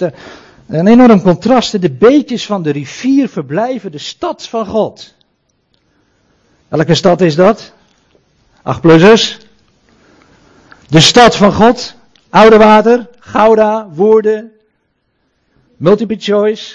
een 0.67 0.87
enorm 0.87 1.23
contrast. 1.23 1.81
De 1.81 1.91
beetjes 1.91 2.47
van 2.47 2.62
de 2.62 2.71
rivier 2.71 3.29
verblijven 3.29 3.93
de 3.93 3.99
stad 3.99 4.49
van 4.49 4.67
God. 4.67 5.14
Welke 6.69 6.95
stad 6.95 7.21
is 7.21 7.35
dat? 7.35 7.73
8 8.62 8.81
plussers. 8.81 9.39
De 10.89 11.01
stad 11.01 11.37
van 11.37 11.53
God. 11.53 11.95
Oude 12.31 12.57
water. 12.57 13.09
Gouda. 13.19 13.89
Woorden. 13.93 14.53
Multiple 15.77 16.17
choice. 16.19 16.75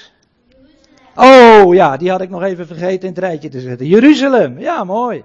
Oh 1.16 1.74
ja, 1.74 1.98
die 1.98 2.10
had 2.10 2.22
ik 2.22 2.30
nog 2.30 2.44
even 2.44 2.68
vergeten 2.68 3.08
in 3.08 3.14
het 3.14 3.24
rijtje 3.24 3.50
te 3.50 3.60
zetten. 3.60 3.88
Jeruzalem. 3.88 4.60
Ja, 4.60 4.84
mooi. 4.84 5.24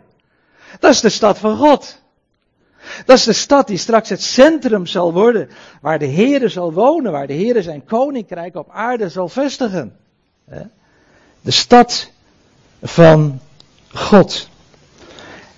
Dat 0.80 0.90
is 0.90 1.00
de 1.00 1.08
stad 1.08 1.38
van 1.38 1.56
God. 1.56 2.00
Dat 3.04 3.16
is 3.16 3.24
de 3.24 3.32
stad 3.32 3.66
die 3.66 3.76
straks 3.76 4.08
het 4.08 4.22
centrum 4.22 4.86
zal 4.86 5.12
worden. 5.12 5.48
Waar 5.80 5.98
de 5.98 6.06
Heere 6.06 6.48
zal 6.48 6.72
wonen. 6.72 7.12
Waar 7.12 7.26
de 7.26 7.34
Heere 7.34 7.62
zijn 7.62 7.84
koninkrijk 7.84 8.56
op 8.56 8.70
aarde 8.70 9.08
zal 9.08 9.28
vestigen. 9.28 9.96
De 11.40 11.50
stad 11.50 12.10
van 12.82 13.40
God. 13.88 14.48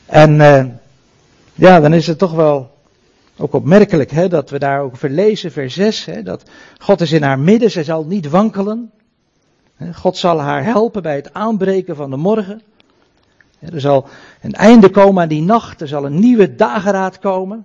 En 0.07 0.35
uh, 0.35 0.65
ja, 1.55 1.81
dan 1.81 1.93
is 1.93 2.07
het 2.07 2.19
toch 2.19 2.33
wel 2.33 2.77
ook 3.37 3.53
opmerkelijk 3.53 4.11
hè, 4.11 4.29
dat 4.29 4.51
we 4.51 4.59
daar 4.59 4.81
ook 4.81 4.97
verlezen, 4.97 5.53
vers 5.53 5.75
6, 5.75 6.05
hè, 6.05 6.23
dat 6.23 6.43
God 6.79 7.01
is 7.01 7.13
in 7.13 7.23
haar 7.23 7.39
midden, 7.39 7.71
zij 7.71 7.85
zal 7.85 8.05
niet 8.05 8.29
wankelen. 8.29 8.91
God 9.95 10.17
zal 10.17 10.41
haar 10.41 10.65
helpen 10.65 11.03
bij 11.03 11.17
het 11.17 11.33
aanbreken 11.35 11.97
van 11.97 12.11
de 12.11 12.17
morgen. 12.17 12.63
Er 13.59 13.81
zal 13.81 14.09
een 14.41 14.53
einde 14.53 14.91
komen 14.91 15.23
aan 15.23 15.29
die 15.29 15.43
nacht, 15.43 15.81
er 15.81 15.89
zal 15.89 16.05
een 16.05 16.19
nieuwe 16.19 16.55
dageraad 16.55 17.19
komen. 17.19 17.65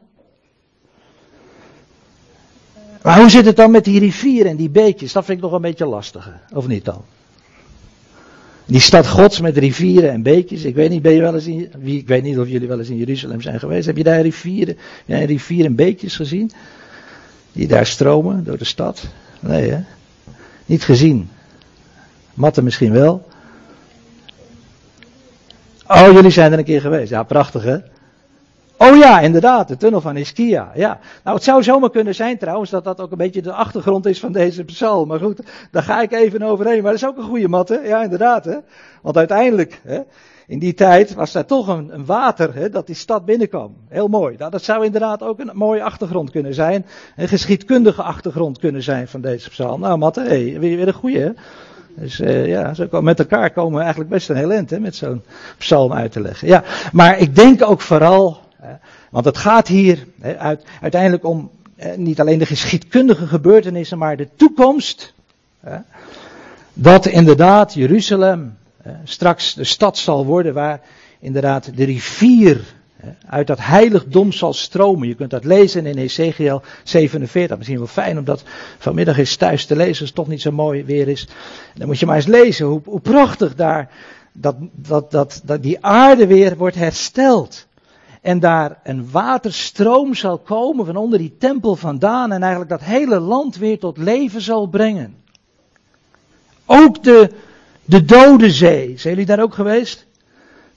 Maar 3.02 3.20
hoe 3.20 3.30
zit 3.30 3.46
het 3.46 3.56
dan 3.56 3.72
met 3.72 3.84
die 3.84 4.00
rivieren 4.00 4.52
en 4.52 4.58
die 4.58 4.70
beekjes? 4.70 5.14
Dat 5.14 5.26
vind 5.26 5.38
ik 5.38 5.44
nog 5.44 5.54
een 5.54 5.62
beetje 5.62 5.86
lastig, 5.86 6.32
of 6.54 6.68
niet 6.68 6.86
dan? 6.86 7.02
Die 8.66 8.80
stad 8.80 9.08
Gods 9.08 9.40
met 9.40 9.58
rivieren 9.58 10.12
en 10.12 10.22
beekjes. 10.22 10.64
Ik 10.64 10.76
weet 10.76 10.90
niet, 10.90 11.02
ben 11.02 11.14
je 11.14 11.22
wel 11.22 11.34
eens 11.34 11.46
in, 11.46 11.72
ik 11.84 12.08
weet 12.08 12.24
niet 12.24 12.38
of 12.40 12.48
jullie 12.48 12.68
wel 12.68 12.80
eens 12.80 12.90
in 12.90 12.98
Jeruzalem 12.98 13.42
zijn 13.42 13.60
geweest. 13.60 13.86
Heb 13.86 13.98
je 13.98 14.04
daar 14.04 14.22
rivieren, 14.22 14.78
rivieren 15.06 15.66
en 15.66 15.76
beekjes 15.76 16.16
gezien? 16.16 16.52
Die 17.52 17.68
daar 17.68 17.86
stromen 17.86 18.44
door 18.44 18.58
de 18.58 18.66
stad? 18.66 19.04
Nee, 19.40 19.70
hè? 19.70 19.80
Niet 20.66 20.84
gezien. 20.84 21.30
Matten 22.34 22.64
misschien 22.64 22.92
wel. 22.92 23.28
Oh, 25.88 26.12
jullie 26.12 26.32
zijn 26.32 26.52
er 26.52 26.58
een 26.58 26.64
keer 26.64 26.82
geweest. 26.82 27.10
Ja, 27.10 27.24
prachtig 27.24 27.64
hè? 27.64 27.78
Oh 28.78 28.98
ja, 28.98 29.20
inderdaad, 29.20 29.68
de 29.68 29.78
tunnel 29.78 30.02
van 30.02 30.18
Ischia. 30.18 30.72
Ja. 30.76 31.00
Nou, 31.24 31.36
het 31.36 31.46
zou 31.46 31.64
zomaar 31.64 31.90
kunnen 31.90 32.16
zijn 32.16 32.38
trouwens 32.38 32.70
dat 32.70 32.84
dat 32.84 33.02
ook 33.02 33.12
een 33.12 33.18
beetje 33.18 33.42
de 33.42 33.54
achtergrond 33.54 34.06
is 34.06 34.20
van 34.20 34.32
deze 34.32 34.64
psalm. 34.64 35.08
Maar 35.08 35.20
goed, 35.20 35.40
daar 35.72 35.84
ga 35.84 36.02
ik 36.02 36.12
even 36.12 36.42
overheen. 36.42 36.82
Maar 36.82 36.92
dat 36.92 37.02
is 37.02 37.08
ook 37.08 37.18
een 37.18 37.24
goede 37.24 37.48
mat, 37.48 37.70
hè? 37.70 37.76
Ja, 37.76 38.04
inderdaad, 38.04 38.46
hè? 38.46 38.58
Want 39.02 39.18
uiteindelijk, 39.18 39.82
hè, 39.84 40.00
in 40.48 40.60
die 40.60 40.74
tijd 40.74 41.14
was 41.14 41.32
daar 41.32 41.46
toch 41.46 41.68
een, 41.68 42.06
water 42.06 42.56
hè, 42.56 42.70
dat 42.70 42.88
die 42.88 42.96
stad 42.96 43.26
binnenkwam. 43.26 43.76
Heel 43.88 44.08
mooi. 44.08 44.36
Nou, 44.38 44.52
dat 44.52 44.64
zou 44.64 44.86
inderdaad 44.86 45.24
ook 45.24 45.40
een 45.40 45.52
mooie 45.54 45.84
achtergrond 45.84 46.32
kunnen 46.32 46.54
zijn. 46.54 46.86
Een 47.16 47.28
geschiedkundige 47.28 48.02
achtergrond 48.02 48.60
kunnen 48.60 48.84
zijn 48.84 49.08
van 49.08 49.22
deze 49.22 49.50
psalm. 49.50 49.80
Nou, 49.80 49.98
Matte, 49.98 50.22
hey, 50.22 50.60
weer, 50.60 50.78
weer 50.78 50.88
een 50.88 50.94
goede, 50.94 51.20
hè? 51.20 51.32
Dus 51.96 52.20
uh, 52.20 52.48
ja, 52.48 52.74
zo 52.74 53.02
met 53.02 53.20
elkaar 53.20 53.52
komen 53.52 53.74
we 53.74 53.82
eigenlijk 53.82 54.10
best 54.10 54.30
een 54.30 54.36
heel 54.36 54.52
eind, 54.52 54.70
hè, 54.70 54.80
met 54.80 54.96
zo'n 54.96 55.24
psalm 55.58 55.94
uit 55.94 56.12
te 56.12 56.22
leggen. 56.22 56.48
Ja, 56.48 56.64
maar 56.92 57.20
ik 57.20 57.36
denk 57.36 57.62
ook 57.62 57.82
vooral, 57.82 58.40
want 59.10 59.26
het 59.26 59.38
gaat 59.38 59.68
hier 59.68 60.08
hè, 60.22 60.38
uit, 60.38 60.64
uiteindelijk 60.82 61.26
om 61.26 61.50
niet 61.96 62.20
alleen 62.20 62.40
de 62.40 62.46
geschiedkundige 62.46 63.28
gebeurtenissen, 63.28 63.98
maar 63.98 64.18
de 64.18 64.28
toekomst. 64.36 65.14
Dat 66.74 67.06
inderdaad 67.06 67.74
Jeruzalem 67.74 68.58
straks 69.04 69.54
de 69.54 69.64
stad 69.64 69.98
zal 69.98 70.26
worden 70.26 70.54
waar 70.54 70.82
inderdaad 71.20 71.78
de 71.78 71.84
rivier 71.84 72.62
uit 73.26 73.48
dat 73.48 73.60
heiligdom 73.62 74.32
zal 74.32 74.54
stromen. 74.54 75.08
Je 75.08 75.16
kunt 75.16 75.30
dat 75.30 75.44
lezen 75.44 75.86
in 75.86 75.98
Ezekiel 75.98 76.62
47. 76.84 77.58
Misschien 77.58 77.78
wel 77.78 77.88
fijn 77.88 78.18
om 78.18 78.24
dat 78.24 78.44
vanmiddag 78.78 79.18
eens 79.18 79.36
thuis 79.36 79.66
te 79.66 79.76
lezen, 79.76 80.00
als 80.00 80.00
het 80.00 80.16
toch 80.16 80.28
niet 80.28 80.42
zo 80.42 80.52
mooi 80.52 80.84
weer 80.84 81.08
is. 81.08 81.28
Dan 81.74 81.88
moet 81.88 82.00
je 82.00 82.06
maar 82.06 82.16
eens 82.16 82.26
lezen 82.26 82.66
hoe, 82.66 82.82
hoe 82.86 83.00
prachtig 83.00 83.56
daar 83.56 83.90
dat, 84.34 84.56
dat, 84.72 85.12
dat, 85.12 85.42
dat 85.44 85.64
die 85.64 85.86
aarde 85.86 86.28
weer 86.28 86.58
wordt 86.58 86.76
hersteld. 86.76 87.68
En 88.22 88.40
daar 88.40 88.80
een 88.84 89.12
waterstroom 89.12 90.14
zal 90.14 90.38
komen 90.38 90.86
van 90.86 90.96
onder 90.96 91.20
die 91.20 91.36
tempel 91.38 91.76
vandaan 91.76 92.32
en 92.32 92.42
eigenlijk 92.42 92.72
dat 92.72 92.82
hele 92.82 93.20
land 93.20 93.58
weer 93.58 93.80
tot 93.80 93.98
leven 93.98 94.42
zal 94.42 94.68
brengen. 94.68 95.16
Ook 96.66 97.04
de, 97.04 97.30
de 97.86 98.06
Dode 98.06 98.52
Zee. 98.52 98.98
Zijn 98.98 99.14
jullie 99.14 99.26
daar 99.26 99.42
ook 99.42 99.54
geweest? 99.54 100.06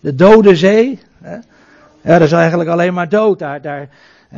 De 0.01 0.15
Dode 0.15 0.57
Zee. 0.57 0.99
Hè? 1.19 1.39
Ja, 2.07 2.19
dat 2.19 2.27
is 2.27 2.33
eigenlijk 2.33 2.71
alleen 2.71 2.95
maar 2.95 3.09
dood. 3.09 3.39
Daar, 3.39 3.61
daar, 3.61 3.89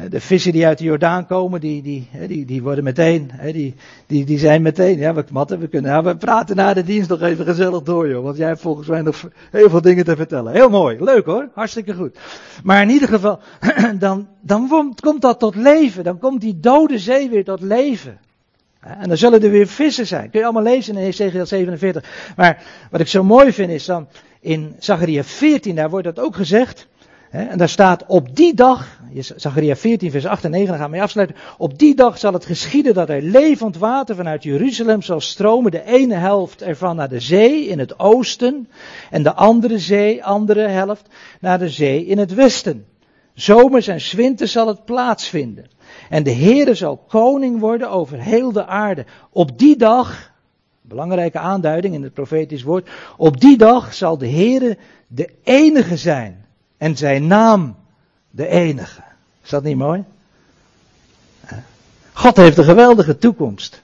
de 0.09 0.21
vissen 0.21 0.53
die 0.53 0.67
uit 0.67 0.79
de 0.79 0.85
Jordaan 0.85 1.27
komen, 1.27 1.61
die, 1.61 1.83
die, 1.83 2.09
die, 2.27 2.45
die 2.45 2.63
worden 2.63 2.85
meteen, 2.85 3.31
die, 3.53 3.75
die, 4.07 4.25
die 4.25 4.39
zijn 4.39 4.63
meteen, 4.63 4.99
ja, 4.99 5.15
we, 5.15 5.25
Matte, 5.33 5.59
we 5.59 5.69
kunnen, 5.69 5.91
ja, 5.91 6.03
we 6.03 6.17
praten 6.17 6.57
na 6.57 6.75
de 6.75 6.83
dienst 6.83 7.09
nog 7.09 7.23
even 7.23 7.45
gezellig 7.45 7.83
door, 7.83 8.09
joh, 8.09 8.25
want 8.25 8.37
jij 8.37 8.47
hebt 8.47 8.61
volgens 8.61 8.87
mij 8.87 9.03
nog 9.03 9.29
heel 9.51 9.71
veel 9.71 9.81
dingen 9.81 10.05
te 10.05 10.17
vertellen. 10.17 10.53
Heel 10.53 10.69
mooi, 10.69 11.05
leuk 11.05 11.25
hoor, 11.25 11.49
hartstikke 11.55 11.95
goed. 11.95 12.19
Maar 12.63 12.83
in 12.83 12.91
ieder 12.91 13.09
geval, 13.09 13.39
dan, 13.99 14.29
dan 14.41 14.95
komt 15.01 15.23
dat 15.23 15.39
tot 15.39 15.55
leven, 15.55 16.05
dan 16.05 16.19
komt 16.19 16.41
die 16.41 16.61
dode 16.61 16.99
zee 16.99 17.29
weer 17.29 17.45
tot 17.45 17.61
leven. 17.61 18.19
En 18.81 19.09
dan 19.09 19.17
zullen 19.17 19.43
er 19.43 19.51
weer 19.51 19.67
vissen 19.67 20.07
zijn. 20.07 20.31
Kun 20.31 20.39
je 20.39 20.45
allemaal 20.45 20.73
lezen 20.73 20.97
in 20.97 21.05
Ezekiel 21.05 21.47
47. 21.47 22.33
Maar 22.37 22.63
wat 22.91 23.01
ik 23.01 23.09
zo 23.09 23.25
mooi 23.25 23.53
vind 23.53 23.71
is 23.71 23.85
dan 23.85 24.09
in 24.41 24.77
Zachariah 24.79 25.25
14, 25.25 25.75
daar 25.75 25.91
wordt 25.91 26.05
dat 26.05 26.19
ook 26.19 26.37
gezegd. 26.37 26.88
En 27.31 27.59
daar 27.59 27.69
staat 27.69 28.05
op 28.07 28.37
die 28.37 28.55
dag, 28.55 29.01
Zachariah 29.37 29.77
14 29.77 30.11
vers 30.11 30.27
8 30.27 30.45
en 30.45 30.51
9, 30.51 30.69
daar 30.69 30.79
gaan 30.79 30.91
we 30.91 31.01
afsluiten. 31.01 31.37
Op 31.59 31.79
die 31.79 31.95
dag 31.95 32.19
zal 32.19 32.33
het 32.33 32.45
geschieden 32.45 32.95
dat 32.95 33.09
er 33.09 33.23
levend 33.23 33.77
water 33.77 34.15
vanuit 34.15 34.43
Jeruzalem 34.43 35.03
zal 35.03 35.21
stromen. 35.21 35.71
De 35.71 35.85
ene 35.85 36.15
helft 36.15 36.63
ervan 36.63 36.97
naar 36.97 37.09
de 37.09 37.21
zee 37.21 37.67
in 37.67 37.79
het 37.79 37.99
oosten. 37.99 38.69
En 39.11 39.23
de 39.23 39.35
andere 39.35 39.79
zee, 39.79 40.25
andere 40.25 40.69
helft, 40.69 41.09
naar 41.41 41.59
de 41.59 41.69
zee 41.69 42.07
in 42.07 42.19
het 42.19 42.35
westen. 42.35 42.87
Zomers 43.35 43.87
en 43.87 44.17
winters 44.17 44.53
zal 44.53 44.67
het 44.67 44.85
plaatsvinden. 44.85 45.67
En 46.09 46.23
de 46.23 46.33
Heere 46.33 46.75
zal 46.75 46.97
koning 46.97 47.61
worden 47.61 47.91
over 47.91 48.21
heel 48.21 48.53
de 48.53 48.67
aarde. 48.67 49.05
Op 49.31 49.59
die 49.59 49.77
dag, 49.77 50.33
belangrijke 50.83 51.39
aanduiding 51.39 51.95
in 51.95 52.03
het 52.03 52.15
profetisch 52.15 52.63
woord, 52.63 52.89
op 53.17 53.41
die 53.41 53.57
dag 53.57 53.95
zal 53.95 54.19
de 54.19 54.29
Heere 54.29 54.79
de 55.07 55.29
enige 55.43 55.97
zijn 55.97 56.47
en 56.79 56.97
zijn 56.97 57.27
naam 57.27 57.77
de 58.31 58.47
enige. 58.47 59.01
Is 59.43 59.51
dat 59.51 59.63
niet 59.63 59.77
mooi? 59.77 60.05
God 62.13 62.37
heeft 62.37 62.59
een 62.59 62.65
geweldige 62.65 63.19
toekomst. 63.19 63.83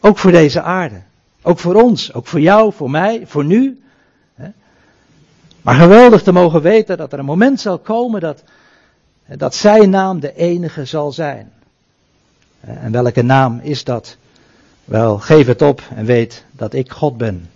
Ook 0.00 0.18
voor 0.18 0.30
deze 0.30 0.62
aarde. 0.62 1.02
Ook 1.42 1.58
voor 1.58 1.74
ons. 1.74 2.12
Ook 2.14 2.26
voor 2.26 2.40
jou, 2.40 2.72
voor 2.72 2.90
mij, 2.90 3.22
voor 3.26 3.44
nu. 3.44 3.82
Maar 5.62 5.74
geweldig 5.74 6.22
te 6.22 6.32
mogen 6.32 6.62
weten 6.62 6.96
dat 6.96 7.12
er 7.12 7.18
een 7.18 7.24
moment 7.24 7.60
zal 7.60 7.78
komen 7.78 8.20
dat, 8.20 8.42
dat 9.26 9.54
zijn 9.54 9.90
naam 9.90 10.20
de 10.20 10.34
enige 10.34 10.84
zal 10.84 11.12
zijn. 11.12 11.52
En 12.60 12.92
welke 12.92 13.22
naam 13.22 13.60
is 13.62 13.84
dat? 13.84 14.16
Wel, 14.84 15.18
geef 15.18 15.46
het 15.46 15.62
op 15.62 15.82
en 15.94 16.04
weet 16.04 16.44
dat 16.50 16.72
ik 16.74 16.90
God 16.90 17.16
ben. 17.16 17.50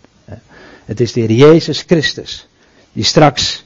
Het 0.84 1.00
is 1.00 1.12
de 1.12 1.20
Heer 1.20 1.32
Jezus 1.32 1.82
Christus, 1.82 2.48
die 2.92 3.04
straks 3.04 3.65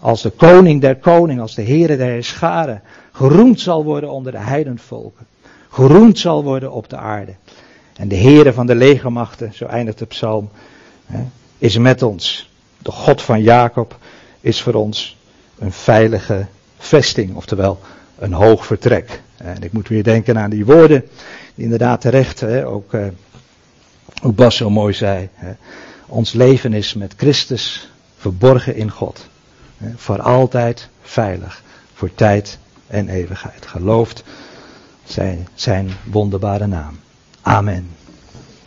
als 0.00 0.22
de 0.22 0.30
koning 0.30 0.80
der 0.80 0.96
koning, 0.96 1.40
als 1.40 1.54
de 1.54 1.62
Heere 1.62 1.96
der 1.96 2.24
scharen, 2.24 2.82
geroemd 3.12 3.60
zal 3.60 3.84
worden 3.84 4.10
onder 4.10 4.32
de 4.32 4.38
heidenvolken. 4.38 5.26
Geroemd 5.68 6.18
zal 6.18 6.44
worden 6.44 6.72
op 6.72 6.88
de 6.88 6.96
aarde. 6.96 7.34
En 7.96 8.08
de 8.08 8.16
Heere 8.16 8.52
van 8.52 8.66
de 8.66 8.74
legermachten, 8.74 9.54
zo 9.54 9.64
eindigt 9.64 9.98
de 9.98 10.06
psalm, 10.06 10.48
is 11.58 11.78
met 11.78 12.02
ons. 12.02 12.50
De 12.78 12.90
God 12.90 13.22
van 13.22 13.42
Jacob 13.42 13.98
is 14.40 14.62
voor 14.62 14.74
ons 14.74 15.16
een 15.58 15.72
veilige 15.72 16.46
vesting, 16.78 17.36
oftewel 17.36 17.80
een 18.18 18.32
hoog 18.32 18.66
vertrek. 18.66 19.22
En 19.36 19.62
ik 19.62 19.72
moet 19.72 19.88
weer 19.88 20.02
denken 20.02 20.38
aan 20.38 20.50
die 20.50 20.64
woorden, 20.64 21.04
die 21.54 21.64
inderdaad 21.64 22.00
terecht, 22.00 22.42
eh, 22.42 22.72
ook 22.72 22.96
Bas 24.22 24.56
zo 24.56 24.70
mooi 24.70 24.94
zei. 24.94 25.28
Ons 26.06 26.32
leven 26.32 26.72
is 26.72 26.94
met 26.94 27.14
Christus 27.16 27.90
verborgen 28.16 28.76
in 28.76 28.90
God. 28.90 29.26
Voor 29.96 30.22
altijd 30.22 30.88
veilig, 31.02 31.62
voor 31.94 32.14
tijd 32.14 32.58
en 32.86 33.08
eeuwigheid. 33.08 33.66
Geloofd 33.66 34.24
zijn 35.04 35.48
zijn 35.54 35.90
wonderbare 36.04 36.66
naam. 36.66 36.98
Amen. 37.42 37.90